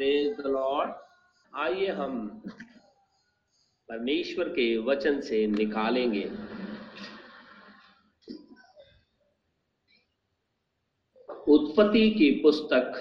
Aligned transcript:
Praise 0.00 0.36
the 0.36 0.46
Lord 0.46 0.92
आइए 1.54 1.86
हम 1.86 2.42
परमेश्वर 3.88 4.48
के 4.48 4.64
वचन 4.78 5.20
से 5.20 5.46
निकालेंगे। 5.46 6.22
उत्पत्ति 11.48 12.10
की 12.10 12.30
पुस्तक, 12.42 12.96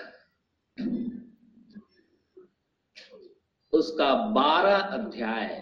उसका 3.73 4.13
बारह 4.31 4.77
अध्याय। 4.97 5.55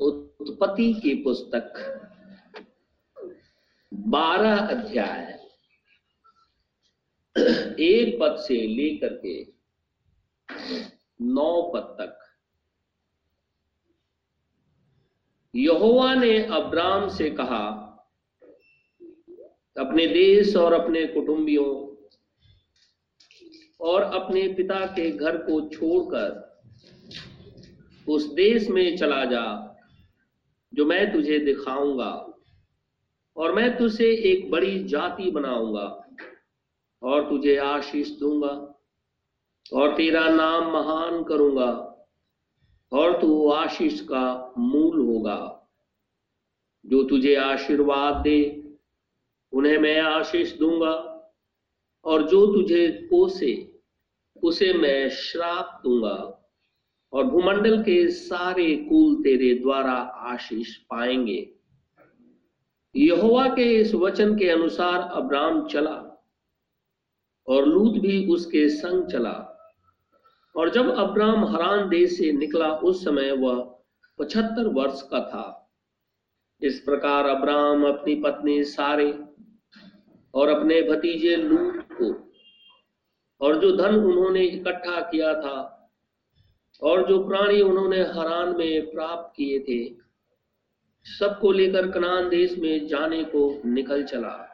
उत्पत्ति 0.00 0.92
की 0.94 1.14
पुस्तक, 1.22 1.68
बारह 3.92 4.56
अध्याय। 4.58 5.33
एक 7.36 8.18
पद 8.20 8.36
से 8.38 8.54
लेकर 8.66 9.14
के 9.26 9.42
नौ 11.20 11.62
पद 11.74 11.96
तक। 12.00 12.18
यहोवा 15.54 16.14
ने 16.14 16.38
अब्राम 16.44 17.08
से 17.08 17.30
कहा, 17.30 17.66
अपने 19.76 20.06
देश 20.06 20.56
और 20.56 20.72
अपने 20.72 21.06
कुटुंबियों 21.06 21.66
और 23.80 24.02
अपने 24.02 24.46
पिता 24.48 24.86
के 24.86 25.10
घर 25.10 25.36
को 25.36 25.60
छोड़कर 25.68 26.42
उस 28.06 28.32
देश 28.34 28.68
में 28.68 28.96
चला 28.96 29.24
जा, 29.24 29.44
जो 30.72 30.84
मैं 30.84 31.12
तुझे 31.12 31.38
दिखाऊँगा 31.38 32.10
और 33.36 33.54
मैं 33.54 33.76
तुझे 33.78 34.10
एक 34.30 34.50
बड़ी 34.50 34.84
जाति 34.84 35.30
बनाऊँगा। 35.30 36.03
और 37.04 37.28
तुझे 37.28 37.56
आशीष 37.56 38.10
दूँगा, 38.10 38.82
और 39.72 39.96
तेरा 39.96 40.28
नाम 40.28 40.72
महान 40.72 41.24
करूँगा, 41.24 41.70
और 42.92 43.20
तू 43.20 43.50
आशीष 43.50 44.00
का 44.00 44.54
मूल 44.58 45.00
होगा। 45.00 45.68
जो 46.86 47.02
तुझे 47.02 47.34
आशीर्वाद 47.34 48.14
दे, 48.16 48.68
उन्हें 49.52 49.78
मैं 49.78 50.00
आशीष 50.00 50.58
दूँगा, 50.58 51.10
और 52.04 52.22
जो 52.22 52.46
तुझे 52.46 52.88
कोसे 53.10 53.70
उसे 54.42 54.72
मैं 54.72 55.10
श्राप 55.10 55.80
दूँगा। 55.84 56.40
और 57.12 57.24
भूमंडल 57.24 57.82
के 57.82 58.10
सारे 58.10 58.76
कुल 58.76 59.14
तेरे 59.14 59.54
द्वारा 59.54 59.94
आशीष 60.32 60.76
पाएँगे। 60.76 61.54
यहोवा 62.96 63.48
के 63.48 63.80
इस 63.80 63.94
वचन 63.94 64.38
के 64.38 64.48
अनुसार 64.48 65.00
अब्राम 65.00 65.66
चला। 65.66 66.03
और 67.48 67.66
लूत 67.66 67.92
भी 67.92 68.26
उसके 68.26 68.68
संग 68.68 69.06
चला। 69.06 69.50
और 70.56 70.70
जब 70.70 70.90
अब्राम 70.90 71.44
हरान 71.44 71.88
देश 71.88 72.18
से 72.18 72.32
निकला, 72.32 72.68
उस 72.68 73.04
समय 73.04 73.32
वह 73.32 73.78
पचहत्तर 74.18 74.68
वर्ष 74.68 75.02
का 75.02 75.20
था। 75.20 75.60
इस 76.62 76.80
प्रकार 76.80 77.24
अब्राम 77.24 77.84
अपनी 77.84 78.14
पत्नी 78.14 78.64
सारे 78.64 79.10
और 80.34 80.48
अपने 80.48 80.82
भतीजे 80.82 81.36
लूत 81.36 81.88
को 81.92 82.12
और 83.40 83.60
जो 83.60 83.76
धन 83.76 83.94
उन्होंने 83.94 84.40
इकट्ठा 84.40 85.00
किया 85.00 85.34
था 85.34 85.70
और 86.82 87.08
जो 87.08 87.18
प्राणी 87.28 87.60
उन्होंने 87.60 88.00
हरान 88.02 88.56
में 88.56 88.90
प्राप्त 88.90 89.36
किए 89.36 89.58
थे, 89.58 89.94
सबको 91.06 91.52
लेकर 91.52 91.90
कनान 91.90 92.28
देश 92.28 92.58
में 92.58 92.86
जाने 92.86 93.24
को 93.24 93.62
निकल 93.66 94.02
चला। 94.04 94.53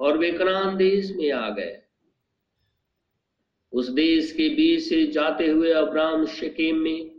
और 0.00 0.18
वे 0.18 0.30
कनान 0.30 0.76
देश 0.76 1.12
में 1.16 1.32
आ 1.32 1.50
गए। 1.50 1.82
उस 3.72 3.88
देश 3.88 4.32
के 4.32 4.48
बीच 4.48 4.82
से 4.82 5.06
जाते 5.06 5.46
हुए 5.46 5.72
अब्राम 5.72 6.26
शकेम 6.26 6.76
में, 6.76 7.10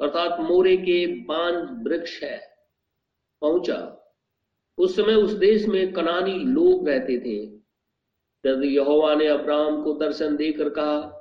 अर्थात 0.00 0.40
मोरे 0.40 0.76
के 0.76 1.06
पाँच 1.06 1.86
वृक्ष 1.86 2.22
है, 2.22 2.40
पहुँचा। 3.40 4.12
उस 4.78 4.96
समय 4.96 5.14
उस 5.14 5.32
देश 5.32 5.66
में 5.66 5.92
कनानी 5.92 6.34
लोग 6.34 6.88
रहते 6.88 7.18
थे। 7.18 7.46
तब 8.44 8.62
यहोवा 8.64 9.14
ने 9.14 9.26
अब्राम 9.26 9.82
को 9.82 9.92
दर्शन 9.92 10.36
देकर 10.36 10.68
कहा, 10.68 11.12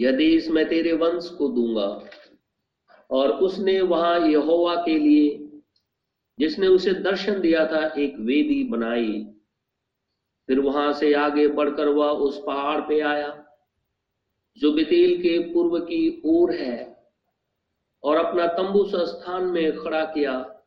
यह 0.00 0.12
देश 0.12 0.48
मैं 0.48 0.68
तेरे 0.68 0.92
वंश 0.92 1.28
को 1.28 1.48
दूँगा। 1.48 2.10
और 3.10 3.30
उसने 3.30 3.80
वहाँ 3.80 4.28
यहोवा 4.28 4.74
के 4.74 4.98
लिए, 4.98 5.50
जिसने 6.38 6.66
उसे 6.66 6.92
दर्शन 6.92 7.40
दिया 7.40 7.66
था, 7.66 7.94
एक 7.98 8.16
वेदी 8.18 8.64
बनाई। 8.64 9.32
फिर 10.48 10.60
वहाँ 10.60 10.92
से 10.92 11.12
आगे 11.14 11.48
बढ़कर 11.48 11.88
वह 11.88 12.06
उस 12.06 12.42
पहाड़ 12.46 12.80
पे 12.80 13.00
आया, 13.00 13.44
जो 14.58 14.72
बेतेल 14.72 15.16
के 15.22 15.38
पूर्व 15.38 15.78
की 15.78 16.22
ओर 16.24 16.54
है, 16.54 16.96
और 18.04 18.16
अपना 18.16 18.46
तंबू 18.46 18.84
स्थान 18.84 19.44
में 19.44 19.76
खड़ा 19.76 20.04
किया, 20.04 20.62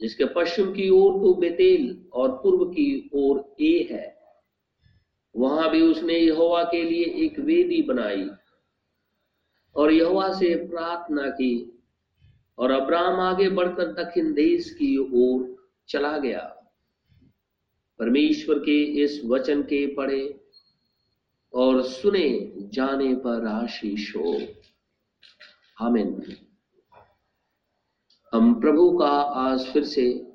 जिसके 0.00 0.24
पश्चिम 0.24 0.72
की 0.72 0.88
ओर 0.90 1.12
तो 1.12 1.34
बेतेल 1.34 2.06
और 2.12 2.30
पूर्व 2.32 2.64
की 2.64 3.10
ओर 3.14 3.54
ए 3.60 3.88
है। 3.90 4.20
वहाँ 5.36 5.70
भी 5.70 5.82
उसने 5.82 6.14
यहोवा 6.14 6.62
के 6.64 6.82
लिए 6.82 7.04
एक 7.04 7.38
वेदी 7.38 7.82
बनाई, 7.82 8.30
और 9.76 9.92
यहोवा 9.92 10.32
से 10.32 10.54
प्रार्थना 10.54 11.26
की, 11.30 11.82
और 12.58 12.70
अब्राहम 12.70 13.20
आगे 13.20 13.48
बढ़कर 13.48 13.92
दक्षिण 13.92 14.32
देश 14.34 14.70
की 14.70 14.96
ओर 14.96 15.68
चला 15.88 16.18
गया। 16.18 16.59
परमेश्वर 18.00 18.58
के 18.58 18.82
इस 18.82 19.22
वचन 19.24 19.62
के 19.62 19.86
पढ़े 19.86 20.40
और 21.54 21.82
सुने, 21.82 22.52
जाने 22.56 23.14
पर 23.14 23.46
आशीष 23.46 24.16
हो। 24.16 24.42
आमिन। 25.80 26.36
हम 28.32 28.60
प्रभु 28.60 28.98
का 28.98 29.10
आज 29.20 29.66
फिर 29.66 29.84
से 29.84 30.26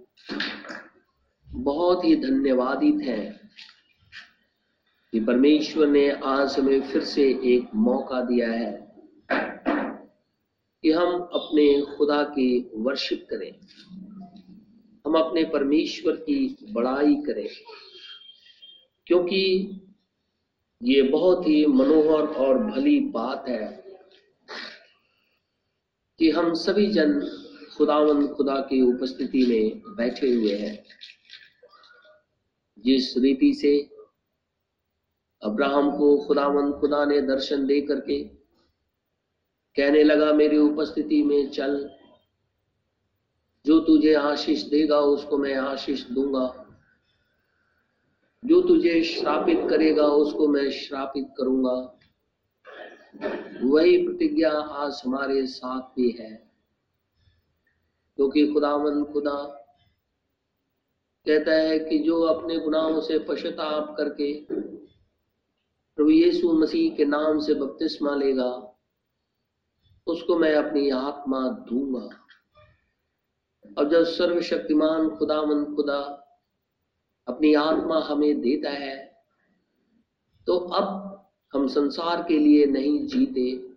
बहुत 1.47 2.05
ही 2.05 2.15
धन्यवादित 2.15 3.07
है 3.07 3.49
कि 5.11 5.19
परमेश्वर 5.19 5.87
ने 5.87 6.11
आज 6.11 6.59
हमें 6.59 6.81
फिर 6.81 7.03
से 7.03 7.23
एक 7.23 7.75
मौका 7.75 8.21
दिया 8.21 8.51
है 8.51 8.95
कि 10.81 10.91
हम 10.91 11.21
अपने 11.21 11.81
खुदा 11.81 12.23
की 12.23 12.69
वर्शिप 12.73 13.27
करें। 13.29 13.59
हम 15.05 15.17
अपने 15.19 15.43
परमेश्वर 15.43 16.15
की 16.19 16.57
बड़ाई 16.71 17.15
करें, 17.15 17.47
क्योंकि 19.07 19.41
ये 20.81 21.01
बहुत 21.01 21.47
ही 21.47 21.65
मनोहर 21.65 22.27
और 22.37 22.57
भली 22.63 22.99
बात 23.09 23.45
है 23.49 23.67
कि 26.19 26.29
हम 26.29 26.53
सभी 26.53 26.87
जन 26.87 27.19
खुदावन 27.77 28.27
खुदा 28.27 28.59
की 28.61 28.81
उपस्थिति 28.81 29.45
में 29.45 29.95
बैठे 29.95 30.31
हुए 30.33 30.55
हैं। 30.55 30.83
जिस 32.77 33.17
रीति 33.17 33.53
से 33.53 33.77
अब्राहम 35.41 35.91
को 35.91 36.17
खुदावन 36.17 36.71
खुदा 36.71 37.03
ने 37.05 37.21
दर्शन 37.21 37.65
दे 37.67 37.79
करके 37.81 38.23
कहने 39.75 40.03
लगा, 40.03 40.31
मेरी 40.33 40.57
उपस्थिति 40.57 41.21
में 41.23 41.49
चल 41.49 41.77
जो 43.65 43.79
तुझे 43.79 44.13
आशीष 44.13 44.63
देगा, 44.63 44.99
उसको 44.99 45.37
मैं 45.37 45.55
आशीष 45.55 46.05
दूँगा। 46.05 46.61
जो 48.45 48.61
तुझे 48.61 49.03
श्रापित 49.03 49.67
करेगा, 49.69 50.03
उसको 50.03 50.47
मैं 50.47 50.71
श्रापित 50.71 51.27
करूँगा। 51.37 51.99
वही 53.63 54.07
प्रतिज्ञा 54.07 54.51
आज 54.51 55.01
हमारे 55.05 55.47
साथ 55.47 55.81
भी 55.81 56.11
है। 56.11 56.51
क्योंकि 58.15 58.53
खुदावन 58.53 59.03
खुदा 59.03 59.61
कहता 61.27 61.51
है 61.51 61.79
कि 61.79 61.99
जो 61.99 62.21
अपने 62.21 62.59
गुनाहों 62.59 63.01
से 63.01 63.19
पश्चाताप 63.19 63.95
करके 63.97 64.45
प्रभु 65.95 66.09
यीशु 66.09 66.53
मसीह 66.53 66.95
के 66.95 67.05
नाम 67.05 67.39
से 67.39 67.53
बपतिस्मा 67.53 68.15
लेगा, 68.15 68.79
उसको 70.07 70.37
मैं 70.37 70.55
अपनी 70.55 70.89
आत्मा 70.89 71.49
दूँगा। 71.49 72.24
और 73.77 73.89
जब 73.89 74.03
सर्वशक्तिमान 74.03 75.09
खुदामन 75.09 75.75
खुदा 75.75 75.99
अपनी 77.27 77.53
आत्मा 77.53 77.99
हमें 77.99 78.41
देता 78.41 78.69
है 78.69 79.15
तो 80.47 80.57
अब 80.57 81.11
हम 81.53 81.67
संसार 81.67 82.23
के 82.23 82.39
लिए 82.39 82.65
नहीं 82.65 83.07
जीते, 83.07 83.75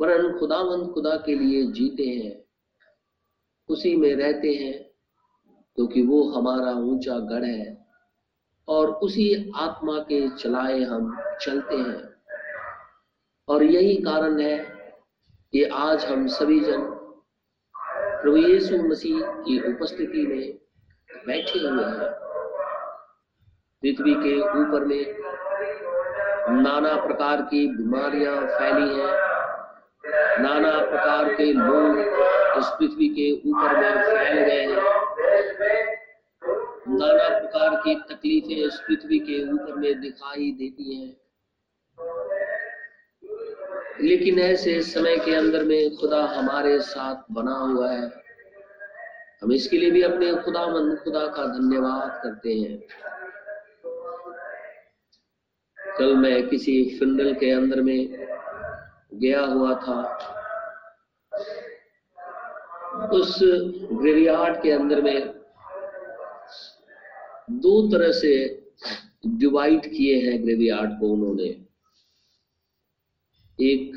वरन 0.00 0.38
खुदामंद 0.38 0.92
खुदा 0.94 1.16
के 1.16 1.34
लिए 1.34 1.66
जीते 1.66 2.06
हैं। 2.06 2.44
उसी 3.68 3.96
में 3.96 4.14
रहते 4.14 4.54
हैं, 4.54 4.84
क्योंकि 5.76 6.02
तो 6.02 6.08
वो 6.08 6.30
हमारा 6.30 6.72
ऊँचा 6.72 7.18
गढ़ 7.18 7.44
है, 7.44 7.86
और 8.68 8.90
उसी 8.90 9.52
आत्मा 9.56 9.98
के 9.98 10.28
चलाए 10.36 10.80
हम 10.80 11.16
चलते 11.40 11.76
हैं। 11.76 12.02
और 13.48 13.62
यही 13.62 13.96
कारण 13.96 14.40
है 14.40 14.58
कि 15.52 15.62
आज 15.64 16.04
हम 16.04 16.26
सभी 16.26 16.60
जन 16.60 16.95
प्रभु 18.22 18.36
यीशु 18.36 18.76
मसीह 18.76 19.20
की 19.20 19.72
उपस्थिति 19.72 20.26
में 20.26 20.58
बैठे 21.26 21.58
हुए 21.58 21.84
हैं। 21.84 22.10
पृथ्वी 23.82 24.14
के 24.14 24.40
ऊपर 24.40 24.84
में 24.84 25.16
नाना 26.62 27.06
प्रकार 27.06 27.42
की 27.42 27.66
बीमारियाँ 27.68 28.46
फैली 28.46 28.88
हैं। 28.94 29.14
नाना 30.42 30.72
प्रकार 30.90 31.34
के 31.34 31.52
लोग 31.52 31.98
इस 32.58 32.66
पृथ्वी 32.80 33.08
के 33.08 33.50
ऊपर 33.50 33.76
में 33.76 34.02
फैल 34.02 34.38
गए 34.38 34.64
हैं। 34.66 34.82
नाना 36.88 37.38
प्रकार 37.38 37.80
की 37.84 37.94
तकलीफें 37.94 38.56
इस 38.56 38.80
पृथ्वी 38.88 39.18
के 39.18 39.52
ऊपर 39.52 39.74
में 39.74 40.00
दिखाई 40.00 40.50
देती 40.50 40.94
हैं। 40.94 41.25
लेकिन 44.00 44.38
ऐसे 44.38 44.82
समय 44.82 45.16
के 45.16 45.34
अंदर 45.34 45.64
में 45.64 45.96
खुदा 45.96 46.24
हमारे 46.24 46.80
साथ 46.80 47.32
बना 47.32 47.54
हुआ 47.54 47.92
है। 47.92 48.12
हम 49.42 49.52
इसके 49.52 49.78
लिए 49.78 49.90
भी 49.90 50.02
अपने 50.02 50.34
खुदा 50.34 50.66
मंद 50.66 50.98
खुदा 50.98 51.26
का 51.26 51.46
धन्यवाद 51.46 52.20
करते 52.22 52.54
हैं। 52.54 52.78
कल 55.98 56.16
मैं 56.16 56.48
किसी 56.48 56.98
फिंडल 56.98 57.34
के 57.34 57.50
अंदर 57.50 57.82
में 57.82 58.26
गया 59.14 59.40
हुआ 59.40 59.74
था। 59.74 60.02
उस 63.12 63.38
ग्रेवियार्ड 63.92 64.62
के 64.62 64.70
अंदर 64.70 65.02
में 65.02 65.34
दो 67.50 67.88
तरह 67.88 68.12
से 68.12 68.62
डिवाइड 69.26 69.86
किए 69.86 70.20
हैं 70.20 70.44
ग्रेवियार्ड 70.44 71.00
को 71.00 71.08
उन्होंने। 71.08 71.65
एक 73.60 73.96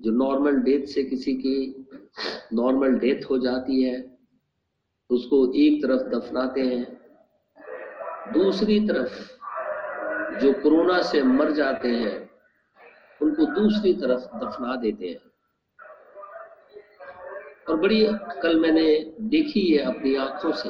जो 0.00 0.10
नॉर्मल 0.10 0.56
डेथ 0.56 0.86
से 0.86 1.02
किसी 1.04 1.34
की 1.34 1.86
नॉर्मल 2.52 2.98
डेथ 2.98 3.30
हो 3.30 3.38
जाती 3.38 3.82
है, 3.82 4.18
उसको 5.10 5.52
एक 5.54 5.82
तरफ़ 5.82 6.02
दफनाते 6.02 6.60
हैं, 6.60 6.84
दूसरी 8.32 8.80
तरफ़ 8.88 9.32
जो 10.40 10.52
कोरोना 10.52 11.02
से 11.02 11.22
मर 11.22 11.52
जाते 11.52 11.88
हैं, 11.88 12.30
उनको 13.22 13.46
दूसरी 13.46 13.94
तरफ़ 13.94 14.36
दफना 14.36 14.76
देते 14.76 15.08
हैं। 15.08 15.32
और 17.68 17.76
बड़ी 17.76 18.06
कल 18.42 18.60
मैंने 18.60 19.14
देखी 19.20 19.74
है 19.74 19.84
अपनी 19.84 20.14
आँखों 20.14 20.52
से 20.52 20.68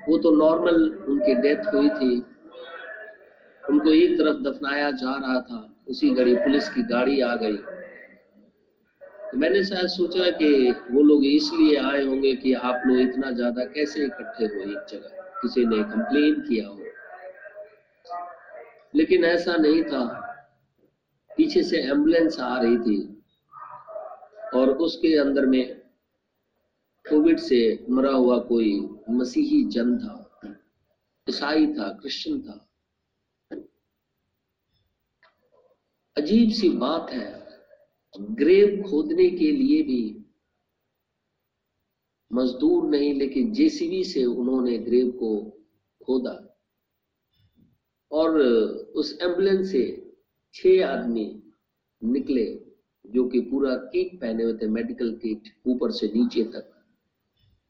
वो 0.09 0.17
तो 0.17 0.31
नॉर्मल 0.31 0.89
उनकी 1.07 1.35
डेथ 1.35 1.73
हुई 1.73 1.89
थी। 1.89 2.19
उनको 3.69 3.89
एक 3.89 4.17
तरफ़ 4.17 4.37
दफनाया 4.37 4.91
जा 4.91 5.15
रहा 5.17 5.39
था, 5.41 5.75
उसी 5.87 6.09
घड़ी 6.09 6.35
पुलिस 6.35 6.69
की 6.69 6.83
गाड़ी 6.83 7.21
आ 7.21 7.35
गई। 7.35 7.57
तो 9.31 9.37
मैंने 9.37 9.63
शायद 9.63 9.87
सोचा 9.87 10.29
कि 10.29 10.71
वो 10.91 11.01
लोग 11.01 11.25
इसलिए 11.25 11.77
आए 11.77 12.03
होंगे 12.05 12.35
कि 12.35 12.53
आप 12.53 12.81
लोग 12.87 12.99
इतना 12.99 13.31
ज़्यादा 13.31 13.63
कैसे 13.65 14.05
इकट्ठे 14.05 14.45
हो 14.45 14.61
एक 14.61 14.85
जगह? 14.89 15.09
किसी 15.41 15.65
ने 15.65 15.83
कंप्लेन 15.83 16.33
किया 16.33 16.67
हो। 16.67 16.79
लेकिन 18.95 19.25
ऐसा 19.25 19.55
नहीं 19.55 19.83
था। 19.83 20.03
पीछे 21.37 21.63
से 21.63 21.77
एंबुलेंस 21.77 22.39
आ 22.39 22.57
रही 22.61 22.77
थी 22.77 23.23
और 24.53 24.69
उसके 24.69 25.17
अंदर 25.17 25.45
में 25.45 25.82
कोविड 27.09 27.39
से 27.39 27.85
मरा 27.89 28.11
हुआ 28.11 28.37
कोई 28.39 28.89
मसीही 29.09 29.63
जन 29.63 29.97
था, 29.97 30.19
ईसाई 31.29 31.67
था, 31.67 31.89
क्रिश्चियन 31.89 32.41
था। 32.41 32.69
अजीब 36.17 36.49
सी 36.49 36.69
बात 36.69 37.09
है, 37.09 37.49
ग्रेव 38.19 38.83
खोदने 38.89 39.29
के 39.29 39.51
लिए 39.51 39.81
भी 39.83 40.25
मजदूर 42.33 42.89
नहीं, 42.89 43.13
लेकिन 43.13 43.53
जेसीबी 43.53 44.03
से 44.03 44.25
उन्होंने 44.25 44.77
ग्रेव 44.77 45.11
को 45.11 45.45
खोदा। 46.05 46.59
और 48.11 48.41
उस 48.95 49.19
एंबुलेंस 49.21 49.71
से 49.71 50.13
छह 50.53 50.87
आदमी 50.87 51.43
निकले, 52.03 52.45
जो 53.05 53.29
कि 53.29 53.39
पूरा 53.39 53.75
किट 53.75 54.21
पहने 54.21 54.43
हुए 54.43 54.53
थे, 54.53 54.67
मेडिकल 54.67 55.15
किट 55.15 55.43
ऊपर 55.67 55.91
से 55.91 56.07
नीचे 56.07 56.43
तक। 56.43 56.72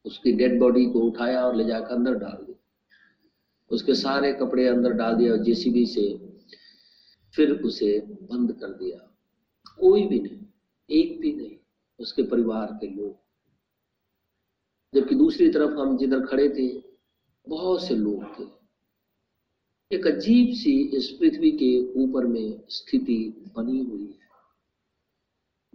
उसकी 0.05 0.31
डेड 0.31 0.59
बॉडी 0.59 0.85
को 0.85 0.99
उठाया 0.99 1.45
और 1.45 1.55
ले 1.55 1.65
जाकर 1.65 1.95
अंदर 1.95 2.13
डाल 2.13 2.45
दिया। 2.45 2.55
उसके 3.71 3.95
सारे 3.95 4.33
कपड़े 4.33 4.67
अंदर 4.67 4.91
डाल 4.91 5.15
दिया 5.15 5.35
जेसीबी 5.35 5.85
से 5.85 6.33
फिर 7.35 7.51
उसे 7.51 7.99
बंद 7.99 8.51
कर 8.51 8.67
दिया। 8.67 8.97
कोई 9.79 10.07
भी 10.07 10.19
नहीं, 10.19 10.45
एक 10.89 11.19
भी 11.19 11.33
नहीं, 11.33 11.57
उसके 11.99 12.23
परिवार 12.23 12.65
के 12.65 12.87
लोग। 12.87 13.23
जबकि 14.95 15.15
दूसरी 15.15 15.49
तरफ़ 15.49 15.71
हम 15.71 15.97
जिधर 15.97 16.25
खड़े 16.25 16.49
थे, 16.49 16.83
बहुत 17.49 17.87
से 17.87 17.95
लोग 17.95 18.23
थे। 18.39 18.63
एक 19.95 20.07
अजीब 20.07 20.55
सी 20.55 20.81
इस 20.81 21.09
पृथ्वी 21.09 21.51
के 21.51 21.93
ऊपर 21.93 22.25
में 22.25 22.63
स्थिति 22.69 23.51
बनी 23.55 23.79
हुई 23.79 24.05
है। 24.05 24.19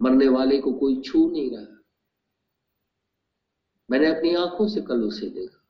मरने 0.01 0.27
वाले 0.27 0.61
को 0.61 0.73
कोई 0.73 1.01
छू 1.01 1.31
नहीं 1.31 1.57
रहा। 1.57 1.78
मैंने 3.91 4.07
अपनी 4.07 4.35
आँखों 4.35 4.67
से 4.67 4.81
कल 4.81 5.03
उसे 5.03 5.29
देखा। 5.29 5.65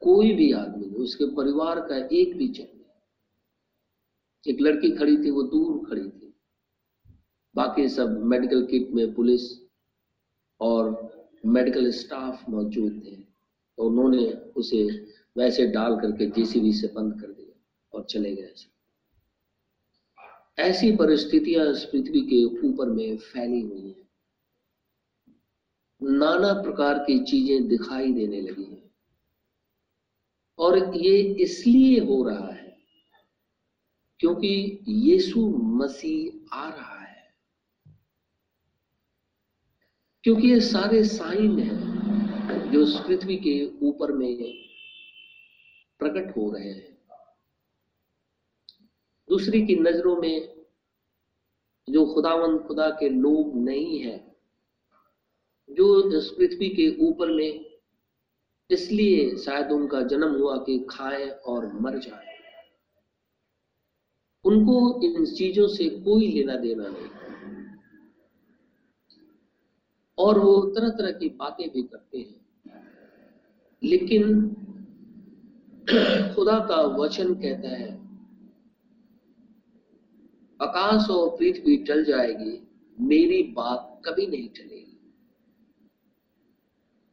कोई 0.00 0.32
भी 0.32 0.52
आदमी 0.52 0.86
नहीं, 0.86 0.96
उसके 0.96 1.24
परिवार 1.24 1.80
का 1.80 2.08
एक 2.12 2.36
भी 2.36 2.48
चल 2.48 2.62
नहीं। 2.62 2.84
एक 4.54 4.60
लड़की 4.60 4.90
खड़ी 4.90 5.16
थी, 5.16 5.30
वो 5.30 5.42
दूर 5.42 5.90
खड़ी 5.90 6.10
थी। 6.10 6.34
बाकी 7.54 7.88
सब 7.88 8.22
मेडिकल 8.24 8.66
किट 8.66 8.90
में 8.90 9.14
पुलिस 9.14 9.70
और 10.60 11.10
मेडिकल 11.46 11.90
स्टाफ 11.90 12.48
मौजूद 12.48 13.02
थे। 13.06 13.16
तो 13.76 13.82
उन्होंने 13.82 14.32
उसे 14.32 15.06
वैसे 15.36 15.66
डाल 15.66 15.96
करके 15.96 16.26
जेसीबी 16.26 16.72
से 16.72 16.86
बंद 16.86 17.20
कर 17.20 17.26
दिया 17.26 17.60
और 17.92 18.04
चले 18.04 18.34
गए 18.34 18.54
ऐसी 20.58 20.96
परिस्थितियाँ 20.96 21.72
इस 21.72 21.84
पृथ्वी 21.84 22.20
के 22.20 22.68
ऊपर 22.68 22.88
में 22.88 23.16
फैली 23.16 23.60
हुई 23.60 23.88
हैं। 23.88 24.09
नाना 26.02 26.52
प्रकार 26.62 26.98
की 26.98 27.18
चीज़ें 27.24 27.68
दिखाई 27.68 28.12
देने 28.12 28.40
लगी 28.40 28.64
हैं। 28.64 28.90
और 30.58 30.96
ये 30.96 31.18
इसलिए 31.18 32.00
हो 32.00 32.22
रहा 32.22 32.52
है 32.52 32.76
क्योंकि 34.20 34.78
यीशु 34.88 35.40
मसीह 35.56 36.56
आ 36.56 36.68
रहा 36.68 36.98
है। 36.98 37.34
क्योंकि 40.24 40.48
ये 40.48 40.60
सारे 40.60 41.04
साइन 41.04 41.58
हैं 41.58 42.70
जो 42.70 43.06
पृथ्वी 43.06 43.36
के 43.36 43.86
ऊपर 43.86 44.12
में 44.12 44.36
प्रकट 45.98 46.36
हो 46.36 46.50
रहे 46.52 46.70
हैं। 46.70 46.98
दूसरी 49.28 49.66
की 49.66 49.74
नज़रों 49.74 50.16
में 50.16 50.66
जो 51.90 52.14
खुदावंद 52.14 52.60
खुदा 52.60 52.90
के 52.90 53.08
लोग 53.08 53.56
नहीं 53.56 53.98
है 54.00 54.29
जो 55.70 56.18
इस 56.18 56.30
पृथ्वी 56.30 56.68
के 56.68 57.04
ऊपर 57.08 57.32
में, 57.32 57.64
इसलिए 58.70 59.36
शायद 59.36 59.72
उनका 59.72 60.02
जन्म 60.02 60.32
हुआ 60.34 60.56
कि 60.56 60.86
खाए 60.90 61.28
और 61.28 61.72
मर 61.80 61.98
जाए। 61.98 62.26
उनको 64.44 65.02
इन 65.02 65.26
चीज़ों 65.26 65.68
से 65.68 65.88
कोई 65.88 66.32
लेना 66.32 66.56
देना 66.56 66.84
नहीं। 66.86 67.10
और 70.18 70.38
वो 70.38 70.62
तरह 70.62 70.88
तरह 70.88 71.12
की 71.12 71.28
बातें 71.28 71.70
भी 71.70 71.82
करते 71.82 72.18
हैं। 72.18 72.40
लेकिन 73.82 74.54
खुदा 76.34 76.58
का 76.58 76.82
वचन 76.96 77.34
कहता 77.34 77.68
है, 77.68 77.92
आकाश 80.62 81.10
और 81.10 81.30
पृथ्वी 81.30 81.76
टल 81.76 82.04
जाएगी, 82.04 82.68
मेरी 83.00 83.42
बात 83.42 84.02
कभी 84.04 84.26
नहीं 84.26 84.48
टलेगी 84.48 84.89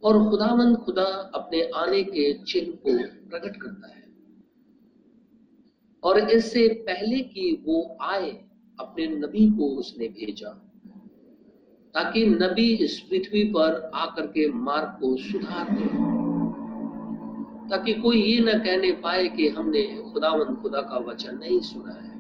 और 0.04 0.30
खुदामंद 0.30 0.78
खुदा 0.78 1.32
अपने 1.36 1.72
आने 1.76 2.04
के 2.04 2.34
चिन्ह 2.34 2.72
को 2.72 2.98
प्रकट 3.30 3.56
करता 3.62 3.88
है। 3.88 4.04
और 6.04 6.30
इससे 6.30 6.68
पहले 6.68 7.20
कि 7.20 7.64
वो 7.66 7.98
आए, 8.02 8.32
अपने 8.80 9.08
नबी 9.08 9.50
को 9.50 9.70
उसने 9.76 10.08
भेजा, 10.08 10.50
ताकि 11.94 12.26
नबी 12.26 12.76
इस 12.76 13.00
पृथ्वी 13.00 13.44
पर 13.44 13.92
आकर 13.96 14.28
के 14.28 14.50
मार्ग 14.50 15.00
को 15.02 15.18
सुधार 15.18 15.72
दे, 15.72 16.18
ताकि 17.70 17.94
कोई 17.94 18.22
ये 18.22 18.40
न 18.40 18.60
कहने 18.60 18.92
पाए 18.92 19.28
कि 19.28 19.48
हमने 19.48 20.04
खुदावंद 20.14 20.58
खुदा 20.58 20.82
का 20.82 20.98
वचन 20.98 21.38
नहीं 21.38 21.60
सुना 21.60 21.94
है। 21.94 22.18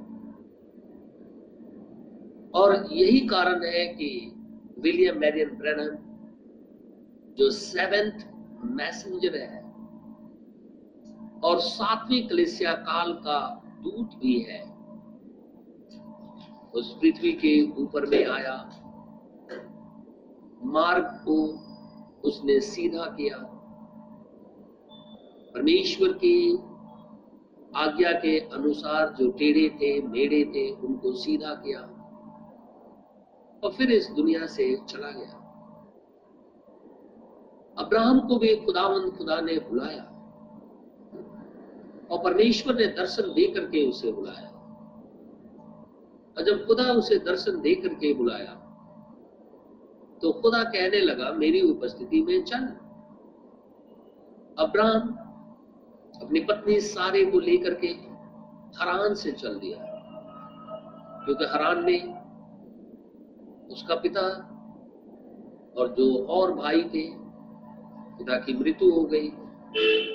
और 2.51 2.87
यही 2.91 3.19
कारण 3.19 3.63
है 3.63 3.85
कि 3.85 4.33
विलियम 4.79 5.19
मैरियन 5.19 5.49
ब्रैनम 5.49 6.06
जो 7.37 7.49
सेवेंथ 7.49 8.33
मैसेंजर 8.71 9.35
है। 9.35 9.67
और 11.43 11.59
सातवीं 11.59 12.27
कलिसिया 12.27 12.73
काल 12.73 13.13
का 13.13 13.61
दूत 13.65 14.09
भी 14.15 14.39
है। 14.39 14.77
उस 16.73 16.97
पृथ्वी 17.01 17.33
के 17.33 17.71
ऊपर 17.81 18.05
में 18.05 18.25
आया। 18.25 18.83
मार्ग 20.65 21.03
को 21.03 21.43
उसने 22.29 22.59
सीधा 22.59 23.05
किया। 23.05 23.37
परमेश्वर 25.53 26.13
की 26.13 26.53
आज्ञा 27.75 28.11
के 28.11 28.39
अनुसार 28.39 29.13
जो 29.13 29.31
टेढ़े 29.31 29.69
थे, 29.69 30.01
मेढ़े 30.01 30.45
थे, 30.45 30.71
उनको 30.71 31.13
सीधा 31.13 31.53
किया। 31.53 31.79
और 33.63 33.71
फिर 33.71 33.91
इस 33.91 34.09
दुनिया 34.09 34.45
से 34.45 34.77
चला 34.89 35.11
गया। 35.11 35.43
अब्राहम 37.77 38.19
को 38.19 38.37
भी 38.37 38.55
खुदावन 38.55 39.09
खुदा 39.09 39.41
ने 39.41 39.59
बुलाया 39.59 40.03
और 42.11 42.23
परमेश्वर 42.23 42.75
ने 42.75 42.87
दर्शन 42.87 43.23
दे 43.23 43.51
करके 43.53 43.89
उसे 43.89 44.11
बुलाया। 44.11 44.49
और 46.37 46.43
जब 46.43 46.67
खुदा 46.67 46.83
उसे 46.83 47.19
दर्शन 47.19 47.61
दे 47.61 47.75
करके 47.75 48.13
बुलाया। 48.13 48.53
तो 50.21 50.31
खुदा 50.31 50.63
कहने 50.63 50.99
लगा, 50.99 51.31
मेरी 51.31 51.61
उपस्थिति 51.61 52.21
में 52.21 52.43
चल। 52.43 52.67
अब्राहम 54.63 55.09
अपनी 56.23 56.39
पत्नी 56.39 56.79
सारे 56.79 57.25
को 57.25 57.39
लेकर 57.39 57.73
के 57.73 57.87
हरान 58.79 59.13
से 59.13 59.31
चल 59.31 59.59
दिया। 59.59 59.77
क्योंकि 61.25 61.45
हरान 61.45 61.85
में 61.85 62.27
उसका 63.67 63.95
पिता 63.95 64.21
और 65.77 65.93
जो 65.93 66.25
और 66.25 66.53
भाई 66.53 66.83
थे 66.83 67.26
पिता 68.17 68.37
की 68.37 68.53
मृत्यु 68.53 68.89
हो 68.91 69.03
गई। 69.03 69.27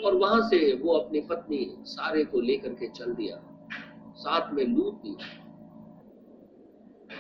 और 0.01 0.15
वहाँ 0.15 0.41
से 0.49 0.59
वो 0.75 0.93
अपनी 0.93 1.21
पत्नी 1.21 1.77
सारे 1.87 2.25
को 2.25 2.41
लेकर 2.41 2.75
के 2.75 2.89
चल 2.89 3.13
दिया, 3.15 3.37
साथ 4.17 4.53
में 4.53 4.65
लूट 4.65 4.95
दिया 5.03 5.27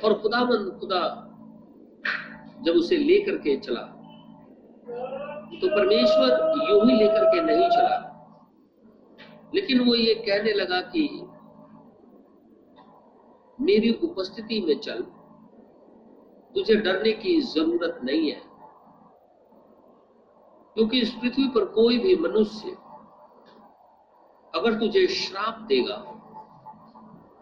और 0.05 0.15
खुदाबंद 0.15 0.71
खुदा 0.81 1.03
जब 2.62 2.73
उसे 2.73 2.97
लेकर 2.97 3.37
के 3.39 3.57
चला 3.57 3.83
तो 5.53 5.69
परमेश्वर 5.69 6.31
यू 6.71 6.81
ही 6.85 6.97
लेकर 6.97 7.25
के 7.25 7.41
नहीं 7.43 7.69
चला। 7.69 7.99
लेकिन 9.55 9.81
वो 9.81 9.95
ये 9.95 10.15
कहने 10.15 10.53
लगा 10.53 10.81
कि, 10.81 11.03
मेरी 13.61 13.91
उपस्थिति 14.03 14.61
में 14.61 14.79
चल, 14.79 15.03
तुझे 16.55 16.75
डरने 16.77 17.12
की 17.12 17.41
ज़रूरत 17.41 18.01
नहीं 18.05 18.31
है। 18.31 18.52
क्योंकि 20.76 21.00
इस 21.00 21.11
पृथ्वी 21.12 21.49
पर 21.49 21.64
कोई 21.75 21.99
भी 21.99 22.14
मनुष्य 22.19 22.76
अगर 24.55 24.79
तुझे 24.81 25.07
श्राप 25.09 25.59
देगा 25.69 25.97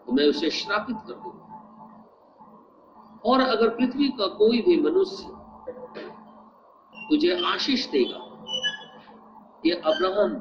तो 0.05 0.11
मैं 0.11 0.27
उसे 0.29 0.49
श्रापित 0.51 0.97
कर 1.07 1.13
दूँगा। 1.13 1.45
और 3.25 3.41
अगर 3.41 3.69
पृथ्वी 3.69 4.07
का 4.19 4.27
कोई 4.37 4.61
भी 4.61 4.75
मनुष्य 4.81 5.23
तुझे 7.09 7.31
आशीष 7.45 7.85
देगा, 7.91 8.19
ये 9.65 9.73
अब्राहम 9.73 10.33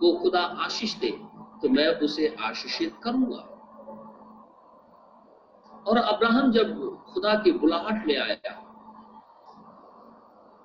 को 0.00 0.12
खुदा 0.18 0.42
आशीष 0.64 0.94
दे 0.98 1.10
तो 1.62 1.68
मैं 1.68 1.86
उसे 2.00 2.34
आशीषित 2.40 2.92
करूँगा। 3.04 3.42
और 5.86 5.98
अब्राहम 5.98 6.50
जब 6.52 6.68
खुदा 7.04 7.34
की 7.34 7.52
बुलाहट 7.54 8.06
में 8.06 8.18
आया 8.18 8.50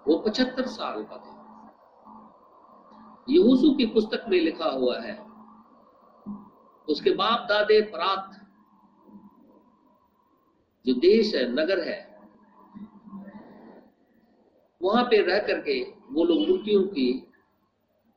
वो 0.08 0.18
पचहत्तर 0.18 0.66
साल 0.66 1.04
का 1.04 1.18
था। 1.18 1.34
यहूसू 3.30 3.74
की 3.74 3.86
पुस्तक 3.86 4.26
में 4.30 4.40
लिखा 4.40 4.66
हुआ 4.66 5.00
है, 5.00 5.20
उसके 6.90 7.12
बाप 7.12 7.46
दादे 7.50 7.82
परात, 7.82 8.40
जो 10.86 10.94
देश 10.94 11.36
है, 11.36 11.52
नगर 11.52 11.80
है, 11.80 12.14
वहाँ 14.82 15.04
पे 15.04 15.22
रह 15.22 15.40
करके 15.40 15.84
वो 15.84 16.24
लोग 16.24 16.50
मूर्तियों 16.50 16.84
की 16.84 17.28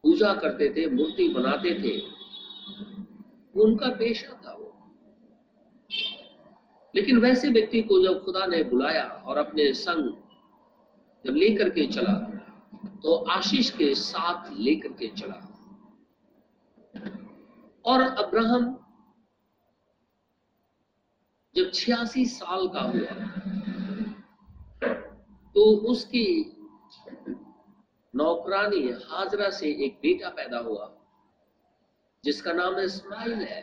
पूजा 0.02 0.34
करते 0.34 0.68
थे, 0.68 0.90
मूर्ति 0.90 1.28
बनाते 1.28 1.70
थे। 1.82 2.16
उनका 3.60 3.86
पेशा 3.88 4.40
था 4.46 4.52
वो। 4.52 4.72
लेकिन 6.94 7.18
वैसे 7.18 7.48
व्यक्ति 7.48 7.82
को 7.82 8.02
जब 8.02 8.24
खुदा 8.24 8.46
ने 8.46 8.62
बुलाया 8.62 9.04
और 9.04 9.36
अपने 9.36 9.72
संग 9.72 10.25
जब 11.26 11.34
लेकर 11.34 11.68
के 11.70 11.86
चला 11.86 12.12
तो 13.02 13.14
आशीष 13.30 13.70
के 13.70 13.94
साथ 13.94 14.50
लेकर 14.52 14.92
के 14.92 15.08
चला। 15.16 15.42
और 17.84 18.00
अब्राहम 18.00 18.64
जब 21.54 21.70
छियासी 21.74 22.24
साल 22.26 22.68
का 22.68 22.80
हुआ 22.82 23.14
तो 25.54 25.64
उसकी 25.90 26.26
नौकरानी 28.14 28.88
हाजरा 29.04 29.48
से 29.50 29.68
एक 29.84 29.98
बेटा 30.02 30.28
पैदा 30.28 30.58
हुआ, 30.58 30.90
जिसका 32.24 32.52
नाम 32.52 32.78
इस्माइल 32.78 33.32
है। 33.42 33.62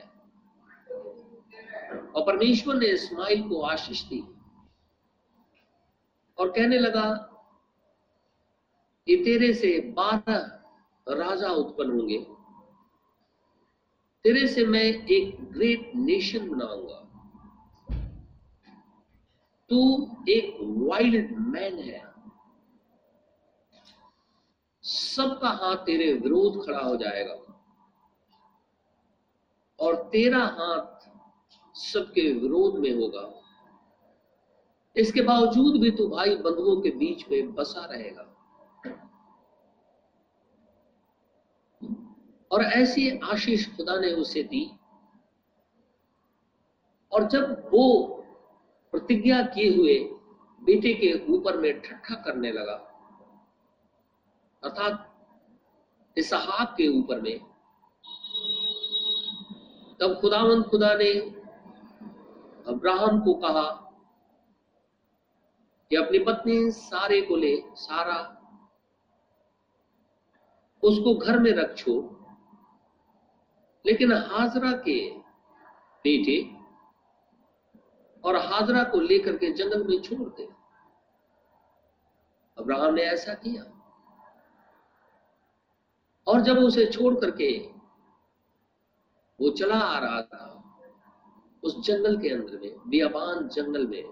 और 2.09 2.23
परमेश्वर 2.23 2.75
ने 2.75 2.87
इस्माइल 2.87 3.47
को 3.49 3.61
आशीष 3.61 4.03
दी। 4.03 4.23
और 6.37 6.51
कहने 6.51 6.79
लगा 6.79 7.05
तेरे 9.09 9.53
से 9.53 9.93
बारह 9.97 10.37
राजा 11.09 11.49
उत्पन्न 11.49 11.91
होंगे। 11.91 12.27
तेरे 14.23 14.47
से 14.47 14.65
मैं 14.65 15.07
एक 15.07 15.53
ग्रेट 15.53 15.91
नेशन 15.95 16.49
बनाऊँगा। 16.49 16.99
तू 19.69 20.09
एक 20.29 20.57
वाइल्ड 20.61 21.37
मैन 21.37 21.79
है। 21.79 22.13
सबका 24.83 25.49
हाथ 25.49 25.75
तेरे 25.75 26.13
विरोध 26.13 26.65
खड़ा 26.65 26.79
हो 26.79 26.95
जाएगा। 26.95 27.35
और 29.79 29.95
तेरा 29.95 30.45
हाथ 30.45 31.09
सबके 31.77 32.33
विरोध 32.33 32.75
में 32.75 32.91
होगा। 32.91 33.41
इसके 34.95 35.21
बावजूद 35.21 35.81
भी 35.81 35.91
तू 35.91 36.07
भाई 36.07 36.35
बंधुओं 36.35 36.81
के 36.81 36.89
बीच 36.89 37.29
में 37.31 37.53
बसा 37.53 37.85
रहेगा। 37.85 38.32
और 42.53 42.63
ऐसी 42.63 43.19
आशीष 43.19 43.75
खुदा 43.75 43.99
ने 43.99 44.11
उसे 44.11 44.43
दी। 44.43 44.71
और 47.11 47.27
जब 47.27 47.69
वो 47.73 48.07
प्रतिज्ञा 48.91 49.43
किए 49.43 49.77
हुए 49.77 49.99
बेटे 50.63 50.93
के 50.93 51.33
ऊपर 51.33 51.57
में 51.57 51.81
ठट्ठा 51.81 52.15
करने 52.15 52.51
लगा, 52.51 52.73
अर्थात 54.63 55.09
इसहाक 56.17 56.73
के 56.77 56.87
ऊपर 56.87 57.21
में, 57.21 57.39
तब 59.99 60.17
खुदावंद 60.21 60.65
खुदा 60.65 60.93
ने 60.93 61.19
अब्राहम 62.67 63.19
को 63.19 63.33
कहा 63.33 63.69
कि 65.89 65.95
अपनी 65.95 66.19
पत्नी 66.19 66.71
सारे 66.71 67.21
को 67.21 67.35
ले, 67.35 67.63
सारा, 67.75 68.19
उसको 70.83 71.15
घर 71.15 71.39
में 71.39 71.51
रख 71.51 71.77
छोड़। 71.77 72.22
लेकिन 73.85 74.13
हाजरा 74.13 74.71
के 74.71 75.17
बेटे 76.05 76.55
और 78.25 78.35
हाजरा 78.35 78.83
को 78.83 78.99
लेकर 78.99 79.37
के 79.37 79.53
जंगल 79.53 79.87
में 79.87 80.01
छोड़ 80.01 80.29
दे। 80.29 80.49
अब्राहम 82.57 82.93
ने 82.93 83.01
ऐसा 83.01 83.33
किया। 83.33 83.63
और 86.27 86.41
जब 86.41 86.57
उसे 86.57 86.85
छोड़ 86.85 87.15
करके 87.15 87.73
वो 89.39 89.49
चला 89.49 89.79
आ 89.79 89.99
रहा 89.99 90.21
था, 90.21 90.59
उस 91.63 91.79
जंगल 91.79 92.17
के 92.17 92.29
अंदर 92.29 92.59
में, 92.59 92.75
बियाबान 92.87 93.47
जंगल 93.47 93.87
में, 93.87 94.03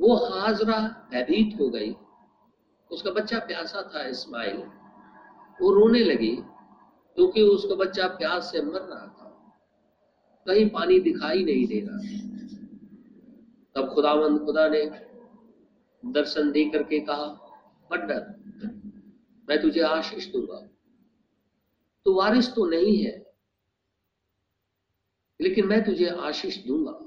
वो 0.00 0.16
हाजरा 0.16 1.08
भयभीत 1.10 1.60
हो 1.60 1.68
गई। 1.68 1.96
उसका 2.90 3.10
बच्चा 3.10 3.38
प्यासा 3.38 3.90
था, 3.94 4.02
इस्माइल। 4.02 4.70
वो 5.58 5.70
रोने 5.72 6.02
लगी, 6.04 6.34
क्योंकि 7.16 7.42
उसका 7.42 7.74
बच्चा 7.74 8.06
प्यास 8.08 8.50
से 8.52 8.62
मर 8.62 8.80
रहा 8.80 9.06
था। 9.08 9.32
कहीं 10.46 10.68
पानी 10.70 10.98
दिखाई 11.00 11.44
नहीं 11.44 11.66
दे 11.66 11.80
रहा 11.80 11.98
तब 13.76 13.92
खुदावंद 13.94 14.44
खुदा 14.44 14.68
ने 14.68 14.82
दर्शन 16.02 16.50
दे 16.52 16.64
करके 16.70 17.00
कहा 17.00 17.26
मत 17.90 18.00
डर 18.00 18.34
मैं 19.48 19.60
तुझे 19.62 19.80
आशीष 19.80 20.26
दूँगा। 20.32 20.60
तू 22.06 22.14
वारिस 22.14 22.48
तो 22.54 22.64
नहीं 22.66 22.96
है, 22.98 23.12
लेकिन 25.40 25.66
मैं 25.66 25.82
तुझे 25.84 26.08
आशीष 26.08 26.56
दूँगा। 26.66 27.02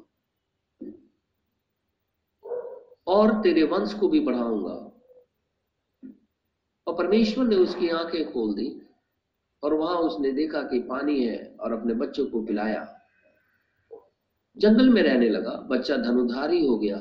और 3.08 3.32
तेरे 3.42 3.64
वंश 3.64 3.94
को 3.94 4.08
भी 4.10 4.20
बढ़ाऊँगा। 4.20 4.89
और 6.90 6.96
परमेश्वर 6.96 7.46
ने 7.46 7.56
उसकी 7.56 7.90
आँखें 7.90 8.34
खोल 8.34 8.54
दी 8.54 8.82
और 9.64 9.74
वहाँ 9.74 9.98
उसने 9.98 10.32
देखा 10.32 10.62
कि 10.62 10.80
पानी 10.80 11.24
है 11.24 11.56
और 11.60 11.74
अपने 11.74 11.94
बच्चों 11.94 12.26
को 12.26 12.42
पिलाया। 12.42 13.02
जंगल 14.58 14.90
में 14.90 15.02
रहने 15.02 15.30
लगा, 15.30 15.52
बच्चा 15.52 15.98
धनुधारी 15.98 16.68
हो 16.68 16.78
गया, 16.78 16.98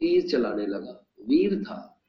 तीर 0.00 0.28
चलाने 0.30 0.66
लगा, 0.66 1.06
वीर 1.20 1.64
था, 1.64 2.02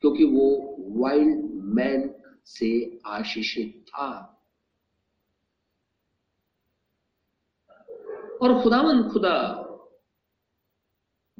क्योंकि 0.00 0.24
वो 0.24 0.76
वाइल्ड 0.78 1.50
मैन 1.54 2.14
से 2.46 3.00
आशीषित 3.06 3.84
था। 3.88 4.40
और 8.42 8.62
खुदावन 8.62 9.02
खुदा 9.02 9.64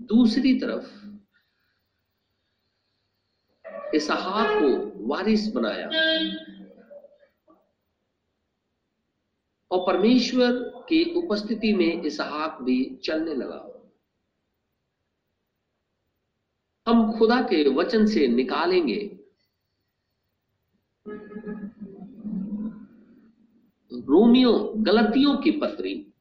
दूसरी 0.01 0.61
तरफ़ 0.61 1.08
इसहाक 3.95 4.62
को 4.62 4.92
वारिस 5.09 5.49
बनाया। 5.49 5.87
और 9.71 9.87
परमेश्वर 9.87 10.52
की 10.88 11.14
उपस्थिति 11.14 11.73
में 11.73 12.02
इसहाक 12.02 12.62
भी 12.62 12.97
चलने 12.97 13.35
लगा। 13.35 13.75
हम 16.87 17.18
खुदा 17.18 17.40
के 17.42 17.68
वचन 17.68 18.07
से 18.07 18.28
निकालेंगे। 18.28 19.18
रोमियो 23.92 24.75
गलतियों 24.76 25.37
की 25.37 25.50
पत्री। 25.50 26.12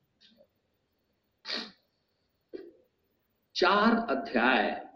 चार 3.55 4.17
अध्याय। 4.17 4.86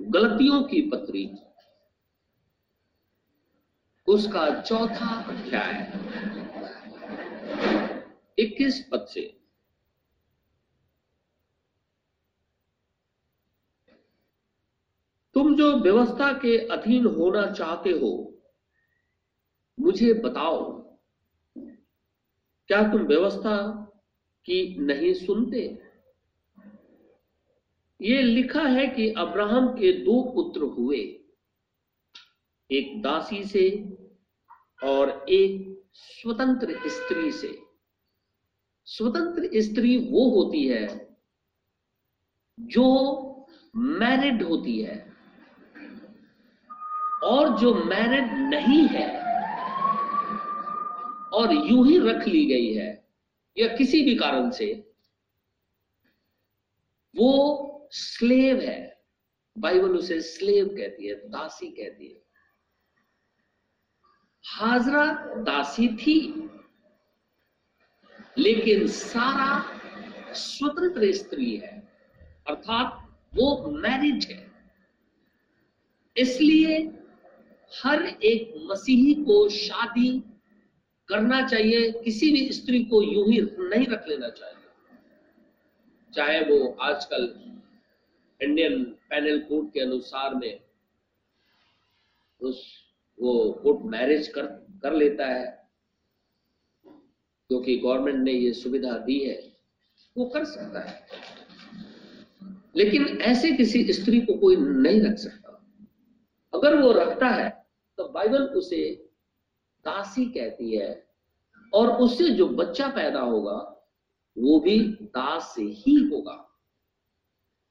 गलतियों 0.00 0.62
की 0.62 0.80
पत्री 0.82 1.30
उसका 4.08 4.60
चौथा 4.60 5.22
अध्याय। 5.22 5.92
इक्कीस 8.38 8.88
पद 8.92 9.06
से। 9.10 9.40
तुम 15.34 15.56
जो 15.56 15.76
व्यवस्था 15.76 16.32
के 16.32 16.68
अधीन 16.68 17.06
होना 17.06 17.50
चाहते 17.50 17.90
हो, 17.90 18.34
मुझे 19.80 20.12
बताओ। 20.12 20.80
क्या 22.68 22.82
तुम 22.82 23.02
व्यवस्था 23.02 23.72
की 24.44 24.78
नहीं 24.78 25.14
सुनते? 25.14 25.89
ये 28.00 28.20
लिखा 28.22 28.62
है 28.62 28.86
कि 28.86 29.08
अब्राहम 29.12 29.66
के 29.68 29.92
दो 29.92 30.22
पुत्र 30.34 30.64
हुए। 30.76 30.98
एक 32.70 33.00
दासी 33.02 33.42
से 33.44 33.68
और 34.84 35.10
एक 35.28 35.66
स्वतंत्र 35.94 36.88
स्त्री 36.88 37.32
से। 37.32 37.58
स्वतंत्र 38.86 39.60
स्त्री 39.62 39.96
वो 40.10 40.28
होती 40.30 40.66
है 40.68 40.86
जो 42.58 42.86
मैरिड 43.76 44.42
होती 44.42 44.80
है 44.82 44.98
और 47.24 47.58
जो 47.58 47.74
मैरिड 47.84 48.32
नहीं 48.54 48.86
है 48.88 49.08
और 51.32 51.52
यूँ 51.52 51.86
ही 51.88 51.98
रख 51.98 52.26
ली 52.28 52.44
गई 52.46 52.72
है 52.74 52.88
या 53.56 53.68
किसी 53.76 54.02
भी 54.02 54.14
कारण 54.14 54.50
से, 54.50 54.72
वो 57.14 57.66
स्लेव 57.90 58.60
है। 58.60 59.00
बाइबल 59.58 59.96
उसे 59.96 60.20
स्लेव 60.20 60.68
कहती 60.68 61.06
है, 61.06 61.14
दासी 61.14 61.66
कहती 61.70 62.08
है। 62.08 62.22
हाजरा 64.44 65.04
दासी 65.36 65.88
थी, 65.88 66.50
लेकिन 68.38 68.86
सारा 68.86 69.80
स्वतंत्र 70.34 71.12
स्त्री 71.12 71.56
है, 71.56 71.88
अर्थात 72.48 73.18
वो 73.34 73.70
मैरिज 73.70 74.26
है। 74.26 74.50
इसलिए 76.16 76.78
हर 77.72 78.02
एक 78.02 78.54
मसीही 78.70 79.14
को 79.14 79.48
शादी 79.48 80.18
करना 81.08 81.48
चाहिए, 81.48 81.92
किसी 81.92 82.32
भी 82.32 82.52
स्त्री 82.52 82.84
को 82.84 83.02
यूँ 83.02 83.26
ही 83.28 83.40
नहीं 83.58 83.86
रख 83.86 84.08
लेना 84.08 84.28
चाहिए। 84.28 84.56
चाहे 86.14 86.40
वो 86.40 86.72
आजकल 86.80 87.26
इंडियन 88.40 88.84
पैनल 89.10 89.38
कोड 89.40 89.70
के 89.72 89.80
अनुसार 89.80 90.34
में 90.34 90.60
उस 92.40 92.62
वो 93.18 93.50
कोर्ट 93.52 93.80
मैरिज 93.84 94.28
कर 94.28 94.46
कर 94.82 94.92
लेता 94.92 95.26
है, 95.26 95.46
क्योंकि 97.50 97.76
गवर्नमेंट 97.76 98.18
ने 98.18 98.32
ये 98.32 98.52
सुविधा 98.52 98.96
दी 98.98 99.18
है, 99.18 99.36
वो 100.16 100.24
कर 100.26 100.44
सकता 100.44 100.80
है। 100.80 101.06
लेकिन 102.76 103.06
ऐसे 103.22 103.50
किसी 103.52 103.92
स्त्री 103.92 104.20
को 104.20 104.34
कोई 104.38 104.56
नहीं 104.56 105.00
रख 105.02 105.16
सकता। 105.18 105.56
अगर 106.52 106.80
वो 106.82 106.92
रखता 106.92 107.26
है 107.26 107.48
तो 107.98 108.08
बाइबल 108.08 108.42
उसे 108.56 108.82
दासी 109.84 110.24
कहती 110.24 110.76
है, 110.76 111.06
और 111.72 111.90
उससे 111.96 112.28
जो 112.30 112.46
बच्चा 112.48 112.86
पैदा 112.88 113.20
होगा, 113.20 113.56
वो 114.36 114.58
भी 114.60 114.78
दास 115.02 115.54
ही 115.58 115.96
होगा। 116.04 116.46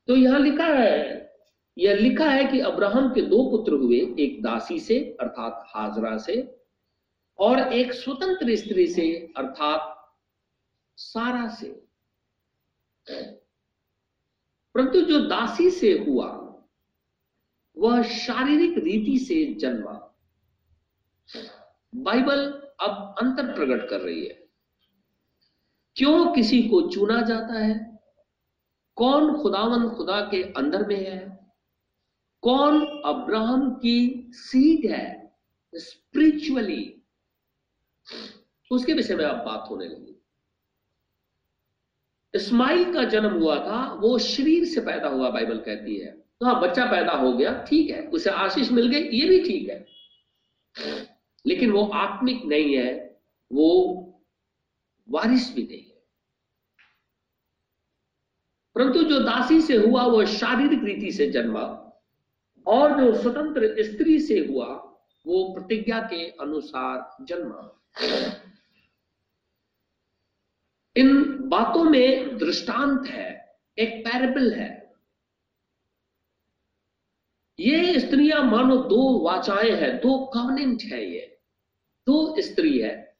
तो 0.09 0.15
यहाँ 0.15 0.39
लिखा 0.39 0.65
है, 0.65 1.31
यह 1.77 1.95
लिखा 1.95 2.29
है 2.29 2.45
कि 2.45 2.59
अब्राहम 2.59 3.13
के 3.13 3.21
दो 3.21 3.51
पुत्र 3.51 3.73
हुए, 3.73 4.15
एक 4.19 4.43
दासी 4.43 4.79
से, 4.79 5.17
अर्थात 5.19 5.63
हाजरा 5.67 6.17
से, 6.17 6.61
और 7.39 7.59
एक 7.73 7.93
स्वतंत्र 7.93 8.55
स्त्री 8.55 8.87
से, 8.87 9.33
अर्थात 9.37 10.11
सारा 10.97 11.47
से। 11.47 11.67
परंतु 14.73 15.01
जो 15.01 15.19
दासी 15.19 15.69
से 15.69 15.93
हुआ, 15.93 16.61
वह 17.77 18.03
शारीरिक 18.03 18.77
रीति 18.77 19.17
से 19.17 19.53
जन्मा। 19.53 20.15
बाइबल 21.95 22.51
अब 22.81 23.15
अंतर 23.21 23.53
प्रकट 23.53 23.89
कर 23.89 23.99
रही 23.99 24.25
है। 24.25 24.47
क्यों 25.95 26.33
किसी 26.33 26.63
को 26.63 26.89
चुना 26.89 27.21
जाता 27.21 27.59
है? 27.59 27.88
कौन 28.99 29.41
खुदावन 29.41 29.89
खुदा 29.89 30.21
के 30.21 30.43
अंदर 30.43 30.87
में 30.87 31.09
है? 31.09 31.39
कौन 32.41 33.01
अब्राहम 33.05 33.71
की 33.71 34.27
सीड 34.29 34.91
है 34.91 35.33
स्पिरिचुअली 35.75 37.01
उसके 38.71 38.93
विषय 38.93 39.15
में 39.15 39.25
अब 39.25 39.45
बात 39.45 39.67
होने 39.69 39.85
लगी। 39.85 40.21
इस्माइल 42.35 42.93
का 42.93 43.03
जन्म 43.03 43.33
हुआ 43.33 43.55
था, 43.55 43.93
वो 43.93 44.19
शरीर 44.19 44.65
से 44.65 44.81
पैदा 44.81 45.07
हुआ, 45.07 45.29
बाइबल 45.29 45.57
कहती 45.57 45.97
है। 45.97 46.11
तो 46.11 46.45
हाँ 46.45 46.61
बच्चा 46.61 46.85
पैदा 46.85 47.13
हो 47.13 47.33
गया, 47.33 47.65
ठीक 47.69 47.89
है, 47.89 48.01
उसे 48.07 48.29
आशीष 48.29 48.71
मिल 48.71 48.87
गई, 48.87 49.19
ये 49.19 49.29
भी 49.29 49.39
ठीक 49.39 49.69
है। 49.69 49.85
लेकिन 51.47 51.71
वो 51.71 51.85
आत्मिक 51.85 52.45
नहीं 52.45 52.75
है, 52.75 53.19
वो 53.51 53.95
वारिस 55.09 55.55
भी 55.55 55.63
नहीं। 55.63 55.88
परंतु 58.79 59.03
जो 59.03 59.19
दासी 59.19 59.61
से 59.61 59.77
हुआ 59.77 60.03
वह 60.03 60.25
शारीरिक 60.25 60.83
रीति 60.83 61.11
से 61.11 61.29
जन्मा 61.29 61.61
और 62.67 63.01
जो 63.01 63.21
स्वतंत्र 63.21 63.83
स्त्री 63.83 64.19
से 64.19 64.39
हुआ, 64.39 64.65
वो 65.27 65.53
प्रतिज्ञा 65.53 65.99
के 65.99 66.29
अनुसार 66.29 67.25
जन्मा। 67.25 67.81
इन 70.95 71.37
बातों 71.39 71.83
में 71.83 72.37
दृष्टांत 72.37 73.07
है, 73.07 73.55
एक 73.77 74.05
पैरेबल 74.05 74.53
है। 74.53 74.95
ये 77.59 77.99
स्त्रियाँ 77.99 78.43
मानो 78.43 78.77
दो 78.77 79.19
वाचाएँ 79.25 79.71
हैं, 79.71 79.97
दो 79.97 80.25
कवनेंट 80.25 80.81
है 80.81 81.11
ये, 81.11 81.39
दो 82.07 82.41
स्त्री 82.41 82.79
है। 82.79 83.17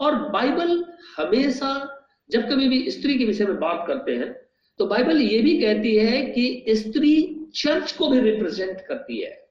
और 0.00 0.28
बाइबल 0.28 0.96
हमेशा 1.16 1.92
जब 2.30 2.48
कभी 2.50 2.68
भी 2.68 2.90
स्त्री 2.90 3.18
के 3.18 3.24
विषय 3.24 3.44
में 3.44 3.58
बात 3.60 3.84
करते 3.88 4.16
हैं 4.16 4.32
तो 4.78 4.86
बाइबल 4.86 5.20
ये 5.22 5.40
भी 5.42 5.60
कहती 5.60 5.96
है 5.96 6.22
कि 6.26 6.64
स्त्री 6.68 7.46
चर्च 7.54 7.92
को 7.92 8.08
भी 8.08 8.20
रिप्रेजेंट 8.20 8.80
करती 8.80 9.20
है। 9.20 9.48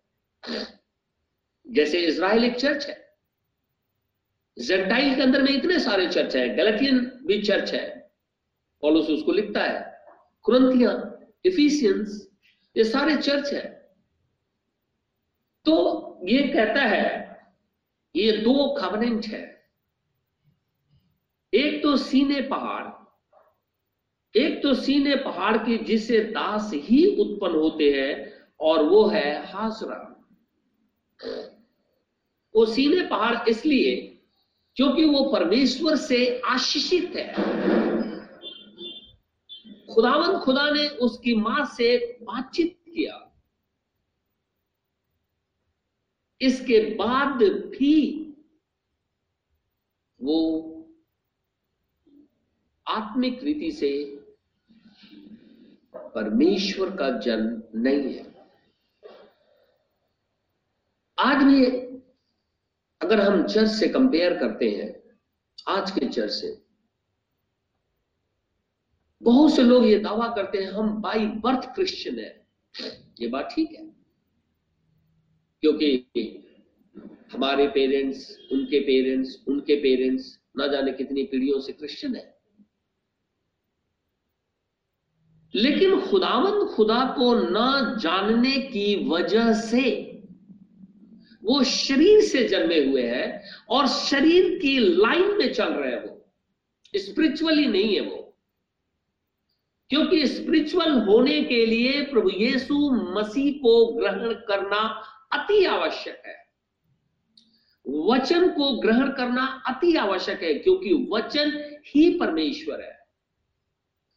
जैसे 1.67 1.99
इसराइल 1.99 2.43
एक 2.43 2.55
चर्च 2.55 2.85
है। 2.85 3.15
जेंटाइल 4.57 5.15
के 5.15 5.21
अंदर 5.21 5.41
में 5.41 5.51
इतने 5.51 5.79
सारे 5.79 6.07
चर्च 6.07 6.35
है 6.35 6.55
गलतियन 6.55 6.99
भी 7.25 7.41
चर्च 7.41 7.73
है। 7.73 8.11
पॉलुस 8.81 9.09
उसको 9.09 9.31
लिखता 9.31 9.63
है। 9.63 10.03
कुरंतिया 10.43 10.91
इफिशियंस 11.45 12.27
ये 12.77 12.83
सारे 12.83 13.15
चर्च 13.17 13.53
है। 13.53 13.63
तो 15.65 16.19
ये 16.23 16.47
कहता 16.47 16.81
है, 16.81 17.41
ये 18.15 18.31
दो 18.31 18.73
खबरेंट 18.75 19.25
है। 19.25 19.54
एक 21.55 21.81
तो 21.83 21.95
सीने 21.97 22.41
पहाड़, 22.41 22.85
एक 24.35 24.61
तो 24.63 24.73
सीने 24.73 25.15
पहाड़ 25.15 25.57
की 25.57 25.77
जिससे 25.77 26.19
दास 26.19 26.71
ही 26.73 27.05
उत्पन्न 27.21 27.55
होते 27.55 27.91
हैं, 27.91 28.33
और 28.59 28.83
वो 28.83 29.05
है 29.07 29.45
हासरा। 29.45 30.01
वो 32.55 32.65
सीने 32.65 33.07
पहाड़ 33.07 33.49
इसलिए 33.49 33.95
क्योंकि 34.77 35.05
वो 35.05 35.23
परमेश्वर 35.31 35.95
से 35.95 36.41
आशीषित 36.45 37.15
है। 37.15 37.33
खुदावन 39.93 40.37
खुदा 40.39 40.69
ने 40.71 40.87
उसकी 40.87 41.35
माँ 41.35 41.65
से 41.65 41.97
बातचीत 42.21 42.77
किया। 42.85 43.21
इसके 46.41 46.79
बाद 46.95 47.43
भी 47.71 47.95
वो 50.19 50.37
आत्मिक 52.87 53.43
रीति 53.43 53.71
से 53.71 54.19
परमेश्वर 55.95 56.95
का 56.95 57.17
जन्म 57.19 57.63
नहीं 57.81 58.13
है। 58.13 58.35
आज 61.19 61.43
भी 61.43 61.65
अगर 63.01 63.21
हम 63.21 63.47
चर्च 63.47 63.71
से 63.71 63.87
कंपेयर 63.87 64.37
करते 64.37 64.69
हैं, 64.69 65.19
आज 65.67 65.91
के 65.91 66.05
चर्च 66.05 66.31
से, 66.31 66.61
बहुत 69.23 69.55
से 69.55 69.63
लोग 69.63 69.85
ये 69.85 69.99
दावा 69.99 70.27
करते 70.27 70.57
हैं, 70.57 70.71
हम 70.71 71.01
बाई 71.01 71.25
बर्थ 71.25 71.75
क्रिश्चियन 71.75 72.19
है। 72.19 72.47
ये 73.21 73.27
बात 73.27 73.49
ठीक 73.55 73.71
है। 73.71 73.85
क्योंकि 75.61 76.07
हमारे 77.33 77.67
पेरेंट्स 77.67 78.39
उनके 78.51 78.79
पेरेंट्स 78.79 79.43
उनके 79.47 79.75
पेरेंट्स 79.75 80.39
ना 80.57 80.67
जाने 80.67 80.91
कितनी 80.91 81.23
पीढ़ियों 81.23 81.59
से 81.59 81.73
क्रिश्चियन 81.73 82.15
है। 82.15 82.34
लेकिन 85.55 86.01
खुदावंद 86.01 86.69
खुदा 86.69 87.15
को 87.17 87.35
न 87.35 87.55
जानने 87.99 88.51
की 88.51 89.09
वजह 89.09 89.53
से 89.53 90.11
वो 91.43 91.63
शरीर 91.63 92.21
से 92.21 92.43
जन्मे 92.43 92.85
हुए 92.85 93.01
हैं 93.01 93.43
और 93.69 93.87
शरीर 93.87 94.59
की 94.59 94.79
लाइन 94.79 95.37
में 95.37 95.53
चल 95.53 95.73
रहे 95.73 95.91
हैं 95.91 96.03
वो। 96.03 96.31
स्पिरिचुअली 96.95 97.67
नहीं 97.67 97.95
है 97.95 98.01
वो। 98.01 98.37
क्योंकि 99.89 100.27
स्पिरिचुअल 100.27 100.93
होने 100.93 101.43
के 101.43 101.65
लिए 101.65 102.01
प्रभु 102.01 102.29
यीशु 102.29 102.91
मसीह 102.91 103.53
को 103.53 103.85
ग्रहण 103.85 104.33
करना 104.33 105.03
अति 105.33 105.65
आवश्यक 105.65 106.23
है। 106.25 106.35
वचन 107.87 108.47
को 108.47 108.77
ग्रहण 108.77 109.07
करना 109.07 109.63
अति 109.67 109.95
आवश्यक 109.95 110.43
है, 110.43 110.53
क्योंकि 110.53 111.07
वचन 111.11 111.77
ही 111.87 112.19
परमेश्वर 112.19 112.81
है। 112.81 112.94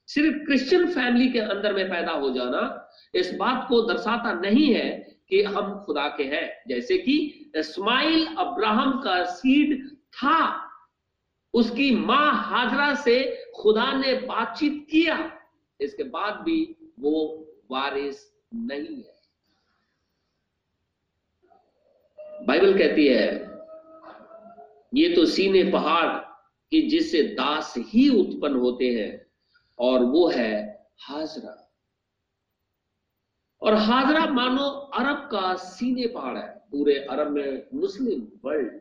सिर्फ़ 0.09 0.47
क्रिश्चियन 0.47 0.87
फैमिली 0.93 1.29
के 1.29 1.39
अंदर 1.39 1.73
में 1.73 1.91
पैदा 1.91 2.13
हो 2.13 2.31
जाना 2.31 2.91
इस 3.15 3.35
बात 3.35 3.67
को 3.69 3.83
दर्शाता 3.83 4.33
नहीं 4.33 4.75
है 4.75 5.19
कि 5.29 5.43
हम 5.43 5.83
खुदा 5.87 6.09
के 6.09 6.25
हैं। 6.25 6.63
जैसे 6.69 6.99
कि 6.99 7.17
इस्माइल 7.57 8.27
अब्राहम 8.39 9.01
का 9.01 9.25
सीड 9.25 9.89
था, 9.89 10.69
उसकी 11.55 11.91
माँ 11.91 12.33
हाजरा 12.35 12.95
से 12.95 13.45
खुदा 13.57 13.93
ने 13.93 14.15
बातचीत 14.15 14.87
किया। 14.91 15.41
इसके 15.81 16.03
बाद 16.03 16.35
भी 16.35 16.77
वो 17.01 17.47
वारिस 17.71 18.41
नहीं 18.55 18.97
है। 18.97 19.19
बाइबल 22.47 22.79
कहती 22.79 23.07
है, 23.07 23.27
ये 24.95 25.15
तो 25.17 25.25
सीने 25.27 25.65
पहाड़ 25.73 26.19
कि 26.71 26.83
जिससे 26.83 27.23
दास 27.23 27.75
ही 27.79 28.09
उत्पन्न 28.09 28.57
होते 28.57 28.85
हैं। 28.85 29.28
और 29.79 30.05
वो 30.05 30.29
है 30.29 30.87
हाजरा। 31.01 31.65
और 33.63 33.75
हाजरा 33.75 34.27
मानो 34.27 34.65
अरब 34.69 35.29
का 35.33 35.55
सीने 35.55 36.07
पहाड़ 36.07 36.39
है, 36.39 36.59
पूरे 36.71 36.95
अरब 36.95 37.31
में 37.31 37.67
मुस्लिम 37.75 38.27
वर्ल्ड 38.45 38.81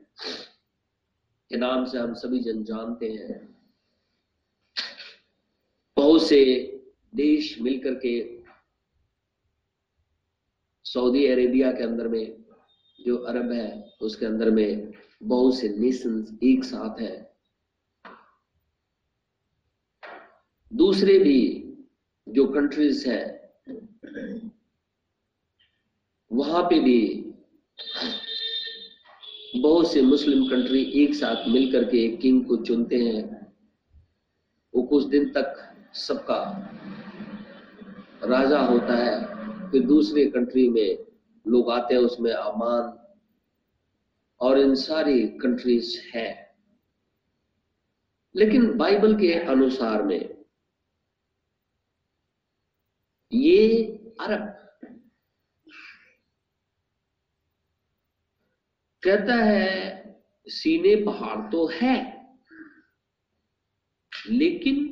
के 1.50 1.58
नाम 1.58 1.86
से 1.86 1.98
हम 1.98 2.14
सभी 2.14 2.40
जन 2.40 2.64
जानते 2.64 3.12
हैं। 3.12 3.58
बहुत 5.98 6.28
से 6.28 6.44
देश 7.16 7.62
मिलकर 7.62 7.94
के 7.96 8.38
सऊदी 10.86 11.28
अरेबिया 11.28 11.72
के 11.72 11.84
अंदर 11.84 12.08
में 12.08 12.44
जो 13.00 13.18
अरब 13.18 13.52
है, 13.52 13.94
उसके 14.02 14.26
अंदर 14.26 14.52
में 14.52 14.94
बहुत 15.24 15.56
से 15.56 15.70
नेशंस 15.70 16.40
एक 16.44 16.64
साथ 16.64 17.00
है। 17.02 17.27
दूसरे 20.74 21.20
भी 21.20 21.64
जो 22.30 22.48
कंट्रीज़ 22.48 23.10
है, 23.10 23.54
वहाँ 26.32 26.64
पे 26.64 26.80
भी 26.80 27.24
बहुत 29.56 29.94
से 29.94 30.02
मुस्लिम 30.02 30.46
कंट्री 30.46 30.84
एक 30.84 31.14
साथ 31.16 31.50
मिलकर 31.50 31.84
के 31.84 32.06
एक 32.06 32.20
किंग 32.20 32.46
को 32.46 32.58
चुनते 32.58 32.96
हैं। 32.96 33.54
वो 34.76 34.84
कुछ 34.84 35.06
दिन 35.06 35.30
तक 35.30 35.76
सबका 35.94 36.44
राजा 38.24 38.60
होता 38.60 38.96
है, 38.96 39.72
फिर 39.72 39.82
दूसरे 39.82 40.26
कंट्री 40.26 40.70
में 40.70 41.06
लोग 41.48 41.72
आते 41.72 41.96
हैं, 41.96 42.02
उसमें 42.02 42.32
अमान 42.34 43.08
और 44.42 44.60
इन 44.60 44.76
सारी 44.76 45.28
कंट्रीज़ 45.28 46.18
है। 46.18 46.56
लेकिन 48.36 48.78
बाइबल 48.78 49.16
के 49.16 49.34
अनुसार 49.34 50.04
में 50.04 50.37
ये 53.32 53.84
अरब। 54.20 54.54
कहता 59.04 59.36
है, 59.36 60.22
सीने 60.48 60.96
पहाड़ 61.06 61.52
तो 61.52 61.66
है, 61.68 61.96
लेकिन 64.30 64.86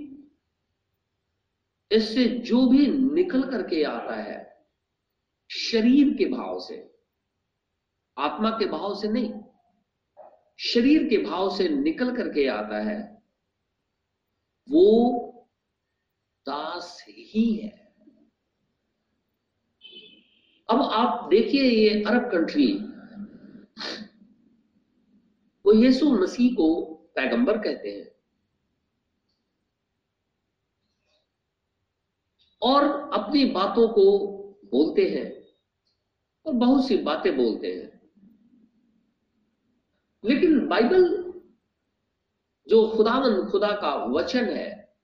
इससे 1.92 2.26
जो 2.26 2.66
भी 2.68 2.88
निकल 2.88 3.44
करके 3.52 3.84
आता 3.84 4.16
है, 4.16 4.38
शरीर 5.50 6.14
के 6.18 6.26
भाव 6.26 6.60
से, 6.60 6.78
आत्मा 8.18 8.50
के 8.50 8.66
भाव 8.66 8.96
से 8.96 9.08
नहीं, 9.08 9.34
शरीर 10.60 11.08
के 11.10 11.18
भाव 11.18 11.56
से 11.58 11.68
निकल 11.70 12.16
करके 12.16 12.48
आता 12.48 12.80
है, 12.82 13.00
वो 14.68 15.22
दास 16.46 17.06
ही 17.08 17.52
है। 17.56 17.85
अब 20.70 20.82
आप 20.82 21.30
देखिए 21.30 21.64
ये 21.64 22.04
अरब 22.04 22.32
कंट्री 22.32 22.74
वो 25.66 25.74
यीशु 25.74 26.10
मसीह 26.12 26.54
को 26.54 26.84
पैगंबर 27.16 27.58
कहते 27.58 27.90
हैं। 27.90 28.12
और 32.62 33.12
अपनी 33.14 33.46
बातों 33.46 33.88
को 33.88 34.28
बोलते 34.72 35.10
हैं 35.10 35.48
और 36.46 36.54
बहुत 36.54 36.88
सी 36.88 36.98
बातें 36.98 37.38
बोलते 37.38 37.68
हैं। 37.68 38.02
लेकिन 40.26 40.68
बाइबल 40.68 41.34
जो 42.68 42.88
खुदावन 42.88 43.50
खुदा 43.50 43.72
का 43.72 43.96
वचन 44.06 44.46
है, 44.46 44.96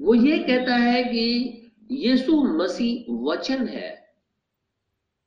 वो 0.00 0.14
ये 0.14 0.38
कहता 0.38 0.76
है 0.76 1.04
कि 1.04 1.58
यीशु 1.92 2.42
मसीह 2.42 3.12
वचन 3.24 3.66
है 3.66 3.90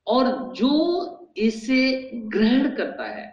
और 0.06 0.54
जो 0.54 0.72
इसे 1.36 2.10
ग्रहण 2.26 2.74
करता 2.76 3.04
है, 3.04 3.26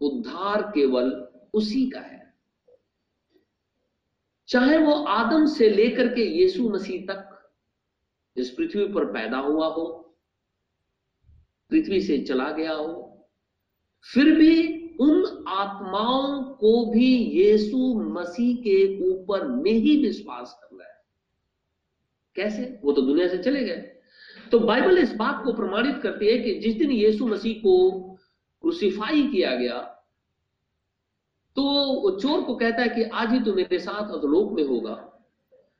उद्धार 0.00 0.62
केवल 0.62 1.10
उसी 1.54 1.84
का 1.90 2.00
है। 2.00 2.22
चाहे 4.48 4.78
वो 4.78 4.92
आदम 4.92 5.46
से 5.46 5.68
लेकर 5.70 6.08
के 6.08 6.24
यीशु 6.30 6.68
मसीह 6.68 7.06
तक 7.06 7.30
इस 8.36 8.50
पृथ्वी 8.50 8.86
पर 8.86 9.04
पैदा 9.12 9.38
हुआ 9.38 9.66
हो, 9.66 9.84
पृथ्वी 11.70 12.00
से 12.00 12.18
चला 12.18 12.50
गया 12.50 12.72
हो, 12.72 13.26
फिर 14.06 14.30
भी 14.30 14.80
उन 15.00 15.44
आत्माओं 15.48 16.42
को 16.54 16.84
भी 16.86 17.06
यीशु 17.16 17.94
मसीह 18.10 18.56
के 18.56 18.76
ऊपर 19.10 19.46
में 19.46 19.72
ही 19.72 19.96
विश्वास 20.02 20.58
करना 20.62 20.84
है। 20.84 20.93
कैसे? 22.36 22.78
वो 22.84 22.92
तो 22.92 23.02
दुनिया 23.02 23.28
से 23.28 23.38
चले 23.38 23.64
गए। 23.64 23.90
तो 24.52 24.58
बाइबल 24.60 24.98
इस 24.98 25.14
बात 25.14 25.42
को 25.44 25.52
प्रमाणित 25.52 26.00
करती 26.02 26.26
है 26.26 26.38
कि 26.38 26.54
जिस 26.60 26.74
दिन 26.74 26.90
यीशु 26.92 27.26
मसीह 27.26 27.54
को 27.62 28.00
क्रूसिफाई 28.64 29.22
किया 29.28 29.54
गया 29.56 29.80
तो 31.56 31.62
वो 32.02 32.10
चोर 32.12 32.40
को 32.42 32.54
कहता 32.56 32.82
है 32.82 32.88
कि 32.88 33.02
आज 33.14 33.32
ही 33.32 33.38
तू 33.40 33.52
मेरे 33.54 33.78
साथ 33.78 34.10
अधलोक 34.12 34.52
में 34.52 34.62
होगा। 34.64 34.94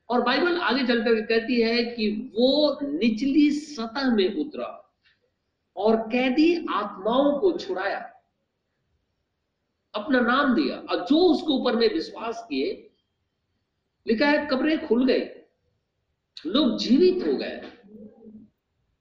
और 0.09 0.21
बाइबल 0.23 0.59
आगे 0.61 0.87
चलकर 0.87 1.21
कहती 1.23 1.61
है 1.61 1.83
कि 1.85 2.09
वो 2.37 2.79
निचली 2.83 3.51
सतह 3.51 4.14
में 4.14 4.35
उतरा 4.37 4.67
और 5.77 5.97
कैदी 6.09 6.55
आत्माओं 6.73 7.38
को 7.40 7.53
छुड़ाया, 7.59 7.99
अपना 9.95 10.21
नाम 10.21 10.55
दिया। 10.55 10.77
और 10.77 11.05
जो 11.07 11.17
उसके 11.25 11.53
ऊपर 11.53 11.77
में 11.77 11.88
विश्वास 11.95 12.47
किए, 12.49 12.73
लिखा 14.07 14.27
है 14.27 14.47
कब्रें 14.47 14.87
खुल 14.87 15.05
गई। 15.07 15.25
लोग 16.46 16.78
जीवित 16.78 17.26
हो 17.26 17.35
गए। 17.35 17.61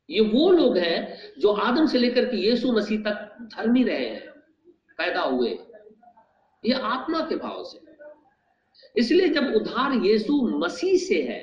ये 0.09 0.21
वो 0.21 0.49
लोग 0.51 0.77
हैं 0.77 1.17
जो 1.39 1.51
आदम 1.51 1.85
से 1.85 1.97
लेकर 1.97 2.25
के 2.25 2.37
यीशु 2.37 2.71
मसीह 2.71 2.99
तक 2.99 3.49
धर्मी 3.55 3.83
रहे 3.83 4.05
हैं, 4.05 4.29
पैदा 4.97 5.21
हुए। 5.21 5.49
ये 6.63 6.73
आत्मा 6.73 7.19
के 7.19 7.35
भाव 7.35 7.63
से। 7.63 7.81
इसलिए 8.97 9.27
जब 9.27 9.53
उद्धार 9.55 9.93
यीशु 10.05 10.41
मसीह 10.57 10.97
से 10.97 11.21
है 11.23 11.41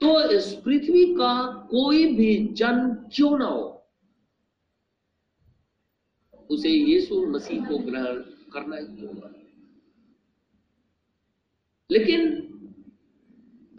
तो 0.00 0.20
इस 0.30 0.52
पृथ्वी 0.64 1.04
का 1.14 1.52
कोई 1.70 2.14
भी 2.14 2.36
जन 2.52 2.94
क्यों 3.14 3.38
ना 3.38 3.44
हो? 3.44 3.72
उसे 6.50 6.68
यीशु 6.68 7.26
मसीह 7.26 7.64
को 7.64 7.78
ग्रहण 7.78 8.18
करना 8.52 8.76
ही 8.76 9.06
होगा। 9.06 9.30
लेकिन 11.90 12.20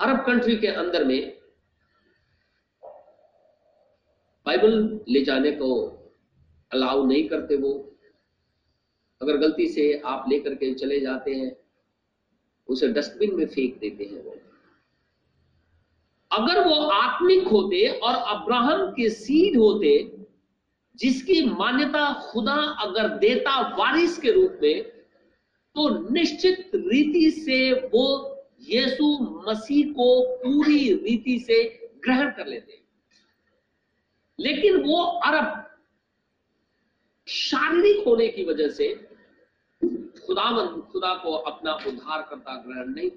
अरब 0.02 0.26
कंट्री 0.26 0.56
के 0.56 0.68
अंदर 0.68 1.04
में 1.04 1.38
बाइबल 4.46 5.00
ले 5.10 5.24
जाने 5.24 5.52
को 5.52 5.86
अलाउ 6.72 7.06
नहीं 7.06 7.30
करते 7.30 7.56
वो। 7.56 7.98
अगर 9.22 9.38
गलती 9.38 9.68
से 9.68 10.02
आप 10.06 10.26
लेकर 10.30 10.54
के 10.56 10.74
चले 10.74 11.00
जाते 11.00 11.34
हैं, 11.34 11.56
उसे 12.68 12.88
डस्टबिन 12.88 13.36
में 13.36 13.46
फेंक 13.46 13.80
देते 13.80 14.04
हैं 14.04 14.24
वो। 14.24 14.36
अगर 16.32 16.68
वो 16.68 16.76
आत्मिक 16.76 17.48
होते 17.48 17.88
और 17.88 18.16
अब्राहम 18.16 18.92
के 18.92 19.10
सीड 19.10 19.58
होते, 19.58 20.18
जिसकी 20.96 21.46
मान्यता 21.46 22.14
खुदा 22.14 22.56
अगर 22.56 23.08
देता 23.08 23.76
वारिस 23.76 24.18
के 24.18 24.32
रूप 24.32 24.60
में 24.62 24.84
तो 25.76 26.14
निश्चित 26.14 26.72
रीति 26.76 27.32
से 27.32 27.74
वो 27.74 28.34
यीशु 28.62 29.18
मसीह 29.48 29.92
को 29.92 30.38
पूरी 30.38 30.94
रीति 30.94 31.40
से 31.40 31.64
ग्रहण 32.04 32.30
कर 32.32 32.48
लेते 32.48 32.74
हैं। 32.74 32.84
लेकिन 34.40 34.84
वो 34.84 35.04
अरब 35.04 35.64
शारीरिक 37.28 38.08
होने 38.08 38.28
की 38.28 38.44
वजह 38.44 38.70
से 38.70 38.94
खुदावन, 40.28 40.82
खुदा 40.82 41.14
को 41.16 41.32
अपना 41.32 41.74
उद्धार 41.74 42.22
करता 42.30 42.56
ग्रहण 42.56 42.94
नहीं 42.94 43.12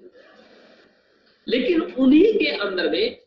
लेकिन 1.47 1.81
उन्हीं 1.81 2.33
के 2.33 2.51
अंदर 2.57 2.89
में 2.89 3.21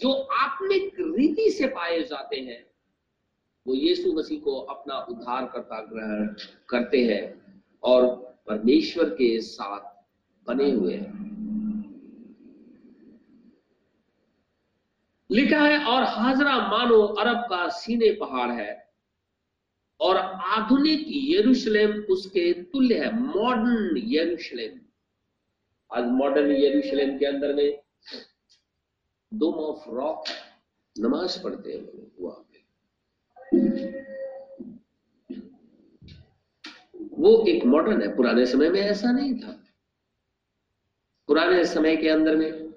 जो 0.00 0.12
आत्मिक 0.12 0.94
रीति 1.00 1.50
से 1.50 1.66
पाए 1.66 2.02
जाते 2.02 2.36
हैं, 2.36 2.66
वो 3.66 3.74
यीशु 3.74 4.12
मसीह 4.12 4.40
को 4.40 4.60
अपना 4.60 4.98
उद्धार 4.98 5.44
करता 5.44 5.80
ग्रहण 5.80 6.26
करते 6.68 7.04
हैं 7.04 7.22
और 7.82 8.06
परमेश्वर 8.46 9.04
के 9.04 9.40
साथ 9.40 9.91
बने 10.46 10.70
हुए 10.70 10.94
हैं। 10.94 11.20
लिखा 15.30 15.60
है, 15.60 15.84
और 15.84 16.02
हाजरा 16.04 16.56
मानो 16.68 17.02
अरब 17.02 17.44
का 17.50 17.68
सीने 17.70 18.10
पहाड़ 18.12 18.50
है, 18.50 18.72
और 20.00 20.16
आधुनिक 20.16 21.04
यरूशलेम 21.08 21.92
उसके 22.10 22.52
तुल्य 22.52 22.98
है 22.98 23.12
मॉडर्न 23.16 24.00
यरूशलेम। 24.06 24.78
आज 25.90 26.04
मॉडर्न 26.12 26.50
यरूशलेम 26.52 27.18
के 27.18 27.26
अंदर 27.26 27.54
में 27.54 27.80
डोम 29.32 29.54
ऑफ़ 29.54 29.88
रॉक 29.90 30.24
नमाज़ 30.96 31.42
पढ़ते 31.42 31.72
हैं 31.72 32.10
वहाँ 32.20 32.44
पे। 32.44 32.58
वो 37.18 37.46
एक 37.48 37.64
मॉडर्न 37.64 38.02
है, 38.02 38.14
पुराने 38.16 38.46
समय 38.46 38.68
में 38.70 38.80
ऐसा 38.80 39.12
नहीं 39.12 39.34
था। 39.40 39.61
पुराने 41.32 41.64
समय 41.64 41.96
के 41.96 42.08
अंदर 42.08 42.36
में 42.36 42.72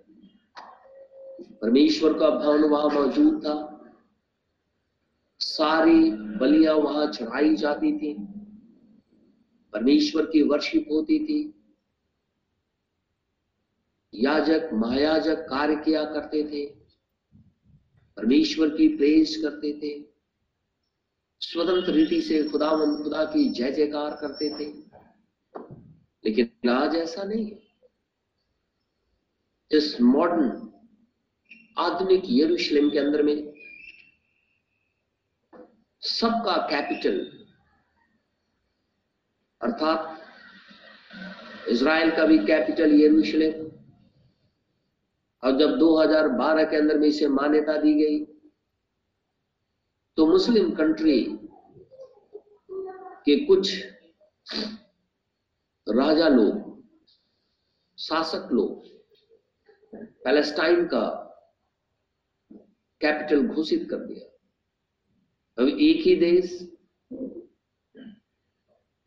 परमेश्वर 1.42 2.14
का 2.14 2.30
भवन 2.30 2.64
वहाँ 2.64 2.90
मौजूद 2.90 3.44
था। 3.44 3.86
सारी 5.40 6.12
बलियाँ 6.12 6.76
वहाँ 6.76 7.12
चढ़ाई 7.12 7.56
जाती 7.56 7.98
थी। 7.98 8.14
परमेश्वर 9.74 10.26
की 10.26 10.42
वर्षिप 10.42 10.88
होती 10.92 11.20
थी। 11.20 11.54
याजक, 14.14 14.70
महायाजक 14.74 15.36
कार्य 15.36 15.76
किया 15.76 16.04
करते 16.04 16.44
थे। 16.44 16.66
परमेश्वर 18.18 18.70
की 18.70 18.98
प्रेस 18.98 19.38
करते 19.38 19.74
थे। 19.74 20.06
स्वतंत्र 21.40 21.92
रीति 21.92 22.22
से 22.22 22.50
खुदावंद 22.50 23.04
खुदा 23.04 23.26
की 23.26 23.50
जय 23.50 23.72
जयकार 23.72 24.18
करते 24.22 24.50
थे। 24.50 24.74
लेकिन 26.26 26.70
आज 26.70 26.96
ऐसा 26.96 27.24
नहीं 27.24 27.46
है। 27.46 27.65
इस 29.76 30.02
मॉडर्न 30.02 30.50
आधुनिक 31.78 32.24
यरूशलेम 32.30 32.90
के 32.90 33.00
अंदर 33.00 33.22
में 33.24 33.36
सबका 36.02 36.56
कैपिटल 36.70 37.20
अर्थात 39.62 40.22
इज़राइल 41.70 42.12
का 42.12 42.26
भी 42.26 42.38
कैपिटल 42.46 42.94
यरूशलेम 43.02 43.64
और 45.44 45.58
जब 45.58 45.78
2012 45.80 46.70
के 46.70 46.78
अंदर 46.78 46.98
में 46.98 47.08
इसे 47.08 47.28
मान्यता 47.28 47.78
दी 47.78 47.94
गई 47.94 48.24
तो 50.18 50.26
मुस्लिम 50.28 50.70
कंट्री 50.76 51.20
के 53.28 53.36
कुछ 53.46 53.76
राजा 55.88 56.28
लोग, 56.28 56.84
शासक 57.98 58.50
लोग 58.52 58.95
पैलेस्टाइन 60.04 60.88
का 60.88 61.22
कैपिटल 63.02 63.48
घोषित 63.48 63.90
कर 63.90 63.98
दिया। 63.98 64.26
अब 65.58 65.68
एक 65.68 66.08
ही 66.08 66.16
देश, 66.16 66.72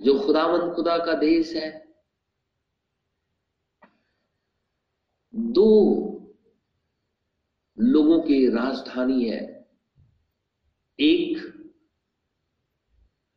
जो 0.02 0.26
खुदावंद 0.26 0.74
खुदा 0.74 0.98
का 0.98 1.14
देश 1.14 1.54
है, 1.54 1.94
दो 5.34 6.04
लोगों 7.78 8.22
की 8.22 8.48
राजधानी 8.48 9.28
है। 9.28 9.68
एक 11.00 11.58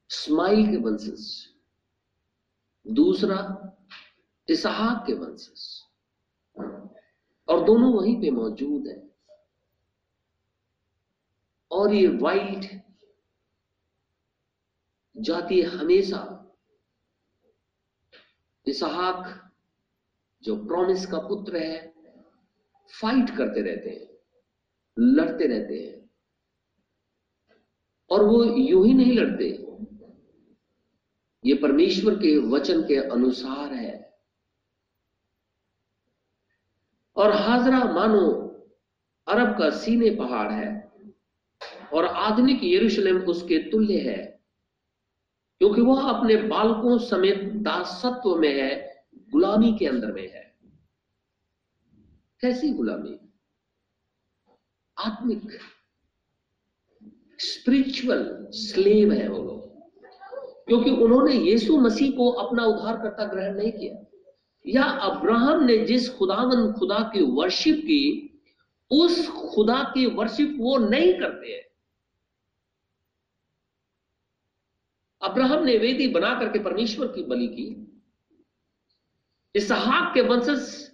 स्माइल 0.09 0.71
के 0.71 0.77
वंशज, 0.77 1.47
दूसरा 2.87 3.67
इसहाक 4.49 5.07
के 5.07 5.13
वंशज। 5.13 5.80
और 7.47 7.63
दोनों 7.63 7.93
वहीं 7.93 8.21
पे 8.21 8.31
मौजूद 8.31 8.87
है। 8.87 9.11
और 11.71 11.93
ये 11.93 12.07
वाइल्ड 12.07 12.81
जाति 15.17 15.61
हमेशा 15.61 16.37
इसहाक 18.67 19.51
जो 20.43 20.65
प्रॉमिस 20.65 21.05
का 21.05 21.17
पुत्र 21.17 21.57
है, 21.57 21.93
फाइट 23.01 23.29
करते 23.29 23.61
रहते 23.61 23.89
हैं, 23.89 24.07
लड़ते 24.99 25.47
रहते 25.47 25.79
हैं। 25.79 26.09
और 28.09 28.23
वो 28.23 28.43
यूँ 28.43 28.87
ही 28.87 28.93
नहीं 28.93 29.13
लड़ते। 29.13 29.67
ये 31.45 31.53
परमेश्वर 31.53 32.15
के 32.15 32.37
वचन 32.37 32.81
के 32.81 32.95
अनुसार 32.95 33.73
है। 33.73 34.10
और 37.15 37.31
हाजरा 37.31 37.83
मानो, 37.83 38.27
अरब 39.27 39.57
का 39.59 39.69
सीने 39.69 40.09
पहाड़ 40.09 40.51
है, 40.51 40.69
और 41.93 42.05
आधुनिक 42.05 42.59
यरूशलेम 42.63 43.17
उसके 43.21 43.57
तुल्य 43.71 43.97
है, 43.99 44.17
क्योंकि 45.61 45.81
वह 45.81 46.09
अपने 46.09 46.35
बालकों 46.35 46.97
समेत 46.97 47.43
दासत्व 47.63 48.35
में 48.35 48.53
है, 48.61 48.71
गुलामी 49.31 49.73
के 49.79 49.87
अंदर 49.87 50.11
में 50.11 50.27
है। 50.31 50.43
कैसी 52.41 52.69
गुलामी? 52.69 53.19
आत्मिक 54.97 55.59
स्पिरिचुअल 57.39 58.47
स्लेव 58.51 59.11
है 59.11 59.27
वो 59.27 59.43
लोग, 59.43 59.61
क्योंकि 60.67 60.91
उन्होंने 60.91 61.33
यीशु 61.33 61.77
मसीह 61.77 62.11
को 62.11 62.29
अपना 62.29 62.65
उद्धारकर्ता 62.65 63.25
ग्रहण 63.25 63.55
नहीं 63.55 63.71
किया। 63.71 64.10
या 64.67 64.83
अब्राहम 64.83 65.63
ने 65.63 65.77
जिस 65.77 66.09
खुदावन 66.09 66.71
खुदा 66.71 67.11
की 67.13 67.21
वर्शिप 67.21 67.75
की, 67.75 68.27
उस 68.91 69.27
खुदा 69.27 69.83
की 69.83 70.05
वर्शिप 70.05 70.55
वो 70.57 70.77
नहीं 70.77 71.13
करते 71.13 71.47
हैं। 71.47 71.63
अब्राहम 75.21 75.63
ने 75.63 75.77
वेदी 75.77 76.07
बना 76.07 76.39
करके 76.39 76.59
परमेश्वर 76.59 77.07
की 77.07 77.23
बलि 77.23 77.47
की। 77.47 77.87
इसहाक 79.55 80.13
के 80.13 80.21
वंशज 80.21 80.91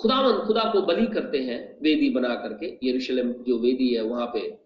खुदावन 0.00 0.46
खुदा 0.46 0.72
को 0.72 0.82
बलि 0.82 1.06
करते 1.06 1.38
हैं, 1.38 1.78
वेदी 1.80 2.10
बना 2.10 2.34
करके। 2.34 2.88
यरूशलेम 2.88 3.32
जो 3.32 3.58
वेदी 3.58 3.94
है, 3.94 4.02
वहाँ 4.02 4.26
पे 4.26 4.58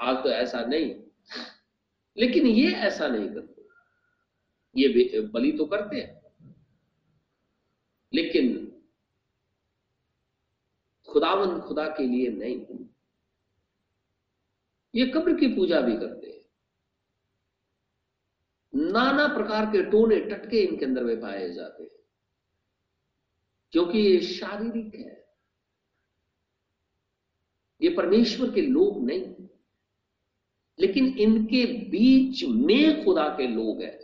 आज 0.00 0.16
तो 0.16 0.28
ऐसा 0.28 0.60
नहीं। 0.60 0.94
लेकिन 2.18 2.46
ये 2.46 2.72
ऐसा 2.72 3.08
नहीं 3.08 3.28
करते। 3.28 3.62
ये 4.76 5.20
बलि 5.20 5.52
तो 5.52 5.64
करते 5.64 5.96
हैं। 5.96 6.23
लेकिन 8.14 8.60
खुदावन 11.08 11.60
खुदा 11.60 11.86
के 11.88 12.06
लिए 12.06 12.28
नहीं। 12.28 12.78
ये 14.94 15.06
कब्र 15.06 15.32
की 15.36 15.46
पूजा 15.54 15.80
भी 15.80 15.96
करते 15.96 16.26
हैं। 16.26 16.42
नाना 18.72 19.26
प्रकार 19.28 19.66
के 19.66 19.82
टोने 19.90 20.18
टटके 20.20 20.60
इनके 20.60 20.84
अंदर 20.84 21.04
में 21.04 21.20
पाए 21.20 21.50
जाते 21.52 21.82
हैं, 21.82 21.90
क्योंकि 23.72 23.98
ये 23.98 24.20
शारीरिक 24.22 24.94
है। 24.94 25.22
ये 27.80 27.94
परमेश्वर 27.94 28.50
के 28.50 28.62
लोग 28.62 29.02
नहीं, 29.04 29.48
लेकिन 30.78 31.06
इनके 31.18 31.64
बीच 31.90 32.44
में 32.44 33.04
खुदा 33.04 33.28
के 33.28 33.46
लोग 33.46 33.82
हैं। 33.82 34.03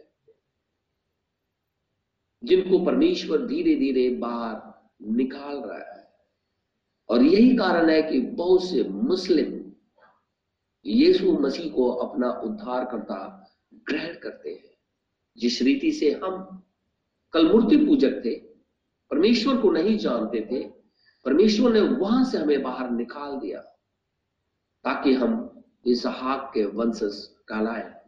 जिनको 2.44 2.84
परमेश्वर 2.84 3.46
धीरे 3.46 3.74
धीरे 3.74 4.16
बाहर 4.16 4.72
निकाल 5.02 5.56
रहा 5.58 6.00
है। 6.00 6.10
और 7.08 7.22
यही 7.22 7.56
कारण 7.56 7.90
है 7.90 8.02
कि 8.02 8.20
बहुत 8.20 8.64
से 8.64 8.82
मुस्लिम 8.82 9.72
यीशु 10.86 11.32
मसीह 11.32 11.72
को 11.72 11.90
अपना 11.90 12.30
उद्धार 12.30 12.84
करता 12.84 13.50
ग्रहण 13.74 14.14
करते 14.14 14.50
हैं। 14.50 14.76
जिस 15.38 15.62
रीति 15.62 15.92
से 15.92 16.12
हम 16.12 16.62
कल 17.32 17.52
मूर्ति 17.52 17.76
पूजक 17.76 18.22
थे, 18.24 18.34
परमेश्वर 19.10 19.56
को 19.56 19.70
नहीं 19.70 19.98
जानते 19.98 20.48
थे, 20.52 20.68
परमेश्वर 21.24 21.72
ने 21.72 21.80
वहाँ 21.80 22.24
से 22.24 22.38
हमें 22.38 22.62
बाहर 22.62 22.90
निकाल 22.90 23.40
दिया, 23.40 23.60
ताकि 24.84 25.12
हम 25.12 25.62
इस 25.86 26.06
हाक 26.06 26.50
के 26.54 26.64
वंशज 26.64 27.30
कहलाए। 27.48 28.00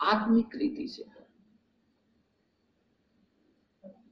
आत्मिक 0.00 0.48
रीति 0.56 0.88
से। 0.88 1.15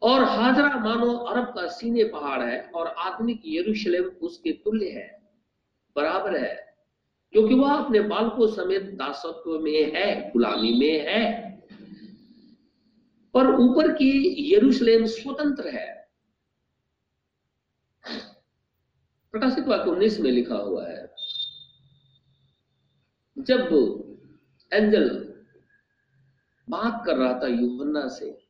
और 0.04 0.22
हाजरा 0.22 0.68
मानो 0.78 1.12
अरब 1.12 1.44
का 1.44 1.66
सीने 1.68 2.04
पहाड़ 2.04 2.42
है 2.42 2.60
और 2.70 2.86
आत्मिक 2.86 3.42
यरूशलेम 3.46 4.04
उसके 4.04 4.52
तुल्य 4.52 4.88
है, 4.90 5.06
बराबर 5.96 6.36
है, 6.36 6.76
क्योंकि 7.32 7.54
वह 7.54 7.72
अपने 7.74 8.00
बालकों 8.00 8.46
समेत 8.46 8.82
दासत्व 8.82 9.58
में 9.58 9.94
है, 9.94 10.30
गुलामी 10.30 10.72
में 10.78 11.06
है। 11.08 11.50
पर 13.34 13.46
ऊपर 13.54 13.92
की 13.92 14.10
यरूशलेम 14.54 15.06
स्वतंत्र 15.06 15.68
है। 15.68 15.92
प्रकाशित 19.34 19.66
वाक्य 19.66 19.90
उन्नीस 19.90 20.20
में 20.20 20.30
लिखा 20.30 20.56
हुआ 20.56 20.86
है, 20.88 21.14
जब 23.36 23.68
एंजल 24.72 25.08
बात 26.68 27.02
कर 27.06 27.16
रहा 27.16 27.40
था 27.42 27.46
यूहन्ना 27.46 28.08
से 28.08 28.43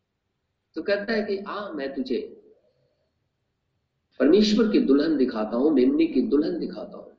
तो 0.74 0.82
कहता 0.82 1.12
है 1.12 1.22
कि, 1.22 1.38
आ, 1.38 1.68
मैं 1.70 1.94
तुझे 1.94 2.40
परमेश्वर 4.20 4.72
की 4.72 4.78
दुल्हन 4.78 5.16
दिखाता 5.16 5.56
हूँ, 5.56 5.70
मेमनी 5.70 6.06
की 6.06 6.20
दुल्हन 6.20 6.58
दिखाता 6.58 6.98
हूँ। 6.98 7.18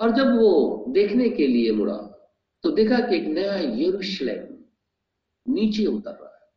और 0.00 0.10
जब 0.10 0.26
वो 0.36 0.84
देखने 0.88 1.28
के 1.28 1.46
लिए 1.46 1.72
मुड़ा 1.72 1.96
तो 2.62 2.70
देखा 2.70 2.98
कि 2.98 3.16
एक 3.16 3.26
नया 3.26 3.54
यरूशलेम 3.54 4.64
नीचे 5.52 5.86
उतर 5.86 6.10
रहा 6.10 6.40
है। 6.42 6.52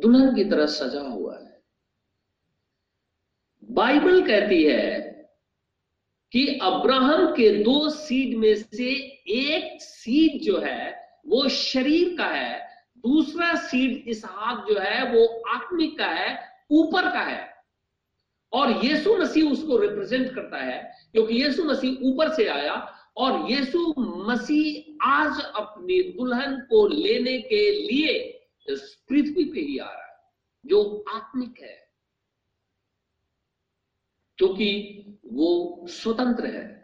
दुल्हन 0.00 0.36
की 0.36 0.44
तरह 0.44 0.66
सजा 0.66 1.00
हुआ 1.00 1.38
है। 1.38 1.62
बाइबल 3.70 4.26
कहती 4.26 4.64
है 4.64 5.12
कि 6.32 6.58
अब्राहम 6.62 7.26
के 7.32 7.64
दो 7.64 7.90
सीड 7.90 8.38
में 8.38 8.54
से 8.54 8.90
एक 9.28 9.82
सीड 9.82 10.42
जो 10.42 10.58
है 10.58 11.02
वो 11.26 11.48
शरीर 11.48 12.16
का 12.18 12.26
है, 12.26 12.84
दूसरा 12.98 13.54
सीड 13.54 14.08
इसहाक 14.08 14.66
जो 14.68 14.78
है, 14.78 15.12
वो 15.12 15.42
आत्मिक 15.48 15.98
का 15.98 16.06
है, 16.06 16.48
ऊपर 16.70 17.12
का 17.12 17.20
है। 17.20 17.54
और 18.52 18.84
यीशु 18.84 19.16
मसीह 19.16 19.50
उसको 19.50 19.78
रिप्रेजेंट 19.78 20.34
करता 20.34 20.56
है, 20.56 21.08
क्योंकि 21.12 21.34
यीशु 21.34 21.64
मसीह 21.64 21.96
ऊपर 22.02 22.32
से 22.32 22.46
आया, 22.46 22.98
और 23.16 23.50
यीशु 23.50 23.94
मसीह 23.98 25.04
आज 25.08 25.40
अपनी 25.44 26.02
दुल्हन 26.02 26.56
को 26.60 26.86
लेने 26.86 27.38
के 27.38 27.70
लिए 27.70 28.38
पृथ्वी 29.08 29.44
पे 29.44 29.60
ही 29.60 29.78
आ 29.78 29.90
रहा 29.90 30.06
है, 30.06 30.18
जो 30.66 31.04
आत्मिक 31.08 31.54
है। 31.60 31.88
क्योंकि 34.38 35.04
वो 35.32 35.80
स्वतंत्र 35.88 36.46
है। 36.46 36.82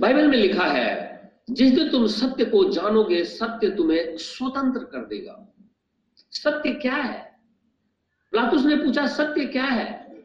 बाइबल 0.00 0.28
में 0.28 0.38
लिखा 0.38 0.66
है 0.66 1.15
जिस 1.50 1.72
दिन 1.72 1.90
तुम 1.90 2.06
सत्य 2.06 2.44
को 2.44 2.70
जानोगे, 2.70 3.24
सत्य 3.24 3.70
तुम्हें 3.70 4.16
स्वतंत्र 4.16 4.84
कर 4.84 5.06
देगा। 5.06 5.54
सत्य 6.16 6.74
क्या 6.74 6.94
है? 6.94 7.40
प्लातुस 8.30 8.64
ने 8.64 8.76
पूछा, 8.76 9.06
सत्य 9.06 9.44
क्या 9.44 9.64
है? 9.64 10.16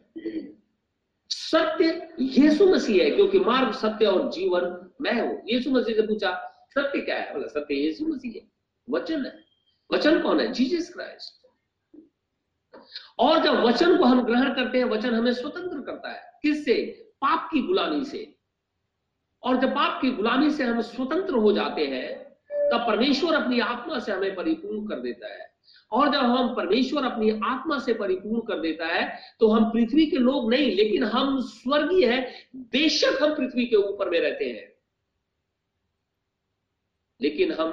सत्य 1.30 2.08
यीशु 2.20 2.66
मसीह 2.66 3.04
है, 3.04 3.10
क्योंकि 3.10 3.38
मार्ग, 3.38 3.72
सत्य 3.72 4.06
और 4.06 4.32
जीवन 4.32 4.90
मैं 5.00 5.20
हूँ। 5.20 5.42
यीशु 5.48 5.70
मसीह 5.70 5.94
से 5.94 6.02
पूछा, 6.02 6.48
सत्य 6.70 7.00
क्या 7.00 7.16
है? 7.16 7.32
बोला, 7.32 7.46
सत्य 7.46 7.74
यीशु 7.74 8.06
मसीह 8.06 8.32
है। 8.32 8.52
वचन 8.90 9.26
है। 9.26 9.44
वचन 9.92 10.22
कौन 10.22 10.40
है? 10.40 10.52
Jesus 10.52 10.92
Christ. 10.92 11.42
और 13.18 13.42
जब 13.42 13.54
वचन 13.54 13.98
को 13.98 14.04
हम 14.04 14.22
ग्रहण 14.22 14.54
करते 14.54 14.78
हैं, 14.78 14.84
वचन 14.84 15.14
हमें 15.14 15.32
स्वतंत्र 15.32 15.80
करता 15.80 16.10
है। 16.10 16.38
किससे? 16.42 16.82
पाप 17.14 17.48
की 17.52 17.62
गुलामी 17.62 18.04
से। 18.04 18.34
और 19.44 19.56
जब 19.56 19.70
पाप 19.70 20.00
की 20.02 20.10
गुलामी 20.10 20.50
से 20.50 20.64
हम 20.64 20.80
स्वतंत्र 20.80 21.34
हो 21.34 21.52
जाते 21.52 21.86
हैं, 21.86 22.08
तब 22.72 22.84
परमेश्वर 22.86 23.34
अपनी 23.34 23.60
आत्मा 23.60 23.98
से 23.98 24.12
हमें 24.12 24.34
परिपूर्ण 24.34 24.86
कर 24.88 25.00
देता 25.00 25.32
है। 25.34 25.50
और 25.92 26.08
जब 26.08 26.18
हम 26.18 26.54
परमेश्वर 26.54 27.04
अपनी 27.04 27.30
आत्मा 27.44 27.78
से 27.78 27.94
परिपूर्ण 27.94 28.40
कर 28.40 28.60
देता 28.60 28.86
है 28.86 29.18
तो 29.40 29.48
हम 29.48 29.70
पृथ्वी 29.70 30.06
के 30.06 30.16
लोग 30.16 30.50
नहीं, 30.50 30.74
लेकिन 30.76 31.04
हम 31.04 31.40
स्वर्गीय 31.40 32.06
है। 32.06 32.20
बेशक 32.56 33.22
हम 33.22 33.34
पृथ्वी 33.34 33.64
के 33.64 33.76
ऊपर 33.76 34.10
में 34.10 34.18
रहते 34.20 34.44
हैं। 34.44 34.72
लेकिन 37.20 37.52
हम 37.52 37.70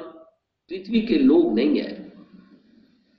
पृथ्वी 0.72 1.02
के 1.02 1.16
लोग 1.16 1.54
नहीं 1.56 1.80
है। 1.80 1.92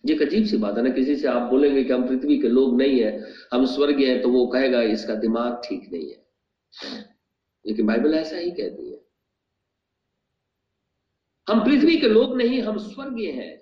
ये 0.04 0.14
एक 0.14 0.22
अजीब 0.22 0.44
सी 0.46 0.56
बात 0.56 0.76
है 0.76 0.82
ना, 0.82 0.90
किसी 0.90 1.16
से 1.16 1.28
आप 1.28 1.42
बोलेंगे 1.42 1.82
कि 1.84 1.92
हम 1.92 2.06
पृथ्वी 2.08 2.38
के 2.38 2.48
लोग 2.48 2.76
नहीं 2.78 3.00
है, 3.00 3.32
हम 3.52 3.64
स्वर्गीय 3.66 4.10
हैं 4.10 4.20
तो 4.22 4.28
वो 4.28 4.46
कहेगा, 4.46 4.82
इसका 4.82 5.14
दिमाग 5.14 5.60
ठीक 5.64 5.88
नहीं 5.92 6.10
है। 6.10 6.24
लेकिन 7.66 7.86
बाइबल 7.86 8.14
ऐसा 8.14 8.36
ही 8.36 8.50
कहती 8.50 8.92
है। 8.92 9.00
हम 11.48 11.64
पृथ्वी 11.64 11.96
के 11.96 12.08
लोग 12.08 12.36
नहीं, 12.36 12.62
हम 12.62 12.78
स्वर्गीय 12.78 13.30
हैं। 13.30 13.58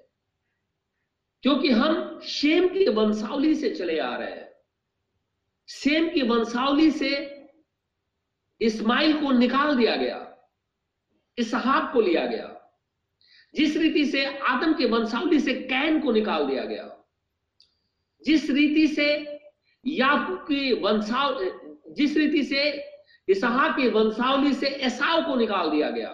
क्योंकि 1.42 1.70
हम 1.70 2.20
शेम 2.20 2.68
की 2.68 2.88
वंशावली 2.88 3.54
से 3.54 3.74
चले 3.74 3.98
आ 3.98 4.16
रहे 4.16 4.30
हैं। 4.30 4.52
शेम 5.68 6.10
की 6.10 6.22
वंशावली 6.22 6.90
से 6.90 7.10
इस्माइल 8.60 9.20
को 9.20 9.32
निकाल 9.32 9.76
दिया 9.76 9.96
गया, 9.96 10.48
इसहाक 11.38 11.92
को 11.92 12.00
लिया 12.00 12.26
गया। 12.26 12.54
जिस 13.54 13.76
रीति 13.76 14.04
से 14.04 14.24
आदम 14.38 14.74
के 14.74 14.86
वंशावली 14.86 15.40
से 15.40 15.54
कैन 15.54 16.00
को 16.00 16.12
निकाल 16.12 16.46
दिया 16.46 16.64
गया, 16.64 17.04
जिस 18.22 18.50
रीति 18.50 18.86
से 18.88 19.38
याकूब 19.86 20.38
की 20.38 20.72
वंशाव, 20.72 21.40
जिस 21.88 22.16
रीति 22.16 22.42
से 22.44 22.90
इसहा 23.28 23.68
की 23.76 23.88
वंशावली 23.90 24.52
से 24.54 24.68
एसाव 24.86 25.22
को 25.22 25.36
निकाल 25.36 25.70
दिया 25.70 25.90
गया। 25.90 26.10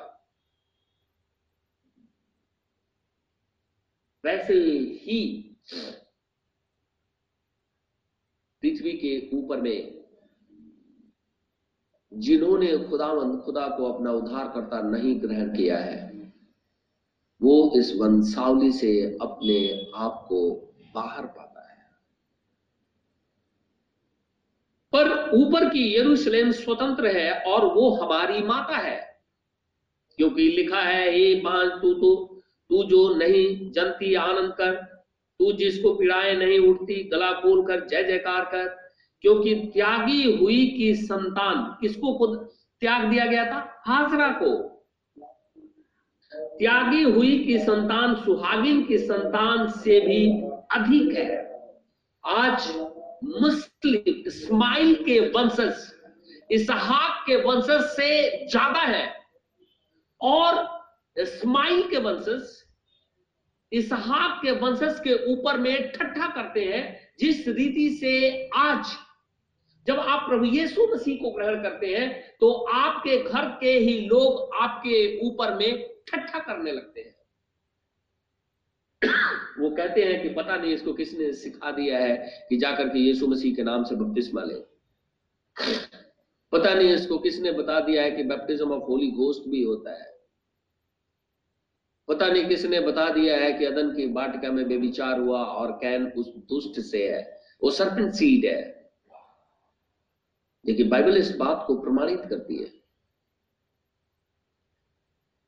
वैसे 4.24 4.54
ही 5.00 5.20
पृथ्वी 8.62 8.92
के 8.98 9.36
ऊपर 9.36 9.60
में 9.60 10.04
जिन्होंने 12.12 12.76
खुदावंद 12.88 13.40
खुदा 13.42 13.66
को 13.68 13.84
अपना 13.84 14.10
उद्धार 14.12 14.48
करता 14.48 14.80
नहीं 14.82 15.14
ग्रहण 15.22 15.48
किया 15.56 15.78
है, 15.78 16.32
वो 17.40 17.72
इस 17.78 17.92
वंशावली 17.96 18.72
से 18.72 18.92
अपने 19.22 19.56
आप 19.96 20.24
को 20.28 20.38
बाहर 20.94 21.26
पाता 21.26 21.68
है 21.70 21.82
पर 24.96 25.30
ऊपर 25.34 25.68
की 25.68 26.00
यरूशलेम 26.00 26.50
स्वतंत्र 26.50 27.06
है 27.06 27.42
और 27.42 27.74
वो 27.74 27.90
हमारी 27.90 28.42
माता 28.42 28.76
है। 28.76 29.20
क्योंकि 30.16 30.48
लिखा 30.48 30.80
है, 30.80 31.12
हे 31.12 31.34
बांझ 31.34 31.68
तू 31.82 31.94
तो 31.94 32.40
तू 32.68 32.84
जो 32.84 33.14
नहीं 33.14 33.72
जनती 33.72 34.14
आनंद 34.14 34.52
कर, 34.52 34.74
तू 35.38 35.52
जिसको 35.52 35.94
पीड़ाए 35.94 36.36
नहीं 36.36 36.58
उठती, 36.58 37.08
गला 37.08 37.32
खोल 37.32 37.66
कर, 37.66 37.86
जय 37.86 38.04
जयकार 38.04 38.44
कर, 38.44 38.68
क्योंकि 39.20 39.54
त्यागी 39.54 40.36
हुई 40.36 40.66
की 40.66 40.94
संतान। 40.94 41.76
किसको 41.80 42.18
खुद 42.18 42.48
त्याग 42.80 43.04
दिया 43.04 43.26
गया 43.26 43.44
था? 43.44 43.82
हाजरा 43.86 44.28
को। 44.28 44.70
त्यागी 46.58 47.02
हुई 47.02 47.44
की 47.44 47.58
संतान, 47.58 48.14
सुहागिन 48.14 48.84
की 48.84 48.98
संतान 48.98 49.68
से 49.68 50.00
भी 50.00 50.30
अधिक 50.72 51.14
है। 51.14 51.60
आज 52.26 52.76
मुस्लिम 53.24 53.63
इस्माइल 53.86 54.94
के 55.04 55.18
वंशज, 55.30 55.92
इसहाक 56.50 57.22
के 57.26 57.36
वंशज 57.42 57.84
से 57.90 58.46
ज़्यादा 58.46 58.80
है। 58.80 59.06
और 60.20 60.68
इस्माइल 61.16 61.82
के 61.90 61.98
वंशज, 62.00 62.42
इसहाक 63.72 64.40
के 64.42 64.52
वंशज 64.60 65.00
के 65.04 65.14
ऊपर 65.32 65.58
में 65.58 65.92
ठट्ठा 65.92 66.26
करते 66.26 66.64
हैं, 66.64 66.82
जिस 67.18 67.48
रीति 67.48 67.88
से 68.00 68.48
आज 68.56 68.96
जब 69.86 69.98
आप 69.98 70.28
प्रभु 70.28 70.44
यीशु 70.46 70.86
मसीह 70.92 71.16
को 71.22 71.30
ग्रहण 71.30 71.62
करते 71.62 71.86
हैं 71.88 72.36
तो 72.40 72.52
आपके 72.74 73.16
घर 73.18 73.48
के 73.60 73.72
ही 73.78 73.98
लोग 74.02 74.54
आपके 74.62 75.26
ऊपर 75.26 75.54
में 75.54 75.82
ठट्ठा 76.08 76.38
करने 76.38 76.72
लगते 76.72 77.00
हैं। 77.00 77.14
वो 79.58 79.70
कहते 79.70 80.04
हैं 80.04 80.22
कि 80.22 80.28
पता 80.28 80.56
नहीं 80.56 80.72
इसको 80.72 80.92
किसने 80.92 81.32
सिखा 81.32 81.70
दिया 81.70 81.98
है 81.98 82.46
कि 82.48 82.56
जाकर 82.56 82.88
के 82.88 82.98
यीशु 82.98 83.26
मसीह 83.26 83.54
के 83.54 83.62
नाम 83.62 83.84
से 83.84 83.94
बपतिस्मा 83.94 84.42
ले। 84.42 84.54
पता 86.52 86.74
नहीं 86.74 86.90
इसको 86.90 87.18
किसने 87.18 87.52
बता 87.52 87.80
दिया 87.80 88.02
है 88.02 88.10
कि 88.10 88.22
बैप्टिज्म 88.22 88.72
ऑफ़ 88.72 88.82
होली 88.82 89.10
घोस्ट 89.10 89.48
भी 89.48 89.62
होता 89.62 90.04
है। 90.04 90.14
पता 92.08 92.28
नहीं 92.28 92.48
किसने 92.48 92.80
बता 92.80 93.10
दिया 93.10 93.36
है 93.36 93.52
कि 93.52 93.64
अदन 93.64 93.96
की 93.96 94.06
बाटिका 94.06 94.52
में 94.52 94.68
बेविचार 94.68 95.20
हुआ 95.20 95.44
और 95.44 95.72
कैन 95.72 96.06
उस 96.06 96.28
दुष्ट 96.28 96.80
से 96.80 97.12
है। 97.12 97.40
वो 97.62 97.70
सर्पेंट 97.70 98.12
सीड 98.12 98.44
है। 98.44 98.92
लेकिन 100.66 100.88
बाइबल 100.88 101.16
इस 101.16 101.36
बात 101.36 101.64
को 101.66 101.80
प्रमाणित 101.80 102.20
करती 102.20 102.56
है। 102.56 102.68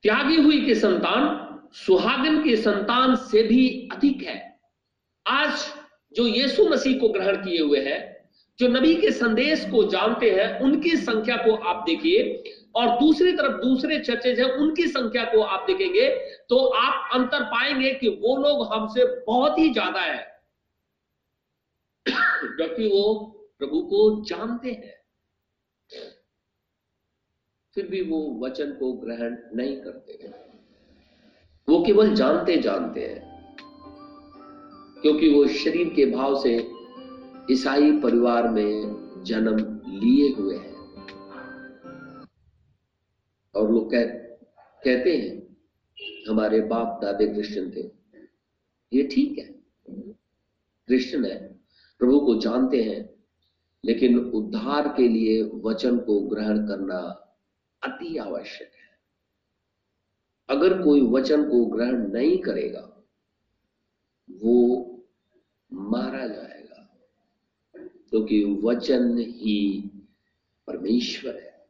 त्यागी 0.03 0.37
हुई 0.37 0.67
के 0.67 0.75
संतान 0.75 1.47
सुहागन 1.75 2.45
के 2.45 2.57
संतान 2.57 3.17
से 3.17 3.43
भी 3.43 3.89
अधिक 3.93 4.23
है। 4.23 4.59
आज 5.27 5.73
जो 6.15 6.27
यीशु 6.27 6.69
मसीह 6.69 6.99
को 7.01 7.09
ग्रहण 7.09 7.37
किए 7.37 7.61
हुए 7.61 7.81
हैं, 7.81 8.17
जो 8.59 8.69
नबी 8.69 8.95
के 8.95 9.11
संदेश 9.11 9.65
को 9.65 9.85
जानते 9.85 10.31
हैं, 10.31 10.61
उनकी 10.61 10.97
संख्या 10.97 11.37
को 11.37 11.55
आप 11.55 11.85
देखिए 11.87 12.43
और 12.75 12.89
दूसरी 13.01 13.33
तरफ़ 13.33 13.61
दूसरे 13.63 13.99
चर्चेज 13.99 14.41
हैं, 14.41 14.47
उनकी 14.47 14.87
संख्या 14.87 15.25
को 15.25 15.41
आप 15.41 15.67
देखेंगे 15.67 16.09
तो 16.49 16.67
आप 16.67 17.11
अंतर 17.15 17.45
पाएँगे 17.45 17.93
कि 17.95 18.09
वो 18.09 18.37
लोग 18.37 18.73
हमसे 18.73 19.25
बहुत 19.27 19.59
ही 19.59 19.73
ज़्यादा 19.73 20.01
है। 20.01 20.37
क्योंकि 22.07 22.89
वो 22.89 23.15
प्रभु 23.59 23.81
को 23.81 24.25
जानते 24.25 24.71
हैं। 24.71 24.95
फिर 27.77 27.87
भी 27.87 28.03
वो 28.03 28.41
वचन 28.47 28.73
को 28.73 28.93
ग्रहण 28.93 29.37
नहीं 29.55 29.77
करते 29.77 30.19
हैं। 30.23 30.46
वो 31.69 31.83
केवल 31.85 32.15
जानते 32.15 32.57
जानते 32.57 33.01
हैं 33.01 33.25
क्योंकि 35.03 35.29
वो 35.35 35.47
शरीर 35.47 35.89
के 35.89 36.05
भाव 36.07 36.43
से 36.43 36.53
ईसाई 37.51 37.91
परिवार 38.01 38.49
में 38.49 39.23
जन्म 39.27 39.57
लिए 40.03 40.29
हुए 40.33 40.57
हैं। 40.57 40.77
और 43.55 43.73
लोग 43.73 43.91
कह, 43.91 44.05
कहते 44.85 45.17
हैं 45.17 45.57
हमारे 46.29 46.61
बाप 46.61 46.99
दादे 47.03 47.27
क्रिश्चियन 47.27 47.71
थे। 47.71 47.91
ये 48.93 49.03
ठीक 49.03 49.39
है। 49.39 49.45
क्रिश्चियन 50.89 51.25
है 51.25 51.37
प्रभु 52.01 52.21
को 52.21 52.35
जानते 52.41 52.83
हैं 52.83 53.11
लेकिन 53.85 54.19
उद्धार 54.19 54.89
के 54.89 55.09
लिए 55.09 55.43
वचन 55.65 55.99
को 55.99 56.21
ग्रहण 56.21 56.67
करना 56.69 56.99
अति 57.83 58.17
आवश्यक 58.17 58.69
है। 58.69 58.76
अगर 60.49 60.83
कोई 60.83 61.01
वचन 61.01 61.51
को 61.51 61.67
ग्रहण 61.67 62.13
नहीं 62.13 62.39
करेगा, 62.39 63.05
वो 64.31 64.85
मारा 65.73 66.27
जाएगा। 66.27 66.99
क्योंकि 67.77 68.45
तो 68.45 68.69
वचन 68.69 69.19
ही 69.19 69.91
परमेश्वर 70.67 71.37
है। 71.37 71.69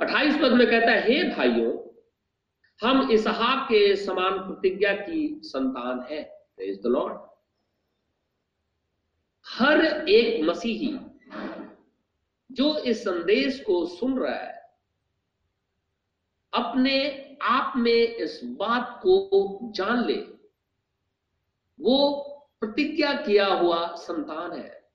अट्ठाईस 0.00 0.34
पद 0.34 0.52
में 0.52 0.66
कहता 0.70 0.92
है, 0.92 1.12
हे 1.12 1.36
भाइयों, 1.36 1.86
हम 2.82 3.10
इसहाक 3.10 3.68
के 3.68 3.96
समान 3.96 4.38
प्रतिज्ञा 4.38 4.92
की 4.92 5.40
संतान 5.44 6.00
है। 6.00 6.36
द 6.60 6.82
लॉर्ड 6.86 7.18
हर 9.48 10.08
एक 10.08 10.44
मसीही 10.44 10.98
जो 12.52 12.78
इस 12.78 13.00
संदेश 13.00 13.60
को 13.60 13.86
सुन 13.86 14.18
रहा 14.18 14.34
है 14.34 14.55
अपने 16.56 17.22
आप 17.42 17.72
में 17.76 18.14
इस 18.14 18.40
बात 18.44 19.00
को 19.02 19.60
जान 19.62 20.06
ले। 20.06 20.16
वो 21.80 22.22
प्रतिज्ञा 22.60 23.12
किया 23.12 23.46
हुआ 23.46 23.94
संतान 23.94 24.52
है। 24.52 24.88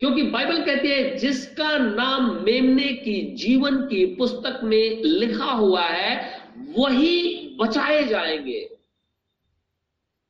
क्योंकि 0.00 0.22
बाइबल 0.22 0.64
कहती 0.64 0.88
है, 0.88 1.16
जिसका 1.16 1.78
नाम 1.78 2.44
मेमने 2.44 2.92
की 2.92 3.34
जीवन 3.34 3.86
की 3.86 4.14
पुस्तक 4.16 4.60
में 4.64 5.02
लिखा 5.02 5.52
हुआ 5.52 5.84
है, 5.84 6.40
वही 6.56 7.46
बचाए 7.60 8.04
जाएँगे। 8.04 8.76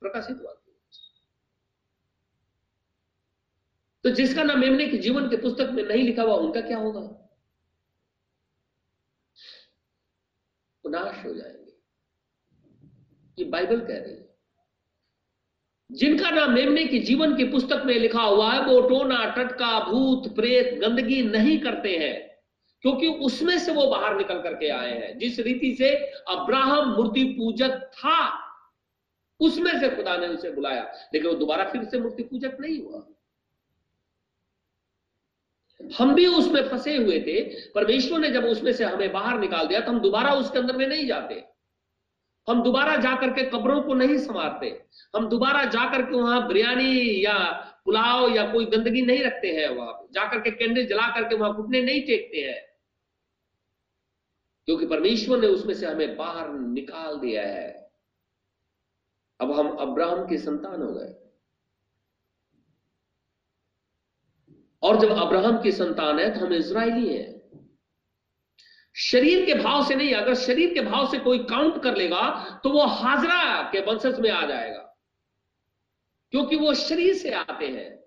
प्रकाशित 0.00 0.38
हुआ। 0.42 0.52
तो 4.04 4.10
जिसका 4.10 4.42
नाम 4.42 4.58
मेमने 4.58 4.88
की 4.88 4.98
जीवन 4.98 5.28
की 5.28 5.36
पुस्तक 5.36 5.70
में 5.70 5.82
नहीं 5.82 6.04
लिखा 6.04 6.22
हुआ, 6.22 6.34
उनका 6.34 6.60
क्या 6.60 6.78
होगा? 6.78 7.19
नाश 10.90 11.26
हो 11.26 11.34
जाएँगे। 11.34 11.72
ये 13.38 13.44
बाइबल 13.44 13.80
कह 13.80 13.98
रही 13.98 14.14
है। 14.14 14.30
जिनका 15.92 16.30
नाम 16.30 16.52
मेमने 16.52 16.86
की 16.86 16.98
जीवन 16.98 17.36
की 17.36 17.44
पुस्तक 17.44 17.82
में 17.86 17.94
लिखा 17.94 18.22
हुआ 18.22 18.52
है, 18.52 18.64
वो 18.64 18.80
टोना, 18.80 19.34
टटका, 19.38 19.90
भूत, 19.90 20.36
प्रेत, 20.36 20.80
गंदगी 20.80 21.22
नहीं 21.22 21.58
करते 21.58 21.96
हैं, 21.96 22.38
क्योंकि 22.82 23.06
उसमें 23.06 23.58
से 23.58 23.72
वो 23.72 23.86
बाहर 23.86 24.16
निकल 24.16 24.42
करके 24.42 24.68
आए 24.68 24.90
हैं। 24.90 25.18
जिस 25.18 25.38
रीति 25.38 25.74
से 25.74 25.94
अब्राहम 26.06 26.88
मूर्ति 26.88 27.24
पूजक 27.24 27.70
था, 27.70 28.50
उसमें 29.40 29.80
से 29.80 29.96
खुदा 29.96 30.16
ने 30.16 30.28
उसे 30.28 30.50
बुलाया। 30.50 30.92
लेकिन 31.14 31.30
वो 31.30 31.36
दोबारा 31.36 31.64
फिर 31.64 31.84
से 31.84 31.98
मूर्ति 31.98 32.22
पूजक 32.22 32.56
नहीं 32.60 32.82
हुआ। 32.82 33.06
हम 35.98 36.14
भी 36.14 36.26
उसमें 36.26 36.68
फंसे 36.68 36.96
हुए 36.96 37.20
थे, 37.20 37.42
परमेश्वर 37.72 38.18
ने 38.18 38.30
जब 38.30 38.44
उसमें 38.44 38.72
से 38.72 38.84
हमें 38.84 39.12
बाहर 39.12 39.38
निकाल 39.38 39.66
दिया 39.66 39.80
तो 39.80 39.92
हम 39.92 40.00
दोबारा 40.00 40.34
उसके 40.34 40.58
अंदर 40.58 40.76
में 40.76 40.86
नहीं 40.86 41.06
जाते। 41.06 41.44
हम 42.48 42.62
दोबारा 42.62 42.96
जाकर 42.96 43.30
के 43.30 43.42
कब्रों 43.50 43.80
को 43.82 43.94
नहीं 43.94 44.18
संवारते। 44.18 44.68
हम 45.16 45.28
दोबारा 45.28 45.64
जाकर 45.64 46.02
के 46.02 46.16
वहाँ 46.16 46.46
बिरयानी 46.48 47.24
या 47.24 47.36
पुलाव 47.84 48.28
या 48.28 48.52
कोई 48.52 48.66
गंदगी 48.66 49.02
नहीं 49.02 49.22
रखते 49.24 49.48
हैं 49.48 49.68
वहाँ 49.68 50.08
जाकर 50.12 50.40
के 50.40 50.50
कैंडल 50.50 50.86
जला 50.86 51.06
करके 51.14 51.34
वहाँ 51.34 51.54
घुटने 51.54 51.82
नहीं 51.82 52.02
टेकते 52.02 52.38
हैं। 52.38 52.60
क्योंकि 54.68 54.86
परमेश्वर 54.86 55.40
ने 55.40 55.46
उसमें 55.46 55.74
से 55.74 55.86
हमें 55.86 56.16
बाहर 56.16 56.48
निकाल 56.52 57.16
दिया 57.16 57.42
है। 57.42 57.68
अब 59.40 59.52
हम 59.52 59.70
अब्राहम 59.70 60.26
के 60.28 60.38
संतान 60.38 60.82
हो 60.82 60.92
गए। 60.92 61.19
और 64.82 65.00
जब 65.00 65.10
अब्राहम 65.12 65.60
की 65.62 65.72
संतान 65.72 66.18
है 66.18 66.32
तो 66.34 66.46
हम 66.46 66.52
इसराइली 66.52 67.14
हैं। 67.14 67.38
शरीर 68.96 69.44
के 69.46 69.54
भाव 69.54 69.84
से 69.84 69.94
नहीं, 69.94 70.14
अगर 70.14 70.34
शरीर 70.34 70.74
के 70.74 70.80
भाव 70.80 71.10
से 71.10 71.18
कोई 71.18 71.38
काउंट 71.44 71.82
कर 71.82 71.96
लेगा 71.96 72.60
तो 72.64 72.70
वो 72.70 72.86
हाजरा 72.86 73.62
के 73.72 73.80
वंशज 73.80 74.20
में 74.20 74.30
आ 74.30 74.46
जाएगा। 74.46 74.86
क्योंकि 76.32 76.56
वो 76.56 76.74
शरीर 76.74 77.14
से 77.14 77.30
आते 77.30 77.66
हैं, 77.66 77.98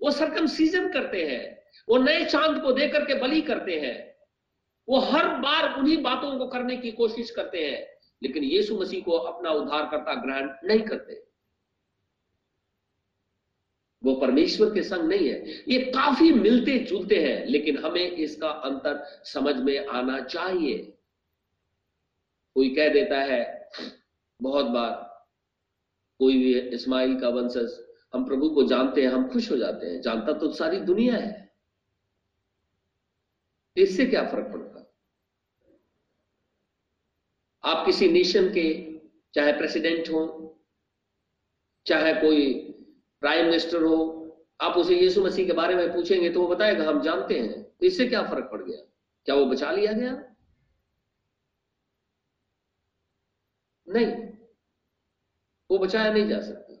वो 0.00 0.10
सरकम 0.10 0.46
सीज़न 0.46 0.92
करते 0.92 1.24
हैं, 1.24 1.62
वो 1.88 1.96
नए 1.98 2.24
चाँद 2.24 2.62
को 2.62 2.72
देकर 2.72 3.04
के 3.04 3.14
बलि 3.14 3.40
करते 3.40 3.78
हैं, 3.80 4.14
वो 4.88 4.98
हर 5.00 5.28
बार 5.36 5.78
उन्हीं 5.78 6.02
बातों 6.02 6.38
को 6.38 6.46
करने 6.46 6.76
की 6.76 6.90
कोशिश 6.92 7.30
करते 7.30 7.66
हैं, 7.66 7.86
लेकिन 8.22 8.44
यीशु 8.44 8.80
मसीह 8.80 9.02
को 9.02 9.12
अपना 9.12 9.50
उद्धारकर्ता 9.50 10.14
ग्रहण 10.14 10.48
नहीं 10.64 10.80
करते। 10.80 11.22
वो 14.04 14.14
परमेश्वर 14.14 14.74
के 14.74 14.82
संग 14.82 15.08
नहीं 15.08 15.28
है। 15.28 15.64
ये 15.68 15.78
काफ़ी 15.78 16.32
मिलते 16.32 16.78
जुलते 16.78 17.16
हैं, 17.16 17.46
लेकिन 17.46 17.78
हमें 17.78 18.10
इसका 18.10 18.48
अंतर 18.48 19.04
समझ 19.24 19.56
में 19.56 19.86
आना 19.86 20.20
चाहिए। 20.20 20.98
कोई 22.54 22.74
कह 22.74 22.88
देता 22.88 23.20
है, 23.20 23.70
बहुत 24.42 24.66
बार 24.66 25.14
कोई 26.18 26.38
भी 26.38 26.60
इस्माइल 26.60 27.20
का 27.20 27.28
वंशज, 27.28 27.84
हम 28.14 28.24
प्रभु 28.24 28.50
को 28.50 28.62
जानते 28.62 29.02
हैं, 29.02 29.08
हम 29.08 29.28
खुश 29.28 29.50
हो 29.50 29.56
जाते 29.56 29.86
हैं। 29.86 30.00
जानता 30.00 30.32
तो 30.32 30.52
सारी 30.52 30.80
दुनिया 30.80 31.14
है। 31.14 31.52
इससे 33.76 34.06
क्या 34.06 34.26
फ़र्क 34.26 34.44
पड़ता? 34.44 34.94
आप 37.64 37.86
किसी 37.86 38.08
नेशन 38.08 38.48
के, 38.48 38.98
चाहे 39.34 39.52
प्रेसिडेंट 39.52 40.08
हो, 40.08 40.40
चाहे 41.86 42.14
कोई 42.14 42.73
प्राइम 43.24 43.46
मिनिस्टर 43.46 43.82
हो, 43.82 44.20
आप 44.60 44.76
उसे 44.76 44.96
यीशु 44.96 45.24
मसीह 45.24 45.46
के 45.46 45.52
बारे 45.52 45.74
में 45.74 45.94
पूछेंगे 45.94 46.30
तो 46.30 46.40
वो 46.40 46.48
बताएगा, 46.48 46.84
हम 46.84 47.02
जानते 47.02 47.38
हैं। 47.38 47.62
तो 47.62 47.86
इससे 47.86 48.06
क्या 48.06 48.22
फ़र्क 48.22 48.48
पड़ 48.52 48.62
गया? 48.62 48.76
क्या 49.24 49.34
वो 49.34 49.46
बचा 49.46 49.72
लिया 49.72 49.92
गया? 49.92 50.34
नहीं। 53.88 54.28
वो 55.70 55.78
बचाया 55.78 56.12
नहीं 56.12 56.28
जा 56.28 56.40
सकता। 56.40 56.80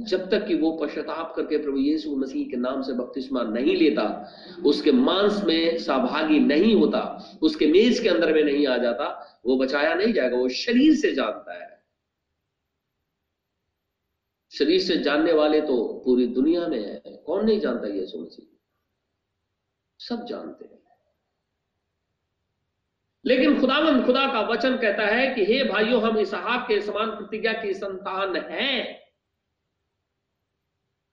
जब 0.00 0.30
तक 0.30 0.46
कि 0.46 0.54
वो 0.54 0.72
पश्चाताप 0.72 1.34
करके 1.36 1.58
प्रभु 1.58 1.78
यीशु 1.78 2.16
मसीह 2.16 2.50
के 2.50 2.56
नाम 2.56 2.82
से 2.82 2.92
बपतिस्मा 2.92 3.42
नहीं 3.42 3.76
लेता, 3.76 4.34
उसके 4.64 4.92
मांस 4.92 5.44
में 5.44 5.78
सहभागी 5.78 6.40
नहीं 6.40 6.74
होता, 6.74 7.24
उसके 7.42 7.66
मेज 7.66 8.00
के 8.00 8.08
अंदर 8.08 8.34
में 8.34 8.44
नहीं 8.44 8.66
आ 8.66 8.78
जाता, 8.78 9.40
वो 9.46 9.56
बचाया 9.56 9.94
नहीं 9.94 10.12
जाएगा, 10.12 10.36
वो 10.36 10.48
शरीर 10.48 10.94
से 10.94 11.12
जानता 11.12 11.64
है। 11.64 11.73
शरीर 14.58 14.80
से 14.80 14.96
जानने 14.96 15.32
वाले 15.32 15.60
तो 15.60 16.02
पूरी 16.04 16.26
दुनिया 16.26 16.66
में 16.66 17.02
है। 17.06 17.16
कौन 17.16 17.44
नहीं 17.44 17.60
जानता 17.60 17.88
यीशु 17.88 18.18
मसीह 18.18 18.46
सब 19.98 20.26
जानते 20.26 20.64
हैं। 20.64 20.74
लेकिन 23.26 23.60
खुदावंद 23.60 24.06
खुदा 24.06 24.32
का 24.32 24.40
वचन 24.40 24.76
कहता 24.76 25.06
है 25.06 25.34
कि, 25.34 25.44
हे 25.44 25.64
भाइयों, 25.64 26.02
हम 26.02 26.18
इसहाक 26.18 26.68
के 26.68 26.80
समान 26.80 27.10
प्रतिज्ञा 27.10 27.52
की 27.52 27.74
संतान 27.74 28.36
हैं। 28.36 29.04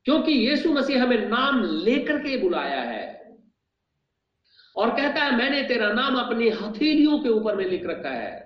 क्योंकि 0.06 0.32
यीशु 0.32 0.74
मसीह 0.74 1.04
हमें 1.04 1.30
नाम 1.30 1.64
लेकर 1.64 2.20
के 2.20 2.38
बुलाया 2.38 2.82
है। 2.82 3.38
और 4.76 4.90
कहता 4.90 5.24
है, 5.24 5.38
मैंने 5.38 5.64
तेरा 5.64 5.94
नाम 5.94 6.16
अपनी 6.16 6.50
हथेलियों 6.50 7.20
के 7.20 7.30
ऊपर 7.30 7.56
में 7.56 7.66
लिख 7.66 7.86
रखा 7.86 8.10
है। 8.10 8.41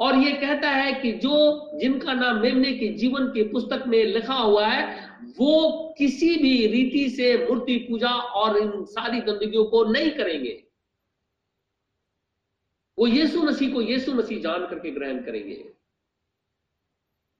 और 0.00 0.16
ये 0.16 0.32
कहता 0.32 0.70
है 0.70 0.92
कि 0.92 1.12
जो 1.12 1.78
जिनका 1.80 2.12
नाम 2.14 2.40
मेमने 2.40 2.72
के 2.72 2.88
जीवन 2.88 3.26
की 3.26 3.42
पुस्तक 3.42 3.84
में 3.86 4.04
लिखा 4.04 4.34
हुआ 4.34 4.66
है, 4.66 5.08
वो 5.38 5.94
किसी 5.98 6.36
भी 6.36 6.66
रीति 6.66 7.08
से 7.10 7.36
मूर्ति 7.38 7.76
पूजा 7.90 8.10
और 8.10 8.58
इन 8.58 8.84
सारी 8.84 9.20
गंदगियों 9.20 9.64
को 9.64 9.84
नहीं 9.84 10.10
करेंगे। 10.10 10.62
वो 12.98 13.06
यीशु 13.06 13.42
मसीह 13.42 13.72
को 13.72 13.80
यीशु 13.82 14.14
मसीह 14.14 14.40
जान 14.40 14.66
करके 14.66 14.90
ग्रहण 14.90 15.22
करेंगे, 15.24 15.54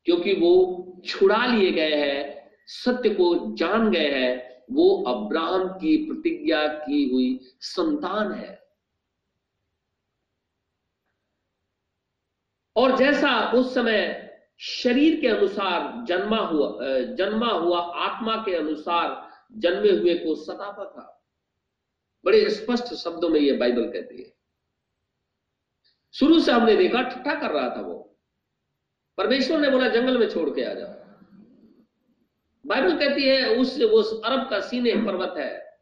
क्योंकि 0.07 0.35
वो 0.35 1.03
छुड़ा 1.07 1.45
लिए 1.47 1.73
गए 1.73 1.97
हैं, 1.97 2.51
सत्य 2.67 3.09
को 3.11 3.35
जान 3.57 3.91
गए 3.91 4.11
हैं। 4.11 4.49
वो 4.71 5.03
अब्राहम 5.05 5.69
की 5.71 5.97
प्रतिज्ञा 6.07 6.67
की 6.69 7.09
हुई 7.11 7.39
संतान 7.61 8.33
है। 8.33 8.60
और 12.81 12.97
जैसा 12.97 13.51
उस 13.53 13.75
समय 13.75 14.27
शरीर 14.59 15.21
के 15.21 15.29
अनुसार 15.29 16.05
जन्मा 16.07 16.39
हुआ 16.39 16.69
जन्मा 17.15 17.51
हुआ, 17.51 17.81
आत्मा 17.81 18.37
के 18.37 18.55
अनुसार 18.55 19.31
जन्मे 19.53 19.91
हुए 19.91 20.15
को 20.15 20.35
सताता 20.35 20.85
था। 20.85 21.07
बड़े 22.25 22.51
स्पष्ट 22.51 22.95
शब्दों 22.95 23.29
में 23.29 23.41
यह 23.41 23.59
बाइबल 23.59 23.91
कहती 23.93 24.23
है। 24.23 24.33
शुरू 26.15 26.39
से 26.41 26.53
हमने 26.53 26.77
देखा 26.77 27.03
ठट्ठा 27.03 27.35
कर 27.35 27.51
रहा 27.51 27.77
था 27.77 27.81
वो। 27.81 28.19
परमेश्वर 29.19 29.59
ने 29.59 29.71
बोला, 29.71 29.89
जंगल 29.89 30.19
में 30.19 30.29
छोड़ 30.29 30.51
के 30.51 30.65
आ 30.65 30.75
जाओ 30.75 30.95
बाइबल 32.67 32.99
कहती 32.99 33.23
है, 33.23 33.57
उस 33.57 33.81
वो 33.83 34.03
अरब 34.03 34.49
का 34.51 34.61
सीने 34.61 34.93
पर्वत 35.07 35.35
है। 35.39 35.81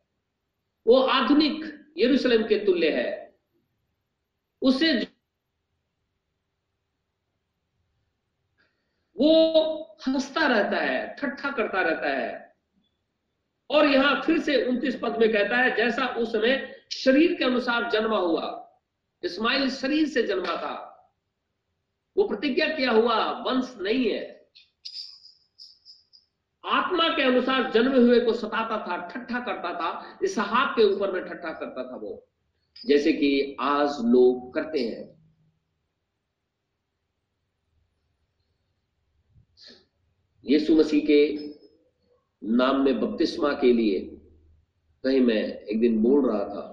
वो 0.87 1.01
आधुनिक 1.03 1.65
यरूशलेम 1.99 2.43
के 2.43 2.65
तुल्य 2.65 2.91
है। 2.91 3.39
उसे 4.63 5.08
वो 9.19 9.73
हंसता 10.09 10.47
रहता 10.47 10.77
है, 10.77 11.17
ठट्ठा 11.19 11.51
करता 11.51 11.83
रहता 11.83 12.09
है। 12.09 12.57
और 13.71 13.87
यहाँ 13.87 14.23
फिर 14.23 14.41
से 14.41 14.65
उनतीस 14.65 14.99
पद 15.03 15.17
में 15.17 15.33
कहता 15.33 15.57
है, 15.57 15.77
जैसा 15.77 16.07
उस 16.07 16.33
समय 16.33 16.83
शरीर 16.93 17.35
के 17.35 17.45
अनुसार 17.45 17.91
जन्मा 17.91 18.19
हुआ, 18.19 18.73
इस्माइल 19.25 19.71
शरीर 19.71 20.09
से 20.09 20.23
जन्मा 20.23 20.57
था। 20.57 20.85
वो 22.17 22.29
प्रतिज्ञा 22.29 22.67
किया 22.67 22.91
हुआ, 22.91 23.31
वंश 23.31 23.75
नहीं 23.81 24.11
है। 24.11 24.49
आत्मा 26.67 27.09
के 27.09 27.23
अनुसार 27.23 27.71
जन्मे 27.71 27.99
हुए 27.99 28.21
को 28.21 28.33
सताता 28.33 28.87
था, 28.89 29.09
ठट्ठा 29.09 29.41
करता 29.41 29.75
था, 29.75 30.19
इस 30.23 30.39
हाथ 30.39 30.73
के 30.73 30.95
ऊपर 30.95 31.13
में 31.13 31.25
ठट्ठा 31.25 31.53
करता 31.53 31.93
था 31.93 31.97
वो। 31.97 32.29
जैसे 32.87 33.13
कि 33.13 33.57
आज 33.61 33.89
लोग 33.89 34.55
करते 34.55 34.79
हैं। 34.79 35.18
यीशु 40.45 40.75
मसीह 40.77 41.05
के 41.07 41.21
नाम 42.43 42.81
में 42.85 43.01
बपतिस्मा 43.01 43.53
के 43.53 43.73
लिए 43.73 44.01
कहीं 45.05 45.21
मैं 45.21 45.43
एक 45.45 45.81
दिन 45.81 46.03
बोल 46.03 46.29
रहा 46.29 46.45
था। 46.45 46.65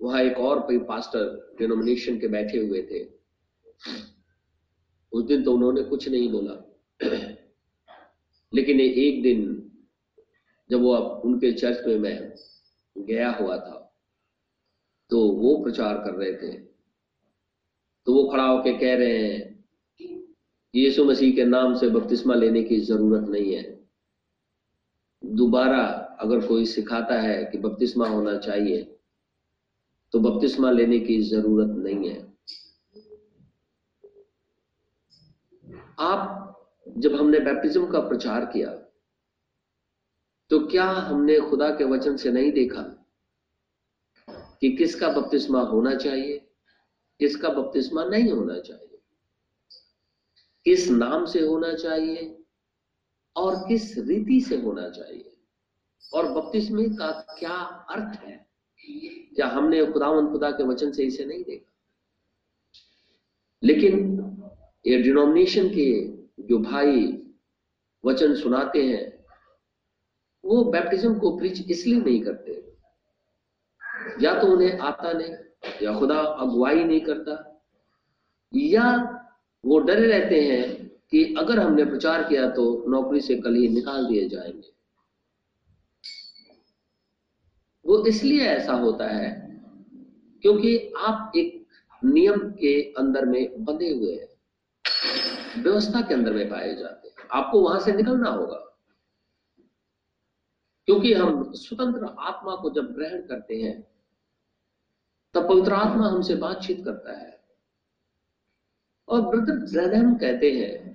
वहाँ 0.00 0.20
एक 0.22 0.38
और 0.38 0.60
पास्टर 0.88 1.56
डिनोमिनेशन 1.58 2.18
के 2.18 2.28
बैठे 2.28 2.58
हुए 2.58 2.82
थे। 2.82 3.02
उस 5.12 5.24
दिन 5.24 5.42
तो 5.44 5.54
उन्होंने 5.54 5.82
कुछ 5.82 6.08
नहीं 6.08 6.30
बोला। 6.32 6.54
लेकिन 8.52 8.80
एक 8.80 9.22
दिन 9.22 9.40
जब 10.70 10.80
वो 10.80 10.92
अब 10.92 11.24
उनके 11.24 11.52
चर्च 11.52 11.86
में 11.86 11.96
मैं 11.98 12.34
गया 12.96 13.30
हुआ 13.30 13.56
था 13.58 13.80
तो 15.10 15.20
वो 15.32 15.56
प्रचार 15.64 15.96
कर 15.96 16.14
रहे 16.14 16.32
थे। 16.32 16.52
तो 18.06 18.14
वो 18.14 18.28
खड़ा 18.28 18.44
होके 18.44 18.72
कह 18.78 18.94
रहे 18.96 19.18
हैं 19.18 19.53
यीशु 20.74 21.04
मसीह 21.04 21.34
के 21.34 21.44
नाम 21.44 21.74
से 21.74 21.88
बपतिस्मा 21.90 22.34
लेने 22.34 22.62
की 22.62 22.78
ज़रूरत 22.82 23.28
नहीं 23.30 23.54
है। 23.54 23.62
दोबारा 25.22 25.82
अगर 26.20 26.46
कोई 26.46 26.64
सिखाता 26.66 27.20
है 27.20 27.44
कि 27.44 27.58
बपतिस्मा 27.58 28.08
होना 28.08 28.36
चाहिए 28.38 28.82
तो 30.14 30.20
बपतिस्मा 30.20 30.70
लेने 30.70 30.98
की 31.00 31.20
ज़रूरत 31.22 31.76
नहीं 31.76 32.08
है। 32.08 32.22
आप 36.00 36.40
जब 36.86 37.14
हमने 37.14 37.38
बैप्टिज्म 37.40 37.86
का 37.86 38.00
प्रचार 38.00 38.44
किया 38.46 38.70
तो 40.50 40.58
क्या 40.66 40.84
हमने 40.84 41.38
खुदा 41.40 41.68
के 41.70 41.84
वचन 41.86 42.16
से 42.16 42.30
नहीं 42.32 42.50
देखा 42.52 42.82
कि 44.60 44.70
किसका 44.72 45.08
बपतिस्मा 45.10 45.60
होना 45.62 45.94
चाहिए, 45.96 46.38
किसका 47.20 47.48
बपतिस्मा 47.50 48.04
नहीं 48.04 48.30
होना 48.30 48.58
चाहिए? 48.58 48.93
किस 50.64 50.90
नाम 50.90 51.24
से 51.24 51.40
होना 51.40 51.74
चाहिए 51.74 52.44
और 53.36 53.56
किस 53.68 53.98
रीति 53.98 54.40
से 54.40 54.56
होना 54.56 54.90
चाहिए? 54.90 55.36
और 56.14 56.32
बपतिस्मे 56.32 56.84
का 56.84 57.36
क्या 57.38 57.54
अर्थ 57.90 58.20
है? 58.20 58.46
क्या 59.36 59.46
हमने 59.46 59.86
खुदावन 59.86 60.26
खुदा 60.26 60.50
के 60.50 60.64
वचन 60.64 60.92
से 60.92 61.04
इसे 61.04 61.24
नहीं 61.24 61.44
देखा? 61.44 61.72
लेकिन 63.62 64.20
ये 64.86 65.02
डिनोमिनेशन 65.02 65.68
के 65.68 66.16
जो 66.42 66.58
भाई 66.58 67.22
वचन 68.04 68.34
सुनाते 68.34 68.86
हैं, 68.86 69.24
वो 70.44 70.64
बैप्टिज्म 70.64 71.18
को 71.18 71.38
प्रीच 71.38 71.70
इसलिए 71.70 72.00
नहीं 72.00 72.20
करते। 72.20 72.76
या 74.20 74.40
तो 74.40 74.46
उन्हें 74.46 74.78
आता 74.78 75.12
नहीं, 75.12 75.34
या 75.82 75.98
खुदा 75.98 76.18
अगुवाई 76.18 76.84
नहीं 76.84 77.00
करता, 77.00 77.62
या 78.54 79.20
वो 79.64 79.78
डरे 79.78 80.06
रहते 80.06 80.40
हैं 80.40 80.88
कि 80.88 81.34
अगर 81.38 81.58
हमने 81.58 81.84
प्रचार 81.84 82.24
किया 82.24 82.50
तो 82.50 82.84
नौकरी 82.88 83.20
से 83.20 83.36
कल 83.36 83.54
ही 83.54 83.68
निकाल 83.68 84.06
दिए 84.06 84.28
जाएँगे। 84.28 84.74
वो 87.86 88.06
इसलिए 88.06 88.46
ऐसा 88.46 88.72
होता 88.72 89.08
है 89.08 89.60
क्योंकि 90.42 90.92
आप 90.98 91.32
एक 91.36 91.66
नियम 92.04 92.50
के 92.50 92.82
अंदर 92.92 93.24
में 93.24 93.64
बंधे 93.64 93.90
हुए 93.90 94.12
हैं। 94.12 94.28
व्यवस्था 95.62 96.00
के 96.00 96.14
अंदर 96.14 96.32
में 96.32 96.50
पाए 96.50 96.74
जाते 96.74 97.08
हैं। 97.08 97.28
आपको 97.32 97.60
वहाँ 97.60 97.80
से 97.80 97.92
निकलना 97.92 98.30
होगा। 98.30 98.78
क्योंकि 100.86 101.12
हम 101.12 101.52
स्वतंत्र 101.52 102.04
आत्मा 102.18 102.56
को 102.56 102.70
जब 102.70 102.92
ग्रहण 102.92 103.22
करते 103.22 103.56
हैं, 103.56 103.88
तब 105.34 105.48
पवित्र 105.48 105.72
आत्मा 105.72 106.08
हमसे 106.08 106.34
बातचीत 106.34 106.84
करता 106.84 107.18
है। 107.18 107.33
और 109.08 109.20
ब्रदर 109.20 109.52
ब्रैनम 109.52 110.14
कहते 110.14 110.50
हैं 110.52 110.94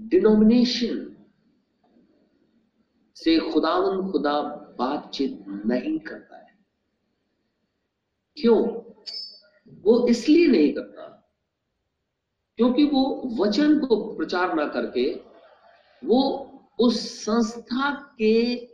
डिनोमिनेशन 0.00 1.16
से 3.16 3.38
खुदावन 3.38 4.12
खुदा 4.12 4.40
बातचीत 4.78 5.44
नहीं 5.48 5.98
करता 5.98 6.36
है। 6.36 6.58
क्यों? 8.36 8.62
वो 9.82 10.08
इसलिए 10.08 10.46
नहीं 10.46 10.72
करता 10.72 11.02
क्योंकि 12.56 12.84
वो 12.84 13.30
वचन 13.38 13.78
को 13.78 14.14
प्रचार 14.14 14.54
ना 14.54 14.66
करके 14.66 15.14
वो 16.04 16.20
उस 16.80 17.24
संस्था 17.24 17.90
के 17.90 18.66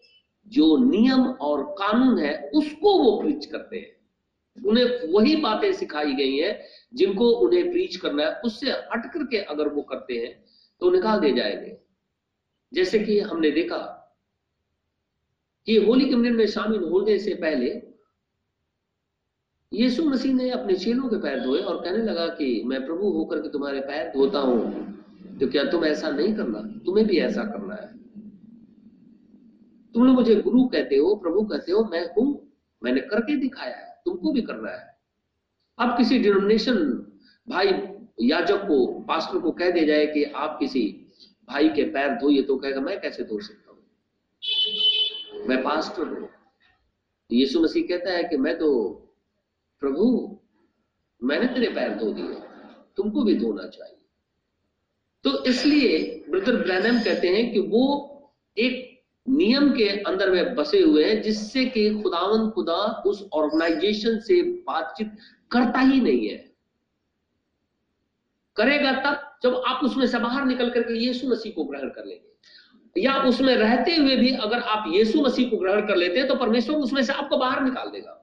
जो 0.46 0.76
नियम 0.76 1.26
और 1.26 1.64
कानून 1.64 2.18
है, 2.18 2.50
उसको 2.54 2.98
वो 2.98 3.20
प्रीच 3.20 3.46
करते 3.46 3.76
हैं। 3.76 4.01
उन्हें 4.66 5.12
वही 5.12 5.36
बातें 5.36 5.72
सिखाई 5.72 6.14
गई 6.14 6.36
हैं 6.36 6.62
जिनको 6.94 7.30
उन्हें 7.30 7.70
प्रीच 7.70 7.96
करना 7.96 8.22
है। 8.26 8.40
उससे 8.40 8.70
हट 8.70 9.12
करके 9.12 9.36
अगर 9.38 9.68
वो 9.68 9.82
करते 9.82 10.14
हैं 10.14 10.44
तो 10.80 10.90
निकाल 10.90 11.20
दिए 11.20 11.32
जाएँगे। 11.32 11.76
जैसे 12.74 12.98
कि 12.98 13.20
हमने 13.20 13.50
देखा 13.50 13.98
कि 15.66 15.76
होली 15.76 16.04
कम्युनियन 16.04 16.34
में 16.34 16.46
शामिल 16.46 16.80
होने 16.80 17.18
से 17.18 17.34
पहले 17.34 17.82
यीशु 19.72 20.04
मसीह 20.04 20.34
ने 20.34 20.50
अपने 20.50 20.74
चेलों 20.74 21.08
के 21.08 21.16
पैर 21.16 21.40
धोए 21.40 21.60
और 21.60 21.84
कहने 21.84 22.04
लगा 22.04 22.26
कि, 22.26 22.62
मैं 22.66 22.86
प्रभु 22.86 23.08
होकर 23.08 23.38
के 23.38 23.48
तुम्हारे 23.48 23.80
पैर 23.80 24.08
धोता 24.08 24.38
हूँ। 24.38 24.92
तो 25.40 25.48
क्या 25.48 25.64
तुम 25.64 25.84
ऐसा 25.84 26.10
नहीं 26.10 26.34
करना? 26.34 26.58
तुम्हें 26.58 27.06
भी 27.06 27.18
ऐसा 27.18 27.44
करना 27.44 27.74
है। 27.74 27.98
तुम 29.92 30.06
लोग 30.06 30.14
मुझे 30.14 30.34
गुरु 30.34 30.64
कहते 30.64 30.96
हो, 30.96 31.14
प्रभु 31.14 31.42
कहते 31.42 31.72
हो, 31.72 31.84
मैं 31.84 32.10
हूँ। 32.18 32.52
मैंने 32.84 33.00
करके 33.00 33.36
दिखाया 33.36 33.76
है। 33.76 33.91
तुमको 34.06 34.32
भी 34.32 34.42
करना 34.42 34.70
है। 34.70 34.90
अब 35.78 35.96
किसी 35.96 36.18
डिनोमिनेशन 36.18 36.76
भाई 37.48 37.72
याजक 38.22 38.66
को 38.66 38.86
पास्टर 39.02 39.38
को 39.38 39.50
कह 39.52 39.70
दिया 39.70 39.84
जाए 39.84 40.06
कि 40.06 40.24
आप 40.24 40.56
किसी 40.60 40.82
भाई 41.48 41.68
के 41.68 41.84
पैर 41.84 42.14
धोइए 42.18 42.42
तो 42.42 42.56
कहेगा, 42.56 42.80
मैं 42.80 43.00
कैसे 43.00 43.24
धो 43.24 43.40
सकता 43.40 43.70
हूँ? 43.70 43.78
मैं 45.46 45.62
पास्टर 45.62 46.08
हूँ। 46.08 46.28
यीशु 47.30 47.60
मसीह 47.60 47.86
कहता 47.88 48.12
है 48.12 48.22
कि 48.24 48.36
मैं 48.36 48.58
तो 48.58 48.68
प्रभु 49.80 50.38
मैंने 51.22 51.46
तेरे 51.46 51.68
पैर 51.68 51.94
धो 51.94 52.12
दिए। 52.12 52.34
तुमको 52.96 53.22
भी 53.22 53.34
धोना 53.34 53.66
चाहिए। 53.66 53.96
तो 55.24 55.44
इसलिए 55.44 56.24
ब्रदर 56.30 56.56
ब्रैनम 56.56 56.98
कहते 57.00 57.28
हैं 57.28 57.52
कि 57.52 57.60
वो 57.60 57.84
एक 58.56 58.91
नियम 59.28 59.70
के 59.70 59.88
अंदर 59.88 60.30
में 60.30 60.54
बसे 60.54 60.80
हुए 60.80 61.04
हैं, 61.04 61.22
जिससे 61.22 61.64
कि 61.64 62.02
खुदावन 62.02 62.50
खुदा 62.50 63.02
उस 63.06 63.28
ऑर्गेनाइजेशन 63.32 64.18
से 64.18 64.42
बातचीत 64.42 65.16
करता 65.50 65.80
ही 65.80 66.00
नहीं 66.00 66.28
है। 66.28 66.36
करेगा 68.56 68.92
तब 68.92 69.38
जब 69.42 69.62
आप 69.66 69.84
उसमें 69.84 70.06
से 70.06 70.18
बाहर 70.18 70.44
निकल 70.44 70.70
करके 70.70 70.98
यीशु 70.98 71.28
मसीह 71.28 71.52
को 71.52 71.64
ग्रहण 71.64 71.88
कर 71.88 72.04
लेंगे। 72.04 73.02
या 73.02 73.14
उसमें 73.22 73.54
रहते 73.56 73.96
हुए 73.96 74.16
भी 74.16 74.34
अगर 74.36 74.58
आप 74.58 74.84
यीशु 74.88 75.20
मसीह 75.20 75.50
को 75.50 75.56
ग्रहण 75.56 75.86
कर 75.86 75.96
लेते 75.96 76.18
हैं 76.18 76.28
तो 76.28 76.34
परमेश्वर 76.34 76.76
उसमें 76.76 77.02
से 77.02 77.12
आपको 77.12 77.36
बाहर 77.36 77.62
निकाल 77.62 77.88
देगा। 77.88 78.21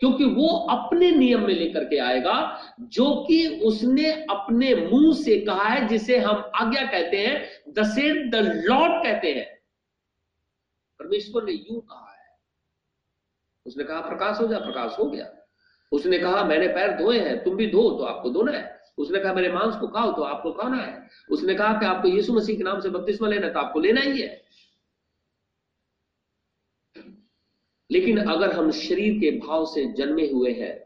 क्योंकि 0.00 0.24
वो 0.24 0.48
अपने 0.48 1.10
नियम 1.10 1.40
में 1.40 1.54
लेकर 1.54 1.84
के 1.84 1.98
आएगा, 1.98 2.60
जो 2.80 3.24
कि 3.28 3.60
उसने 3.64 4.10
अपने 4.10 4.74
मुँह 4.74 5.14
से 5.14 5.40
कहा 5.40 5.68
है, 5.68 5.88
जिसे 5.88 6.18
हम 6.18 6.50
आज्ञा 6.54 6.82
कहते 6.82 7.16
हैं 7.16 7.48
द 7.72 7.82
सेड 7.82 8.30
द 8.30 8.36
लॉर्ड 8.64 8.92
कहते 9.04 9.32
हैं। 9.32 9.58
परमेश्वर 10.98 11.44
ने 11.44 11.52
यूँ 11.52 11.80
कहा 11.80 12.12
है। 12.12 12.18
उसने 13.66 13.84
कहा, 13.84 14.00
प्रकाश 14.00 14.40
हो 14.40 14.46
जा, 14.46 14.58
प्रकाश 14.58 14.96
हो 14.98 15.04
गया। 15.04 15.32
उसने 15.92 16.18
कहा, 16.18 16.44
मैंने 16.44 16.68
पैर 16.68 16.92
धोए 16.98 17.18
हैं, 17.18 17.44
तुम 17.44 17.56
भी 17.56 17.66
धो 17.66 17.90
तो 17.90 18.04
आपको 18.04 18.30
धोना 18.30 18.52
है। 18.52 18.80
उसने 18.98 19.18
कहा, 19.18 19.32
मेरे 19.32 19.52
मांस 19.52 19.76
को 19.76 19.88
खाओ 19.88 20.12
तो 20.12 20.22
आपको 20.22 20.52
खाना 20.52 20.76
है। 20.76 21.08
उसने 21.30 21.54
कहा 21.54 21.72
कि 21.72 21.86
आपको 21.86 22.08
यीशु 22.08 22.32
मसीह 22.32 22.56
के 22.56 22.62
नाम 22.62 22.80
से 22.80 22.88
बपतिस्मा 22.88 23.28
लेना 23.28 23.48
तो 23.48 23.60
आपको 23.60 23.80
लेना 23.80 24.00
ही 24.00 24.20
है। 24.20 24.47
लेकिन 27.90 28.18
अगर 28.18 28.52
हम 28.52 28.70
शरीर 28.70 29.18
के 29.18 29.30
भाव 29.38 29.66
से 29.66 29.92
जन्मे 29.92 30.30
हुए 30.30 30.52
हैं 30.52 30.76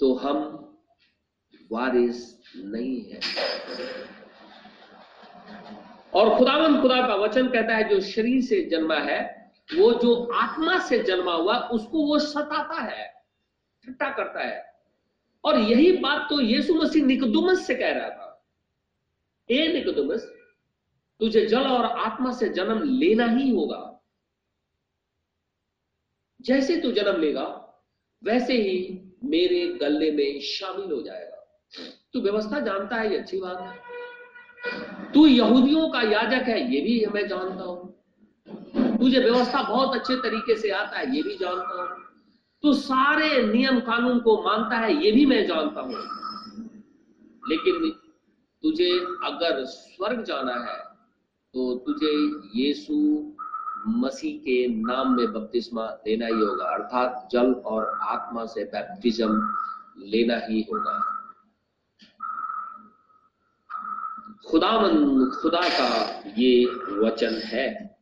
तो 0.00 0.14
हम 0.14 0.36
वारिस 1.72 2.40
नहीं 2.56 3.00
है। 3.02 3.20
और 6.14 6.38
खुदावन 6.38 6.80
खुदा 6.82 7.06
का 7.06 7.14
वचन 7.14 7.48
कहता 7.48 7.76
है, 7.76 7.88
जो 7.88 8.00
शरीर 8.00 8.42
से 8.42 8.64
जन्मा 8.64 8.94
है, 8.94 9.52
वो 9.76 9.92
जो 9.92 10.24
आत्मा 10.24 10.78
से 10.78 10.98
जन्मा 10.98 11.32
हुआ, 11.32 11.58
उसको 11.58 12.06
वो 12.06 12.18
सताता 12.18 12.80
है 12.82 13.24
ठट्टा 13.84 14.10
करता 14.10 14.40
है। 14.40 14.74
और 15.44 15.58
यही 15.58 15.92
बात 15.92 16.26
तो 16.30 16.40
यीशु 16.40 16.74
मसीह 16.74 17.04
निकदुमस 17.04 17.66
से 17.66 17.74
कह 17.74 17.92
रहा 17.92 18.08
था। 18.08 18.44
ए 19.50 19.72
निकदुमस, 19.72 20.22
तुझे 21.20 21.46
जल 21.46 21.66
और 21.66 21.84
आत्मा 21.84 22.32
से 22.32 22.48
जन्म 22.48 22.82
लेना 22.82 23.26
ही 23.26 23.50
होगा। 23.50 23.89
जैसे 26.40 26.76
तू 26.76 26.92
जन्म 26.92 27.20
लेगा, 27.20 27.44
वैसे 28.24 28.52
ही 28.52 29.00
मेरे 29.24 29.66
गले 29.66 30.10
में 30.10 30.40
शामिल 30.40 30.92
हो 30.92 31.02
जाएगा। 31.02 31.36
तू 32.12 32.20
व्यवस्था 32.20 32.60
जानता 32.60 32.96
है, 32.96 33.12
ये 33.12 33.18
अच्छी 33.18 33.40
बात 33.40 33.60
है। 33.60 35.12
तू 35.12 35.26
यहूदियों 35.26 35.88
का 35.88 36.02
याजक 36.02 36.48
है, 36.48 36.74
ये 36.74 36.80
भी 36.80 37.06
मैं 37.06 37.28
जानता 37.28 37.64
हूँ। 37.64 37.96
तुझे 38.98 39.18
व्यवस्था 39.18 39.62
बहुत 39.62 39.94
अच्छे 39.96 40.16
तरीके 40.16 40.56
से 40.56 40.70
आता 40.70 40.98
है, 40.98 41.16
ये 41.16 41.22
भी 41.22 41.34
जानता 41.34 41.82
हूँ। 41.82 41.88
तू 42.62 42.72
सारे 42.72 43.42
नियम 43.42 43.80
कानून 43.80 44.20
को 44.20 44.42
मानता 44.42 44.76
है, 44.76 45.04
ये 45.04 45.12
भी 45.12 45.26
मैं 45.26 45.46
जानता 45.46 45.80
हूँ। 45.80 45.94
लेकिन 47.48 47.90
तुझे 48.62 48.90
अगर 49.24 49.64
स्वर्ग 49.64 50.24
जाना 50.24 50.52
है 50.52 50.78
तो 51.54 51.74
तुझे 51.78 52.12
यीशु 52.60 52.94
मसीह 53.86 54.38
के 54.38 54.66
नाम 54.68 55.16
में 55.16 55.32
बपतिस्मा 55.32 55.90
लेना 56.06 56.26
ही 56.26 56.32
होगा, 56.32 56.64
अर्थात 56.64 57.28
जल 57.32 57.52
और 57.52 57.98
आत्मा 58.02 58.46
से 58.46 58.64
बैप्टिज्म 58.64 59.54
लेना 59.98 60.36
ही 60.36 60.62
होगा। 60.62 61.16
खुदामन 64.50 65.30
खुदा 65.30 65.60
का 65.62 66.18
ये 66.38 66.64
वचन 66.98 67.40
है। 67.44 67.98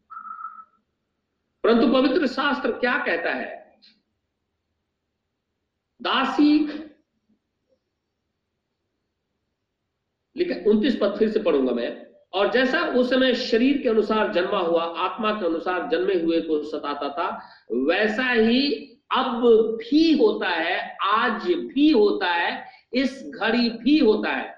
परंतु 1.65 1.93
पवित्र 1.93 2.27
शास्त्र 2.27 2.73
क्या 2.73 2.99
कहता 2.99 3.31
है? 3.31 3.81
दासी 6.03 6.67
लिखा, 10.37 10.71
उनतीस 10.71 10.99
पद 11.03 11.17
फिर 11.19 11.31
से 11.31 11.43
पढ़ूँगा 11.43 11.73
मैं। 11.73 12.08
और 12.33 12.53
जैसा 12.53 12.83
उस 12.83 13.11
समय 13.11 13.35
शरीर 13.35 13.83
के 13.83 13.89
अनुसार 13.89 14.33
जन्मा 14.33 14.59
हुआ, 14.59 14.83
आत्मा 14.83 15.41
के 15.41 15.47
अनुसार 15.47 15.89
जन्मे 15.89 16.15
हुए 16.15 16.41
को 16.41 16.63
सताता 16.63 17.09
था, 17.09 17.29
वैसा 17.73 18.31
ही 18.31 18.85
अब 19.13 19.43
भी 19.81 20.19
होता 20.19 20.49
है, 20.49 20.97
आज 21.03 21.43
भी 21.43 21.91
होता 21.91 22.27
है, 22.27 22.65
इस 22.93 23.31
घड़ी 23.35 23.71
भी 23.71 23.99
होता 23.99 24.31
है। 24.31 24.55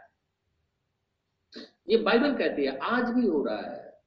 ये 1.88 1.96
बाइबल 1.96 2.34
कहती 2.34 2.64
है, 2.64 2.76
आज 2.76 3.10
भी 3.10 3.26
हो 3.26 3.44
रहा 3.44 3.56
है। 3.56 4.00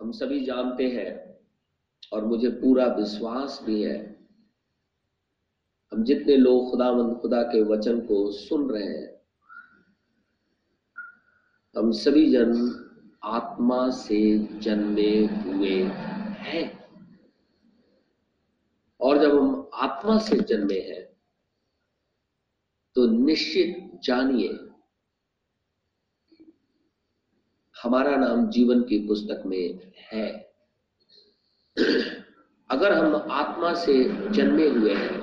हम 0.00 0.12
सभी 0.12 0.44
जानते 0.44 0.88
हैं, 0.88 1.38
और 2.12 2.24
मुझे 2.24 2.48
पूरा 2.48 2.86
विश्वास 2.86 3.60
भी 3.62 3.82
है, 3.82 4.26
हम 5.92 6.04
जितने 6.04 6.36
लोग 6.36 6.70
खुदावंद 6.70 7.16
खुदा 7.16 7.42
के 7.42 7.62
वचन 7.62 8.00
को 8.00 8.30
सुन 8.32 8.70
रहे 8.70 8.84
हैं 8.84 9.21
हम 11.76 11.90
सभी 11.92 12.30
जन 12.30 12.50
आत्मा 13.24 13.90
से 13.90 14.18
जन्मे 14.58 15.10
हुए 15.26 15.82
हैं। 16.38 16.64
और 19.00 19.18
जब 19.18 19.36
हम 19.38 19.70
आत्मा 19.74 20.18
से 20.18 20.36
जन्मे 20.38 20.78
हैं 20.80 21.02
तो 22.96 23.06
निश्चित 23.06 24.00
जानिए, 24.04 24.58
हमारा 27.76 28.16
नाम 28.16 28.46
जीवन 28.50 28.82
की 28.82 28.98
पुस्तक 29.06 29.42
में 29.46 29.92
है। 30.10 30.28
अगर 32.70 32.92
हम 32.92 33.14
आत्मा 33.30 33.72
से 33.74 33.94
जन्मे 34.30 34.68
हुए 34.68 34.94
हैं, 34.94 35.20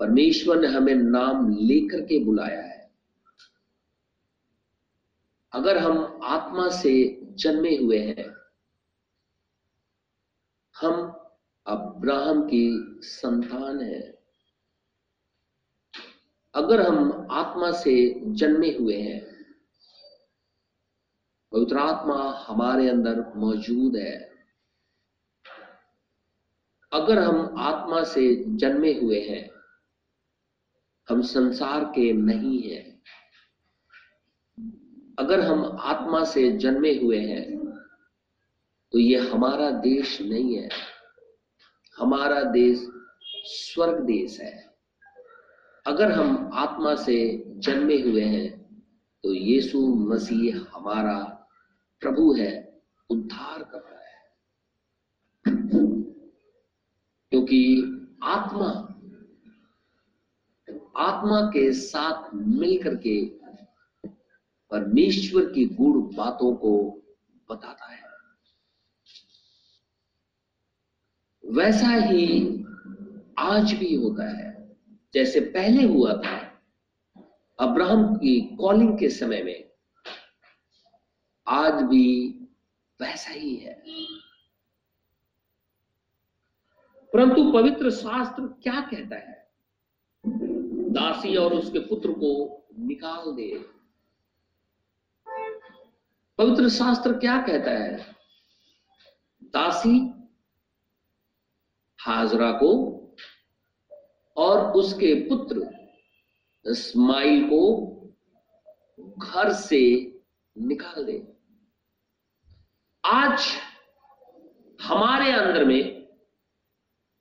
परमेश्वर 0.00 0.60
ने 0.60 0.68
हमें 0.68 0.94
नाम 0.94 1.48
लेकर 1.58 2.00
के 2.00 2.24
बुलाया 2.24 2.62
है। 2.62 2.77
अगर 5.52 5.78
हम 5.78 6.20
आत्मा 6.22 6.68
से 6.68 7.20
जन्मे 7.24 7.76
हुए 7.76 7.98
हैं, 7.98 8.36
हम 10.80 11.20
अब्राहम 11.66 12.42
की 12.42 12.96
संतान 13.02 13.80
है। 13.80 14.18
अगर 16.54 16.86
हम 16.86 17.28
आत्मा 17.30 17.70
से 17.70 18.20
जन्मे 18.26 18.68
हुए 18.68 18.96
हैं, 18.96 19.24
पवित्र 21.52 21.78
आत्मा 21.78 22.44
हमारे 22.48 22.88
अंदर 22.88 23.32
मौजूद 23.36 23.96
है। 23.96 24.28
अगर 26.92 27.18
हम 27.18 27.54
आत्मा 27.58 28.04
से 28.04 28.44
जन्मे 28.48 29.00
हुए 29.00 29.20
हैं, 29.20 29.50
हम 31.08 31.22
संसार 31.22 31.84
के 31.84 32.12
नहीं 32.12 32.62
हैं। 32.62 32.97
अगर 35.18 35.40
हम 35.40 35.78
आत्मा 35.80 36.24
से 36.24 36.50
जन्मे 36.52 36.92
हुए 36.98 37.18
हैं 37.18 37.58
तो 38.92 38.98
ये 38.98 39.18
हमारा 39.18 39.70
देश 39.70 40.20
नहीं 40.22 40.54
है। 40.56 40.68
हमारा 41.98 42.42
देश 42.42 42.86
स्वर्ग 43.44 44.02
देश 44.04 44.40
है। 44.40 44.74
अगर 45.86 46.12
हम 46.12 46.50
आत्मा 46.54 46.94
से 46.94 47.44
जन्मे 47.56 48.00
हुए 48.02 48.22
हैं 48.22 48.82
तो 49.24 49.32
यीशु 49.32 49.80
मसीह 49.88 50.66
हमारा 50.74 51.48
प्रभु 52.00 52.32
है, 52.34 52.80
उद्धार 53.10 53.62
कर 53.62 53.78
रहा 53.78 54.00
है। 54.00 54.18
क्योंकि 57.30 57.60
आत्मा 58.22 58.84
आत्मा 60.96 61.40
के 61.40 61.72
साथ 61.72 62.34
मिलकर 62.34 62.94
के 62.96 63.37
परमेश्वर 64.70 65.52
की 65.52 65.64
गुण 65.64 66.16
बातों 66.16 66.56
को 66.56 67.02
बताता 67.50 67.92
है। 67.92 68.08
वैसा 71.46 71.88
ही 71.88 72.64
आज 73.38 73.72
भी 73.72 73.94
होता 73.94 74.38
है, 74.38 74.76
जैसे 75.14 75.40
पहले 75.40 75.86
हुआ 75.86 76.12
था। 76.12 76.62
अब्राहम 77.60 78.16
की 78.16 78.56
कॉलिंग 78.56 78.98
के 78.98 79.08
समय 79.08 79.42
में 79.42 79.70
आज 81.48 81.72
भी 81.72 82.28
वैसा 83.00 83.30
ही 83.30 83.56
है। 83.56 83.82
परंतु 87.12 87.52
पवित्र 87.52 87.90
शास्त्र 87.90 88.42
क्या 88.46 88.80
कहता 88.80 89.16
है? 89.16 89.50
दासी 90.90 91.36
और 91.36 91.54
उसके 91.54 91.78
पुत्र 91.78 92.12
को 92.12 92.62
निकाल 92.78 93.32
दे। 93.32 93.77
पवित्र 96.38 96.68
शास्त्र 96.68 97.12
क्या 97.12 97.42
कहता 97.42 97.70
है? 97.70 98.16
दासी 99.42 100.12
हाजरा 102.00 102.52
को 102.52 102.70
और 104.36 104.72
उसके 104.72 105.14
पुत्र 105.14 105.70
इस्माइल 106.70 107.44
को 107.44 107.62
घर 109.18 109.52
से 109.52 109.80
निकाल 110.58 111.04
दे। 111.04 111.26
आज 113.04 113.40
हमारे 114.82 115.32
अंदर 115.32 115.64
में 115.64 116.08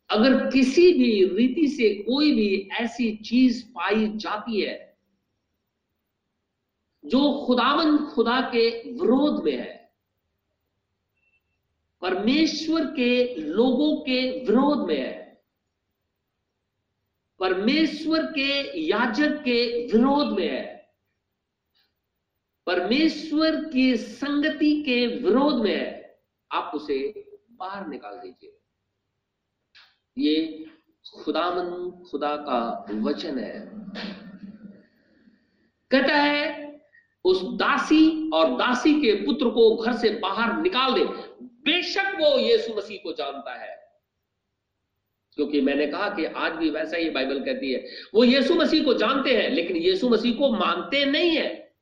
अगर 0.10 0.52
किसी 0.52 0.94
भी 0.94 1.26
रीति 1.38 1.68
से 1.68 2.04
कोई 2.04 2.36
भी 2.36 2.70
ऐसी 2.72 3.16
चीज़ 3.18 3.66
पाई 3.66 4.08
जाती 4.08 4.62
है 4.62 4.87
जो 7.08 7.44
खुदावन, 7.46 7.98
खुदा 7.98 8.42
के 8.42 8.92
विरोध 8.92 9.44
में 9.44 9.58
है। 9.58 9.94
परमेश्वर 12.02 12.86
के 12.86 13.36
लोगों 13.36 13.96
के 13.96 14.46
विरोध 14.46 14.88
में 14.88 15.02
है। 15.02 15.44
परमेश्वर 17.40 18.26
के 18.26 18.80
याजक 18.82 19.30
के 19.30 19.88
विरोध 19.88 20.40
में 20.40 20.48
है। 20.48 20.94
परमेश्वर 22.66 23.64
की 23.64 23.98
संगति 23.98 24.84
के 24.84 25.08
विरोध 25.08 25.56
में 25.56 25.76
है। 25.76 26.20
आप 26.52 26.72
उसे 26.76 27.30
बाहर 27.52 27.88
निकाल 27.88 28.18
दीजिए। 28.18 28.58
ये 30.18 30.66
खुदामन 31.24 31.92
खुदा 32.12 32.38
का 32.38 32.86
वचन 32.92 33.40
है। 33.40 33.72
कहता 35.92 36.16
है 36.16 36.67
उस 37.28 37.42
दासी 37.44 38.30
और 38.34 38.52
दासी 38.52 38.94
के 38.94 39.14
पुत्र 39.14 39.50
को 39.50 39.76
घर 39.76 39.94
से 39.94 40.10
बाहर 40.10 40.62
निकाल 40.62 40.94
दे। 40.94 41.06
बेशक 41.42 42.18
वो 42.22 42.40
यीशु 42.40 42.74
मसीह 42.74 42.98
को 43.04 43.14
जानता 43.14 43.54
है। 43.54 43.88
क्योंकि 45.36 45.62
मैंने 45.62 45.88
कहा 45.88 46.10
कि 46.10 46.26
आज 46.26 46.52
भी 46.52 46.70
वैसा 46.70 46.98
ही 46.98 47.10
बाइबल 47.10 47.40
कहती 47.40 47.74
है, 47.74 47.88
वो 48.14 48.24
यीशु 48.24 48.56
मसीह 48.56 48.84
को 48.84 48.94
जानते 48.94 49.38
हैं, 49.38 49.50
लेकिन 49.50 49.78
यीशु 49.78 50.10
मसीह 50.10 50.36
को 50.36 50.50
मानते 50.50 51.06
नहीं 51.06 51.38
है। 51.38 51.74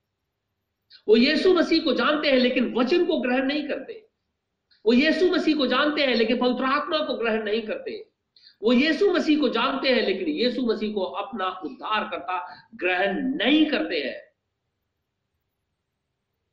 वो 1.07 1.15
यीशु 1.15 1.53
मसीह 1.53 1.83
को 1.83 1.93
जानते 1.93 2.27
हैं, 2.27 2.37
लेकिन 2.37 2.73
वचन 2.73 3.05
को 3.05 3.17
ग्रहण 3.17 3.45
नहीं 3.45 3.67
करते। 3.67 4.07
वो 4.85 4.93
यीशु 4.93 5.31
मसीह 5.31 5.55
को 5.55 5.67
जानते 5.67 6.01
हैं, 6.01 6.15
लेकिन 6.15 6.37
पवित्र 6.37 6.63
आत्मा 6.63 6.97
को 6.97 7.13
ग्रहण 7.13 7.43
नहीं 7.43 7.61
करते। 7.61 8.09
वो 8.63 8.73
यीशु 8.73 9.11
मसीह 9.11 9.39
को 9.39 9.49
जानते 9.49 9.89
हैं, 9.89 10.01
लेकिन 10.01 10.27
यीशु 10.27 10.61
मसीह 10.61 10.93
को 10.93 11.01
अपना 11.01 11.61
उद्धार 11.65 12.03
करता 12.03 12.67
ग्रहण 12.75 13.35
नहीं 13.35 13.65
करते 13.65 13.95
हैं। 13.95 14.24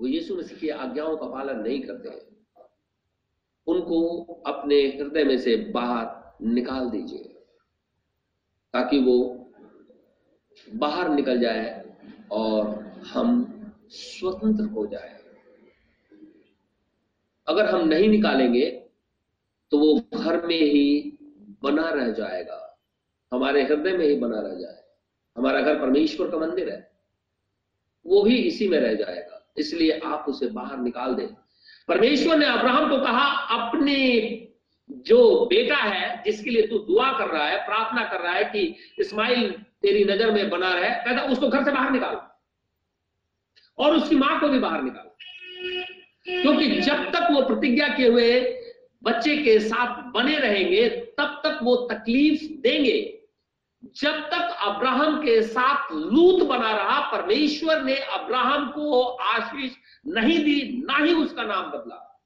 वो 0.03 0.09
यीशु 0.09 0.37
मसीह 0.37 0.59
की 0.59 0.69
आज्ञाओं 0.69 1.17
का 1.17 1.27
पालन 1.27 1.61
नहीं 1.61 1.81
करते 1.81 2.09
हैं। 2.09 2.21
उनको 3.67 3.99
अपने 4.47 4.77
हृदय 4.77 5.25
में 5.25 5.37
से 5.39 5.57
बाहर 5.71 6.45
निकाल 6.45 6.89
दीजिए, 6.91 7.25
ताकि 8.75 8.99
वो 8.99 9.17
बाहर 10.75 11.09
निकल 11.09 11.41
जाए 11.41 11.97
और 12.33 12.75
हम 13.07 13.29
स्वतंत्र 13.89 14.65
हो 14.65 14.87
जाए। 14.87 15.19
अगर 17.47 17.67
हम 17.67 17.89
नहीं 17.89 18.09
निकालेंगे 18.09 18.71
तो 19.73 19.79
वो 19.79 20.19
घर 20.19 20.47
में 20.47 20.57
ही 20.57 21.19
बना 21.63 21.89
रह 21.91 22.11
जाएगा। 22.13 22.59
हमारे 23.33 23.63
हृदय 23.63 23.97
में 23.97 24.07
ही 24.07 24.15
बना 24.15 24.41
रह 24.41 24.55
जाए। 24.55 24.83
हमारा 25.37 25.61
घर 25.61 25.79
परमेश्वर 25.81 26.31
का 26.31 26.39
मंदिर 26.39 26.71
है। 26.71 26.91
वो 28.07 28.23
भी 28.23 28.37
इसी 28.39 28.69
में 28.69 28.79
रह 28.81 28.95
जाएगा। 28.95 29.39
इसलिए 29.59 30.01
आप 30.05 30.25
उसे 30.29 30.47
बाहर 30.47 30.79
निकाल 30.79 31.15
दें। 31.15 31.27
परमेश्वर 31.89 32.37
ने 32.37 32.47
अब्राहम 32.47 32.91
को 32.91 32.97
कहा, 32.97 33.29
अपने 33.29 34.49
जो 34.91 35.47
बेटा 35.47 35.77
है, 35.77 36.23
जिसके 36.23 36.51
लिए 36.51 36.67
तू 36.67 36.79
दुआ 36.79 37.19
कर 37.19 37.27
रहा 37.27 37.47
है, 37.47 37.67
प्रार्थना 37.67 38.05
कर 38.05 38.21
रहा 38.21 38.33
है 38.33 38.45
कि 38.45 38.77
इस्माइल 38.99 39.51
तेरी 39.83 40.05
नज़र 40.05 40.31
में 40.31 40.51
बना 40.51 40.75
रहे, 40.75 40.91
कहता, 40.91 41.23
उसको 41.23 41.49
घर 41.49 41.65
से 41.65 41.71
बाहर 41.71 41.91
निकाल 41.91 42.21
और 43.79 43.97
उसकी 43.97 44.17
माँ 44.17 44.41
को 44.41 44.49
भी 44.49 44.59
बाहर 44.59 44.83
निकाल। 44.83 45.09
क्योंकि 46.43 46.81
जब 46.81 47.11
तक 47.11 47.29
वो 47.31 47.43
प्रतिज्ञा 47.43 47.89
किए 47.89 48.09
हुए 48.09 48.59
बच्चे 49.03 49.37
के 49.37 49.59
साथ 49.61 50.03
बने 50.13 50.39
रहेंगे, 50.39 50.89
तब 50.89 51.41
तक 51.45 51.59
वो 51.63 51.77
तकलीफ़ 51.77 52.61
देंगे। 52.61 53.22
जब 53.85 54.13
तक 54.13 54.57
अब्राहम 54.59 55.23
के 55.23 55.43
साथ 55.43 55.93
लूत 55.93 56.47
बना 56.47 56.77
रहा, 56.77 57.13
परमेश्वर 57.13 57.83
ने 57.83 57.97
अब्राहम 57.97 58.73
को 58.73 59.03
आशीष 59.03 59.73
नहीं 60.07 60.39
दी, 60.39 60.83
ना 60.87 60.97
ही 60.97 61.15
उसका 61.15 61.43
नाम 61.43 61.71
बदला। 61.71 62.21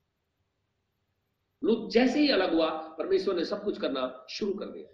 लूत 1.64 1.90
जैसे 1.90 2.20
ही 2.20 2.28
अलग 2.28 2.54
हुआ, 2.54 2.70
परमेश्वर 2.70 3.34
ने 3.34 3.44
सब 3.44 3.64
कुछ 3.64 3.80
करना 3.80 4.26
शुरू 4.30 4.52
कर 4.52 4.66
दिया। 4.66 4.92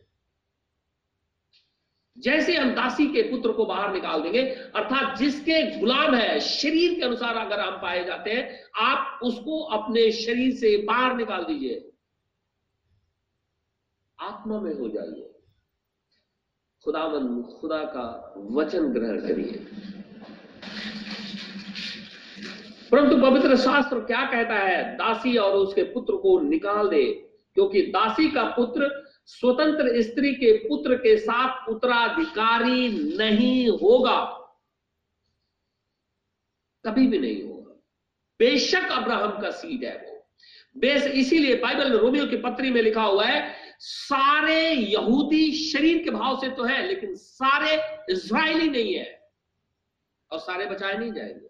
जैसे 2.18 2.56
हम 2.56 2.70
दासी 2.70 3.06
के 3.06 3.22
पुत्र 3.22 3.52
को 3.52 3.64
बाहर 3.64 3.92
निकाल 3.92 4.22
देंगे, 4.22 4.42
अर्थात 4.48 5.18
जिसके 5.18 5.78
गुलाम 5.78 6.14
है, 6.14 6.40
शरीर 6.40 6.94
के 6.94 7.04
अनुसार 7.04 7.36
अगर 7.36 7.60
हम 7.60 7.82
पाए 7.82 8.04
जाते 8.04 8.30
हैं, 8.30 8.64
आप 8.76 9.20
उसको 9.22 9.62
अपने 9.62 10.12
शरीर 10.12 10.54
से 10.54 10.76
बाहर 10.76 11.16
निकाल 11.16 11.44
दीजिए। 11.44 11.92
आत्मा 14.20 14.60
में 14.60 14.74
हो 14.74 14.88
जाइए। 14.88 15.31
खुदावन, 16.84 17.42
खुदा 17.42 17.78
का 17.78 18.34
वचन 18.36 18.92
ग्रहण 18.92 19.20
करिए 19.20 19.66
परंतु 22.90 23.16
पवित्र 23.16 23.56
शास्त्र 23.56 23.98
क्या 24.00 24.24
कहता 24.26 24.54
है? 24.54 24.96
दासी 24.96 25.36
और 25.36 25.52
उसके 25.52 25.82
पुत्र 25.82 26.16
को 26.16 26.40
निकाल 26.40 26.88
दे, 26.88 27.04
क्योंकि 27.54 27.82
दासी 27.82 28.30
का 28.30 28.42
पुत्र 28.44 28.90
स्वतंत्र 29.26 30.02
स्त्री 30.02 30.34
के 30.34 30.52
पुत्र 30.68 30.94
के 30.94 31.16
साथ 31.16 31.68
उत्तराधिकारी 31.68 32.88
नहीं 33.16 33.68
होगा। 33.68 34.20
कभी 36.84 37.06
भी 37.06 37.18
नहीं 37.18 37.42
होगा। 37.42 37.72
बेशक 38.38 38.90
अब्राहम 38.92 39.40
का 39.42 39.50
सीट 39.50 39.84
है 39.84 39.96
वो। 39.96 40.26
बेस 40.80 41.06
इसीलिए 41.06 41.54
बाइबल 41.54 41.90
में 41.90 41.98
रोमियो 41.98 42.26
की 42.26 42.36
पत्री 42.36 42.70
में 42.70 42.82
लिखा 42.82 43.02
हुआ 43.02 43.24
है 43.24 43.61
सारे 43.84 44.72
यहूदी 44.72 45.52
शरीर 45.52 46.04
के 46.04 46.10
भाव 46.10 46.40
से 46.40 46.48
तो 46.48 46.64
है, 46.64 46.86
लेकिन 46.86 47.14
सारे 47.14 47.96
इज़राइली 48.12 48.68
नहीं 48.68 48.94
है। 48.94 49.30
और 50.32 50.38
सारे 50.38 50.66
बचाए 50.66 50.98
नहीं 50.98 51.12
जाएँगे। 51.12 51.46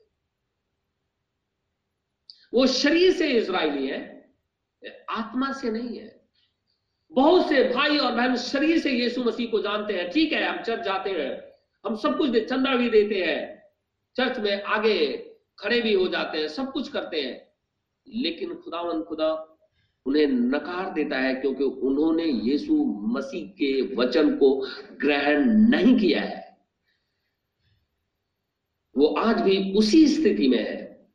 वो 2.54 2.66
शरीर 2.66 3.12
से 3.12 3.28
इज़राइली 3.28 3.86
है, 3.86 4.30
आत्मा 5.10 5.52
से 5.52 5.70
नहीं 5.70 5.98
है। 5.98 6.28
बहुत 7.12 7.48
से 7.48 7.68
भाई 7.68 7.98
और 7.98 8.12
बहन 8.12 8.36
शरीर 8.36 8.78
से 8.78 8.90
यीशु 8.90 9.24
मसीह 9.24 9.50
को 9.50 9.62
जानते 9.62 9.92
हैं। 9.92 10.10
ठीक 10.10 10.32
है, 10.32 10.44
हम 10.44 10.62
चर्च 10.62 10.84
जाते 10.84 11.10
हैं, 11.10 11.52
हम 11.86 11.96
सब 11.96 12.18
कुछ 12.18 12.30
चंदा 12.30 12.76
भी 12.76 12.90
देते 12.90 13.14
हैं। 13.14 13.62
चर्च 14.16 14.38
में 14.38 14.62
आगे 14.62 15.18
खड़े 15.58 15.80
भी 15.80 15.94
हो 15.94 16.08
जाते 16.08 16.38
हैं, 16.38 16.48
सब 16.48 16.72
कुछ 16.72 16.88
करते 16.88 17.22
हैं। 17.22 17.52
लेकिन 18.08 18.54
खुदावन 18.54 19.02
खुदा 19.02 19.51
उन्हें 20.06 20.26
नकार 20.26 20.92
देता 20.92 21.18
है 21.18 21.34
क्योंकि 21.34 21.64
उन्होंने 21.64 22.24
यीशु 22.24 22.84
मसीह 22.84 23.46
के 23.46 23.94
वचन 23.94 24.36
को 24.36 24.66
ग्रहण 24.92 25.44
नहीं 25.44 25.98
किया 25.98 26.22
है। 26.22 26.58
वो 28.96 29.06
आज 29.06 29.40
भी 29.40 29.72
उसी 29.72 30.08
स्थिति 30.08 30.48
में 30.48 30.68
है। 30.68 31.10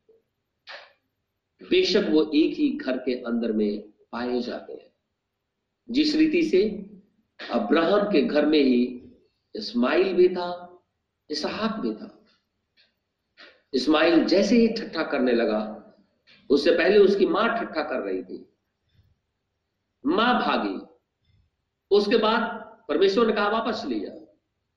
बेशक 1.69 2.07
वो 2.09 2.31
एक 2.35 2.53
ही 2.53 2.69
घर 2.69 2.97
के 2.97 3.13
अंदर 3.13 3.51
में 3.51 3.81
पाए 3.81 4.41
जाते 4.41 4.73
हैं। 4.73 4.93
जिस 5.89 6.15
रीति 6.15 6.43
से 6.43 6.89
अब्राहम 7.51 8.11
के 8.11 8.21
घर 8.21 8.45
में 8.45 8.63
ही 8.63 9.03
इस्माइल 9.55 10.13
भी 10.13 10.29
था, 10.29 10.79
इसहाक 11.29 11.79
भी 11.79 11.93
था। 11.93 12.25
इस्माइल 13.73 14.25
जैसे 14.25 14.55
ही 14.55 14.67
ठट्ठा 14.67 15.03
करने 15.03 15.31
लगा, 15.31 15.93
उससे 16.49 16.71
पहले 16.71 16.97
उसकी 16.97 17.25
माँ 17.25 17.59
ठट्ठा 17.59 17.83
कर 17.83 17.99
रही 17.99 18.23
थी। 18.23 18.53
माँ 20.07 20.45
भागी। 20.45 20.87
उसके 21.91 22.17
बाद 22.17 22.41
परमेश्वर 22.89 23.27
ने 23.27 23.33
कहा, 23.33 23.49
वापस 23.49 23.83
जा 23.85 24.09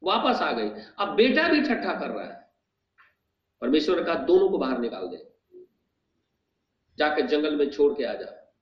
वापस 0.02 0.42
आ 0.42 0.52
गई। 0.52 0.70
अब 0.98 1.08
बेटा 1.14 1.48
भी 1.48 1.60
ठट्ठा 1.60 1.94
कर 1.94 2.08
रहा 2.08 2.24
है। 2.24 2.50
परमेश्वर 3.60 3.96
ने 3.96 4.02
कहा, 4.02 4.14
दोनों 4.14 4.48
को 4.48 4.58
बाहर 4.58 4.78
निकाल 4.78 5.06
दे। 5.06 5.30
जाकर 6.98 7.26
जंगल 7.26 7.56
में 7.56 7.70
छोड़ 7.70 7.92
के 7.92 8.04
आ 8.04 8.14
जा। 8.14 8.54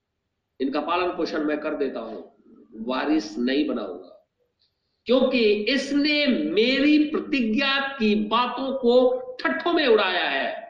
इनका 0.60 0.80
पालन 0.80 1.16
पोषण 1.16 1.44
मैं 1.44 1.60
कर 1.60 1.74
देता 1.74 2.00
हूँ। 2.00 2.42
वारिस 2.74 3.38
नहीं 3.38 3.66
बनाऊँगा। 3.66 4.26
क्योंकि 5.06 5.52
इसने 5.52 6.26
मेरी 6.26 7.10
प्रतिज्ञा 7.10 7.80
की 7.80 8.14
बातों 8.14 8.78
को 8.78 9.20
ठट्ठों 9.40 9.72
में 9.72 9.86
उड़ाया 9.86 10.24
है। 10.24 10.67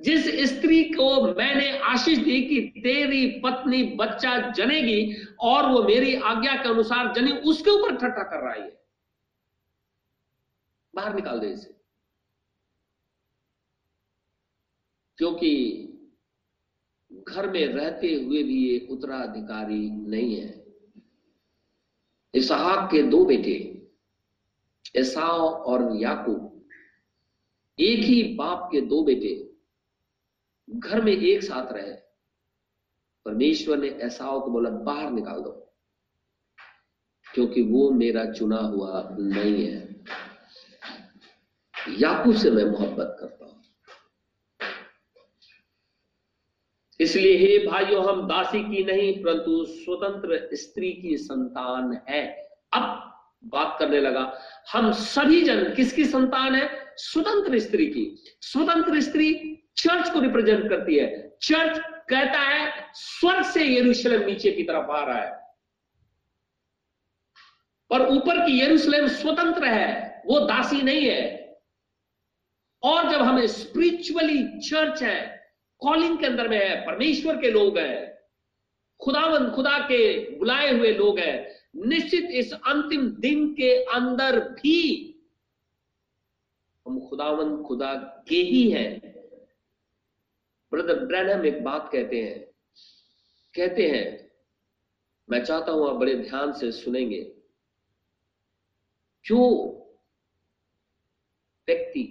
जिस 0.00 0.50
स्त्री 0.50 0.84
को 0.84 1.34
मैंने 1.34 1.78
आशीष 1.78 2.18
दी 2.18 2.42
कि 2.42 2.80
तेरी 2.80 3.40
पत्नी, 3.40 3.82
बच्चा 3.82 4.50
जनेगी 4.50 5.24
और 5.40 5.70
वो 5.70 5.82
मेरी 5.82 6.14
आज्ञा 6.14 6.54
के 6.54 6.68
अनुसार 6.68 7.14
जने, 7.14 7.32
उसके 7.32 7.70
ऊपर 7.70 7.96
ठट्ठा 7.96 8.22
कर 8.22 8.40
रहा 8.40 8.52
है। 8.52 8.82
बाहर 10.94 11.14
निकाल 11.14 11.38
दे 11.38 11.46
इसे। 11.46 11.74
क्योंकि 15.18 15.78
घर 17.28 17.50
में 17.50 17.66
रहते 17.66 18.14
हुए 18.14 18.42
भी 18.42 18.68
ये 18.68 18.86
उत्तराधिकारी 18.90 19.90
नहीं 19.90 20.36
है। 20.36 20.64
इसहाक 22.34 22.90
के 22.90 23.02
दो 23.02 23.24
बेटे, 23.24 23.82
एसाव 24.96 25.40
और 25.40 25.96
याकूब, 25.96 26.68
एक 27.80 27.98
ही 27.98 28.34
बाप 28.34 28.68
के 28.72 28.80
दो 28.80 29.02
बेटे। 29.02 29.51
घर 30.74 31.00
में 31.00 31.12
एक 31.12 31.42
साथ 31.42 31.72
रहे, 31.72 31.92
परमेश्वर 33.24 33.78
ने 33.78 33.88
एसाव 33.88 34.40
को 34.40 34.50
बोला, 34.50 34.70
बाहर 34.70 35.10
निकाल 35.10 35.40
दो, 35.40 35.74
क्योंकि 37.34 37.62
वो 37.62 37.90
मेरा 37.90 38.32
चुना 38.32 38.56
हुआ 38.56 39.08
नहीं 39.20 39.66
है। 39.66 40.04
याकूब 41.88 42.36
से 42.36 42.50
मैं 42.50 42.64
मोहब्बत 42.64 43.16
करता 43.20 43.44
हूँ। 43.44 43.62
इसलिए, 47.00 47.36
हे 47.36 47.66
भाइयों, 47.66 48.04
हम 48.08 48.28
दासी 48.28 48.62
की 48.62 48.84
नहीं, 48.84 49.24
परंतु 49.24 49.64
स्वतंत्र 49.64 50.48
स्त्री 50.52 50.92
की 50.92 51.16
संतान 51.16 52.00
है। 52.08 52.26
अब 52.72 53.08
बात 53.44 53.76
करने 53.78 54.00
लगा, 54.00 54.40
हम 54.72 54.92
सभी 54.92 55.42
जन 55.42 55.74
किसकी 55.74 56.04
संतान 56.04 56.54
है? 56.54 56.94
स्वतंत्र 56.96 57.58
स्त्री 57.58 57.86
की। 57.86 58.22
स्वतंत्र 58.40 59.00
स्त्री 59.00 59.51
चर्च 59.76 60.10
को 60.10 60.20
रिप्रेजेंट 60.20 60.68
करती 60.68 60.96
है। 60.96 61.36
चर्च 61.42 61.78
कहता 62.08 62.38
है, 62.38 62.86
स्वर्ग 62.94 63.44
से 63.44 63.76
यरूशलेम 63.76 64.22
नीचे 64.22 64.52
की 64.52 64.62
तरफ़ 64.62 64.90
आ 64.90 65.04
रहा 65.04 65.20
है। 65.20 65.42
और 67.90 68.08
ऊपर 68.08 68.46
की 68.46 68.60
यरूशलेम 68.60 69.06
स्वतंत्र 69.06 69.64
है, 69.64 70.22
वो 70.26 70.40
दासी 70.40 70.82
नहीं 70.82 71.08
है। 71.08 71.42
और 72.82 73.10
जब 73.10 73.22
हमें 73.22 73.46
स्पिरिचुअली 73.46 74.58
चर्च 74.58 75.02
है 75.02 75.42
कॉलिंग 75.78 76.18
के 76.18 76.26
अंदर 76.26 76.48
में 76.48 76.68
है, 76.68 76.86
परमेश्वर 76.86 77.36
के 77.36 77.50
लोग 77.50 77.78
हैं, 77.78 78.18
खुदावन 79.00 79.50
खुदा 79.50 79.78
के 79.78 80.30
बुलाए 80.36 80.78
हुए 80.78 80.94
लोग 80.94 81.18
हैं, 81.18 81.48
निश्चित 81.88 82.28
इस 82.30 82.52
अंतिम 82.52 83.08
दिन 83.08 83.52
के 83.52 83.84
अंदर 83.84 84.40
भी 84.40 85.08
हम 86.86 87.08
खुदावन 87.08 87.62
खुदा 87.62 87.94
के 88.28 88.36
ही 88.36 88.70
हैं। 88.70 89.11
ब्रदर 90.72 91.04
ब्रैनम 91.06 91.44
एक 91.46 91.62
बात 91.64 91.88
कहते 91.92 92.22
हैं। 92.22 92.40
कहते 93.54 93.88
हैं, 93.88 94.30
मैं 95.28 95.44
चाहता 95.44 95.72
हूँ 95.72 95.88
आप 95.88 95.96
बड़े 95.96 96.14
ध्यान 96.14 96.52
से 96.52 96.70
सुनेंगे। 96.72 97.20
जो 99.24 99.38
व्यक्ति 101.68 102.02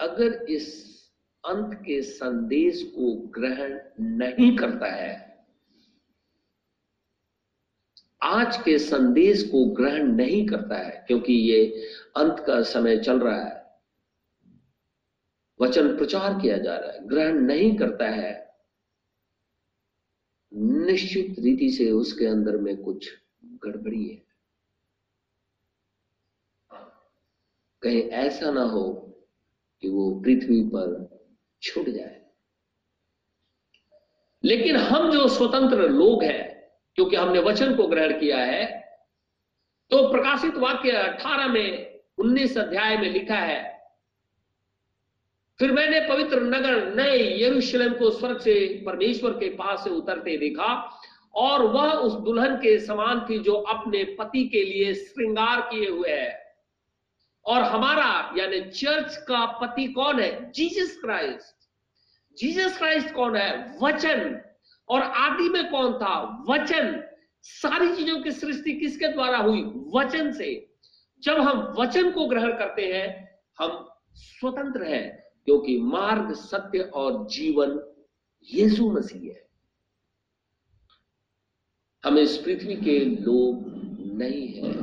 अगर 0.00 0.46
इस 0.50 0.66
अंत 1.44 1.74
के 1.74 2.00
संदेश 2.02 2.82
को 2.96 3.12
ग्रहण 3.30 3.78
नहीं 4.00 4.56
करता 4.56 4.86
है, 4.86 5.16
आज 8.22 8.56
के 8.56 8.78
संदेश 8.78 9.42
को 9.42 9.64
ग्रहण 9.74 10.12
नहीं 10.12 10.46
करता 10.46 10.76
है, 10.76 11.04
क्योंकि 11.06 11.32
ये 11.32 11.64
अंत 12.16 12.44
का 12.46 12.60
समय 12.62 12.98
चल 12.98 13.20
रहा 13.20 13.40
है 13.42 13.57
वचन 15.60 15.96
प्रचार 15.96 16.40
किया 16.42 16.58
जा 16.58 16.76
रहा 16.76 16.92
है, 16.92 17.08
ग्रहण 17.08 17.38
नहीं 17.38 17.76
करता 17.76 18.08
है। 18.08 18.54
निश्चित 20.54 21.36
रीति 21.38 21.70
से 21.70 21.90
उसके 21.90 22.26
अंदर 22.26 22.56
में 22.56 22.76
कुछ 22.76 23.18
गड़बड़ी 23.44 24.08
है। 24.08 24.22
कहीं 27.82 28.02
ऐसा 28.02 28.50
ना 28.50 28.62
हो 28.62 28.92
कि 29.80 29.88
वो 29.88 30.20
पृथ्वी 30.20 30.62
पर 30.62 31.18
छूट 31.62 31.88
जाए। 31.88 32.26
लेकिन 34.44 34.76
हम 34.76 35.12
जो 35.12 35.28
स्वतंत्र 35.28 35.88
लोग 35.88 36.22
हैं, 36.22 36.70
क्योंकि 36.94 37.16
हमने 37.16 37.38
वचन 37.38 37.76
को 37.76 37.86
ग्रहण 37.86 38.20
किया 38.20 38.38
है 38.38 38.78
तो 39.90 40.12
प्रकाशित 40.12 40.54
वाक्य 40.54 40.90
18 40.90 41.48
में 41.48 42.00
19 42.18 42.58
अध्याय 42.58 42.96
में 42.96 43.10
लिखा 43.10 43.34
है 43.34 43.77
फिर 45.58 45.72
मैंने 45.72 46.00
पवित्र 46.00 46.42
नगर 46.42 46.94
नए 46.94 47.44
यरूशलेम 47.44 47.92
को 47.92 48.10
स्वर्ग 48.10 48.38
से, 48.38 48.82
परमेश्वर 48.86 49.30
के 49.30 49.48
पास 49.48 49.84
से 49.84 49.90
उतरते 49.90 50.36
देखा 50.36 51.00
और 51.34 51.66
वह 51.66 51.92
उस 51.92 52.12
दुल्हन 52.12 52.56
के 52.56 52.78
समान 52.78 53.26
थी 53.30 53.38
जो 53.38 53.52
अपने 53.52 54.04
पति 54.04 54.48
के 54.48 54.64
लिए 54.64 54.94
श्रृंगार 54.94 55.60
किए 55.60 55.90
हुए 55.90 56.10
है। 56.10 56.54
और 57.46 57.62
हमारा, 57.62 58.34
यानी 58.38 58.60
चर्च 58.60 59.16
का 59.16 59.46
पति 59.46 59.86
कौन 59.86 60.20
है? 60.20 60.52
Jesus 60.52 61.00
Christ. 61.00 61.68
जीसस 62.38 62.78
क्राइस्ट 62.78 63.14
कौन 63.14 63.36
है? 63.36 63.78
वचन। 63.82 64.40
और 64.88 65.02
आदि 65.02 65.48
में 65.48 65.70
कौन 65.70 65.92
था? 65.92 66.44
वचन। 66.50 67.04
सारी 67.42 67.96
चीज़ों 67.96 68.20
की 68.20 68.32
सृष्टि 68.32 68.72
किसके 68.72 69.08
द्वारा 69.08 69.38
हुई? 69.38 69.62
वचन 69.94 70.32
से। 70.32 70.70
जब 71.22 71.40
हम 71.40 71.74
वचन 71.78 72.10
को 72.10 72.26
ग्रहण 72.26 72.52
करते 72.52 72.82
हैं, 72.82 73.38
हम 73.58 73.88
स्वतंत्र 74.14 74.82
हैं। 74.82 75.27
क्योंकि 75.48 75.80
मार्ग, 75.80 76.32
सत्य 76.34 76.78
और 76.78 77.26
जीवन 77.28 77.94
यीशु 78.54 78.90
मसीह 78.90 79.32
है। 79.32 79.48
हम 82.04 82.18
इस 82.18 82.36
पृथ्वी 82.36 82.76
के 82.76 83.04
लोग 83.04 83.62
नहीं 84.18 84.48
हैं। 84.48 84.78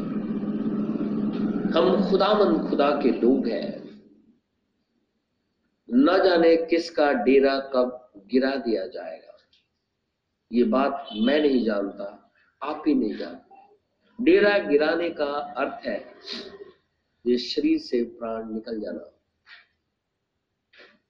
हम 1.72 2.10
खुदामंद 2.10 2.70
खुदा 2.70 2.90
के 2.92 3.10
लोग 3.10 3.48
हैं। 3.48 3.86
न 5.94 6.24
जाने 6.24 6.58
किसका 6.58 7.12
डेरा 7.12 7.60
कब 7.60 8.12
गिरा 8.18 8.56
दिया 8.56 8.88
जाएगा। 8.88 9.38
ये 10.52 10.64
बात 10.64 11.10
मैं 11.14 11.40
नहीं 11.40 11.66
जानता, 11.66 12.34
आप 12.64 12.84
ही 12.88 12.96
नहीं 12.96 13.18
जानते। 13.18 13.56
डेरा 14.24 14.58
गिराने 14.58 15.10
का 15.10 15.26
अर्थ 15.26 15.86
है, 15.86 16.14
ये 17.28 17.38
शरीर 17.38 17.80
से 17.80 18.04
प्राण 18.04 18.54
निकल 18.54 18.80
जाना। 18.80 19.15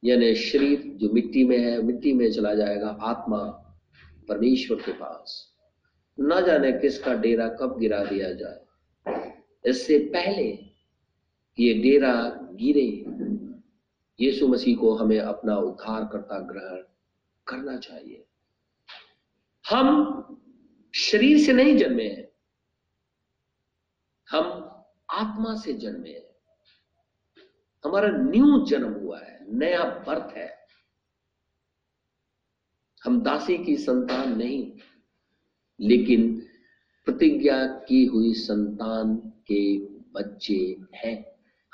यानी 0.04 0.34
शरीर 0.36 0.82
जो 0.96 1.10
मिट्टी 1.10 1.44
में 1.44 1.58
है, 1.58 1.82
मिट्टी 1.82 2.14
में 2.14 2.32
चला 2.32 2.54
जाएगा 2.54 2.90
आत्मा 3.02 3.38
परमेश्वर 4.28 4.78
के 4.78 4.92
पास। 4.92 5.56
ना 6.18 6.40
जाने 6.42 6.72
किसका 6.72 7.14
डेरा 7.14 7.48
कब 7.62 7.78
गिरा 7.80 8.04
दिया 8.04 8.32
जाए। 8.34 8.62
इससे 9.66 9.98
पहले 10.10 10.46
ये 11.58 11.74
डेरा 11.74 12.14
गिरे, 12.54 12.88
यीशु 14.20 14.48
मसीह 14.48 14.78
को 14.78 14.94
हमें 14.96 15.20
अपना 15.20 15.58
उद्धार 15.58 16.04
करता 16.06 16.40
ग्रहण 16.40 16.82
करना 17.48 17.78
चाहिए। 17.78 18.26
हम 19.66 20.40
शरीर 20.94 21.38
से 21.40 21.54
नहीं 21.54 21.76
जन्मे 21.78 22.04
हैं, 22.04 22.28
हम 24.30 24.46
आत्मा 25.12 25.56
से 25.56 25.74
जन्मे 25.74 26.10
हैं। 26.10 26.25
हमारा 27.86 28.08
न्यू 28.08 28.66
जन्म 28.66 28.94
हुआ 28.94 29.20
है, 29.20 29.56
नया 29.56 29.84
बर्थ 29.84 30.38
है। 30.38 30.56
हम 33.04 33.22
दासी 33.22 33.58
की 33.58 33.78
संतान 33.78 34.38
नहीं, 34.38 34.74
लेकिन 35.80 36.48
प्रतिज्ञा 37.06 37.68
की 37.68 38.06
हुई 38.06 38.34
संतान 38.34 39.16
के 39.16 39.78
बच्चे 39.88 40.78
हैं। 40.96 41.26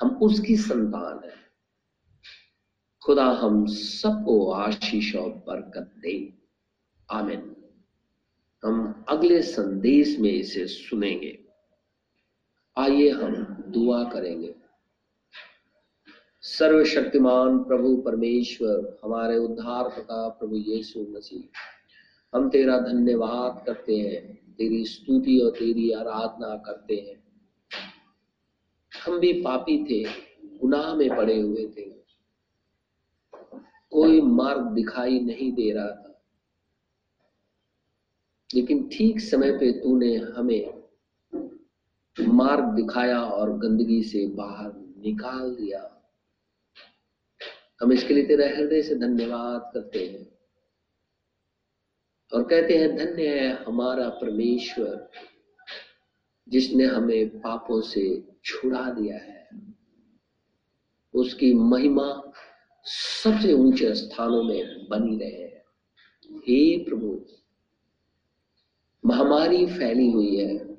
हम 0.01 0.09
उसकी 0.09 0.57
संतान 0.57 1.29
है। 1.29 1.35
खुदा 3.05 3.25
हम 3.25 3.65
सबको 3.65 4.51
आशीष 4.51 5.15
और 5.15 5.29
बरकत 5.29 5.93
दे। 5.99 6.33
आमिन। 7.11 7.55
हम 8.65 9.05
अगले 9.09 9.41
संदेश 9.41 10.19
में 10.19 10.31
इसे 10.31 10.67
सुनेंगे। 10.67 11.45
आइए 12.77 13.09
हम 13.09 13.43
दुआ 13.67 14.03
करेंगे। 14.03 14.60
सर्वशक्तिमान 16.43 17.63
प्रभु 17.63 17.97
परमेश्वर, 17.97 18.99
हमारे 19.03 19.37
उद्धार 19.37 19.89
का 19.89 20.29
प्रभु 20.29 20.55
यीशु 20.55 21.05
मसीह। 21.09 21.43
हम 22.37 22.49
तेरा 22.49 22.79
धन्यवाद 22.79 23.65
करते 23.65 23.97
हैं, 23.97 24.55
तेरी 24.55 24.85
स्तुति 24.85 25.39
और 25.39 25.51
तेरी 25.51 25.91
आराधना 25.91 26.57
करते 26.57 26.95
हैं। 26.95 27.23
हम 29.05 29.19
भी 29.19 29.33
पापी 29.33 29.83
थे, 29.83 30.09
गुनाह 30.57 30.95
में 30.95 31.17
पड़े 31.17 31.41
हुए 31.41 31.73
थे। 31.77 31.91
कोई 33.91 34.21
मार्ग 34.21 34.61
दिखाई 34.61 35.19
नहीं 35.19 35.51
दे 35.51 35.71
रहा 35.71 35.89
था। 35.89 36.23
लेकिन 38.55 38.89
ठीक 38.89 39.19
समय 39.19 39.51
पे 39.51 39.71
तूने 39.71 40.15
हमें 40.15 40.83
मार्ग 42.27 42.65
दिखाया 42.65 43.21
और 43.21 43.57
गंदगी 43.57 44.03
से 44.03 44.27
बाहर 44.27 44.73
निकाल 44.77 45.55
दिया। 45.55 45.97
हम 47.81 47.93
इसके 47.93 48.13
लिए 48.13 48.25
तेरा 48.25 48.47
हृदय 48.47 48.81
से 48.81 48.95
धन्यवाद 48.95 49.71
करते 49.73 49.99
हैं 49.99 50.31
और 52.33 52.43
कहते 52.43 52.77
हैं, 52.77 52.95
धन्य 52.95 53.27
है 53.27 53.63
हमारा 53.63 54.09
परमेश्वर 54.09 55.09
जिसने 56.49 56.83
हमें 56.83 57.39
पापों 57.39 57.81
से 57.81 58.23
छुड़ा 58.45 58.89
दिया 58.89 59.15
है। 59.15 59.47
उसकी 61.13 61.53
महिमा 61.53 62.31
सबसे 62.85 63.53
ऊँचे 63.53 63.95
स्थानों 63.95 64.43
में 64.43 64.89
बनी 64.89 65.17
रहे। 65.17 65.51
हे 66.33 66.83
प्रभु, 66.83 67.25
महामारी 69.05 69.65
फैली 69.67 70.11
हुई 70.11 70.35
है। 70.35 70.77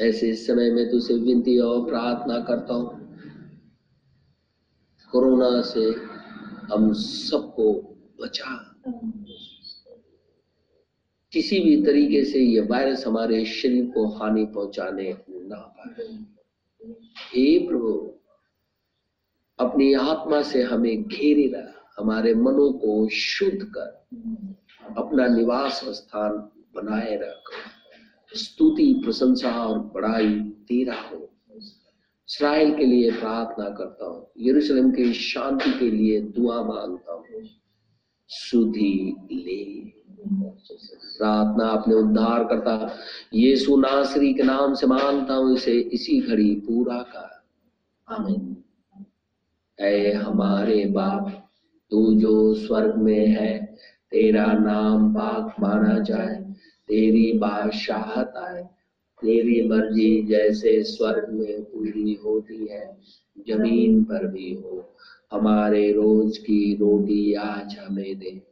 ऐसे 0.00 0.34
समय 0.34 0.70
में 0.70 0.90
तुझसे 0.90 1.14
विनती 1.14 1.58
और 1.58 1.88
प्रार्थना 1.88 2.40
करता 2.40 2.74
हूँ। 2.74 3.02
कोरोना 5.10 5.62
से 5.62 6.11
हम 6.72 6.92
सबको 6.92 7.72
बचा। 8.20 8.78
किसी 11.32 11.60
भी 11.60 11.82
तरीके 11.82 12.24
से 12.24 12.38
ये 12.38 12.60
वायरस 12.60 13.06
हमारे 13.06 13.44
शरीर 13.44 13.86
को 13.86 14.06
हानि 14.06 14.44
पहुँचाने 14.44 15.16
ना 15.30 15.56
पाए। 15.56 16.04
हे 17.34 17.68
प्रभु, 17.68 18.14
अपनी 19.58 19.94
आत्मा 19.94 20.42
से 20.42 20.62
हमें 20.62 21.02
घेरे 21.02 21.46
रहा, 21.46 21.92
हमारे 21.98 22.34
मनो 22.34 22.70
को 22.72 23.08
शुद्ध 23.08 23.62
कर, 23.62 24.06
अपना 24.96 25.26
निवास 25.26 25.84
स्थान 25.84 26.30
बनाए 26.74 27.16
रख। 27.16 27.50
स्तुति, 28.36 29.00
प्रशंसा 29.04 29.66
और 29.66 29.78
बड़ाई 29.78 30.40
तेरा 30.40 30.94
हो। 30.94 31.31
इसराइल 32.32 32.74
के 32.74 32.84
लिए 32.84 33.10
प्रार्थना 33.10 33.68
करता 33.68 34.06
हूँ 34.06 34.26
यरूशलेम 34.40 34.90
की 34.90 35.12
शांति 35.12 35.70
के 35.78 35.90
लिए 35.90 36.20
दुआ 36.20 36.62
माँगता 36.62 37.12
हूँ। 37.12 37.24
सुधी 38.28 39.16
ले। 39.32 39.84
प्रार्थना 41.18 41.68
अपने 41.68 41.94
उद्धार 41.94 42.44
करता। 42.44 42.96
यीशु 43.34 43.76
नासरी 43.76 44.34
के 44.34 44.42
नाम 44.42 44.74
से 44.74 44.86
मानता 44.86 45.34
हूँ 45.34 45.54
इसे 45.56 45.72
इसी 45.72 46.20
घड़ी 46.20 46.54
पूरा 46.54 46.98
कर। 46.98 47.44
आमीन। 48.08 48.56
ऐ 49.80 50.12
हमारे 50.12 50.84
बाप 50.84 51.48
तू 51.90 52.14
जो 52.14 52.54
स्वर्ग 52.54 52.94
में 52.96 53.26
है 53.26 53.76
तेरा 54.10 54.46
नाम 54.46 55.14
पाक 55.14 55.60
माना 55.60 55.98
जाए 55.98 56.34
तेरी 56.88 57.38
बादशाहत 57.38 58.34
आए। 58.36 58.68
तेरी 59.22 59.68
मर्ज़ी 59.68 60.22
जैसे 60.22 60.82
स्वर्ग 60.82 61.26
में 61.32 61.62
पूरी 61.62 62.14
होती 62.24 62.66
है, 62.66 62.96
ज़मीन 63.48 64.04
पर 64.04 64.26
भी 64.26 64.54
हो। 64.54 64.88
हमारे 65.32 65.92
रोज 65.92 66.38
की 66.38 66.74
रोटी 66.74 67.34
आज 67.34 67.76
हमें 67.78 68.18
दे। 68.18 68.42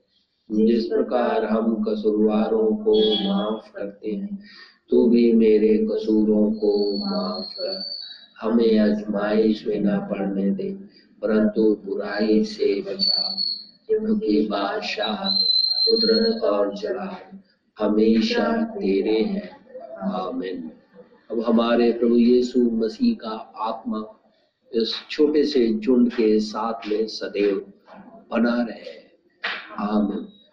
जिस 0.53 0.85
प्रकार 0.85 1.45
हम 1.45 1.85
कसूरवारों 1.89 2.77
को 2.77 3.25
माफ़ 3.25 3.77
करते 3.77 4.11
हैं, 4.11 4.39
तू 4.91 5.09
भी 5.09 5.33
मेरे 5.33 5.87
कसूरों 5.93 6.53
को 6.53 6.97
माफ़ 6.97 7.55
कर। 7.61 7.85
हमें 8.41 8.79
आजमाइश 8.79 9.67
में 9.67 9.81
न 9.81 9.99
पड़ने 9.99 10.51
दे, 10.51 10.71
परंतु 11.23 11.77
बुराई 11.85 12.45
से 12.45 12.83
बचा। 12.83 13.43
क्योंकि 13.87 14.47
बादशाह 14.47 15.31
कुदरत 15.85 16.43
और 16.43 16.75
जलाल 16.75 17.39
हमेशा 17.79 18.65
तेरे 18.65 19.21
हैं। 19.21 19.60
आमीन। 20.03 20.71
अब 21.31 21.41
हमारे 21.41 21.93
प्रभु 21.93 22.17
यीशु 22.17 22.71
मसीह 22.71 23.15
का 23.15 23.53
आत्मा 23.57 24.21
इस 24.73 24.95
छोटे 25.11 25.45
से 25.45 25.75
झुंड 25.75 26.13
के 26.13 26.41
साथ 26.41 26.89
में 26.89 27.07
सदैव 27.07 27.73
बना 28.31 28.63
रहे। 28.63 29.01
आमीन। 29.79 30.40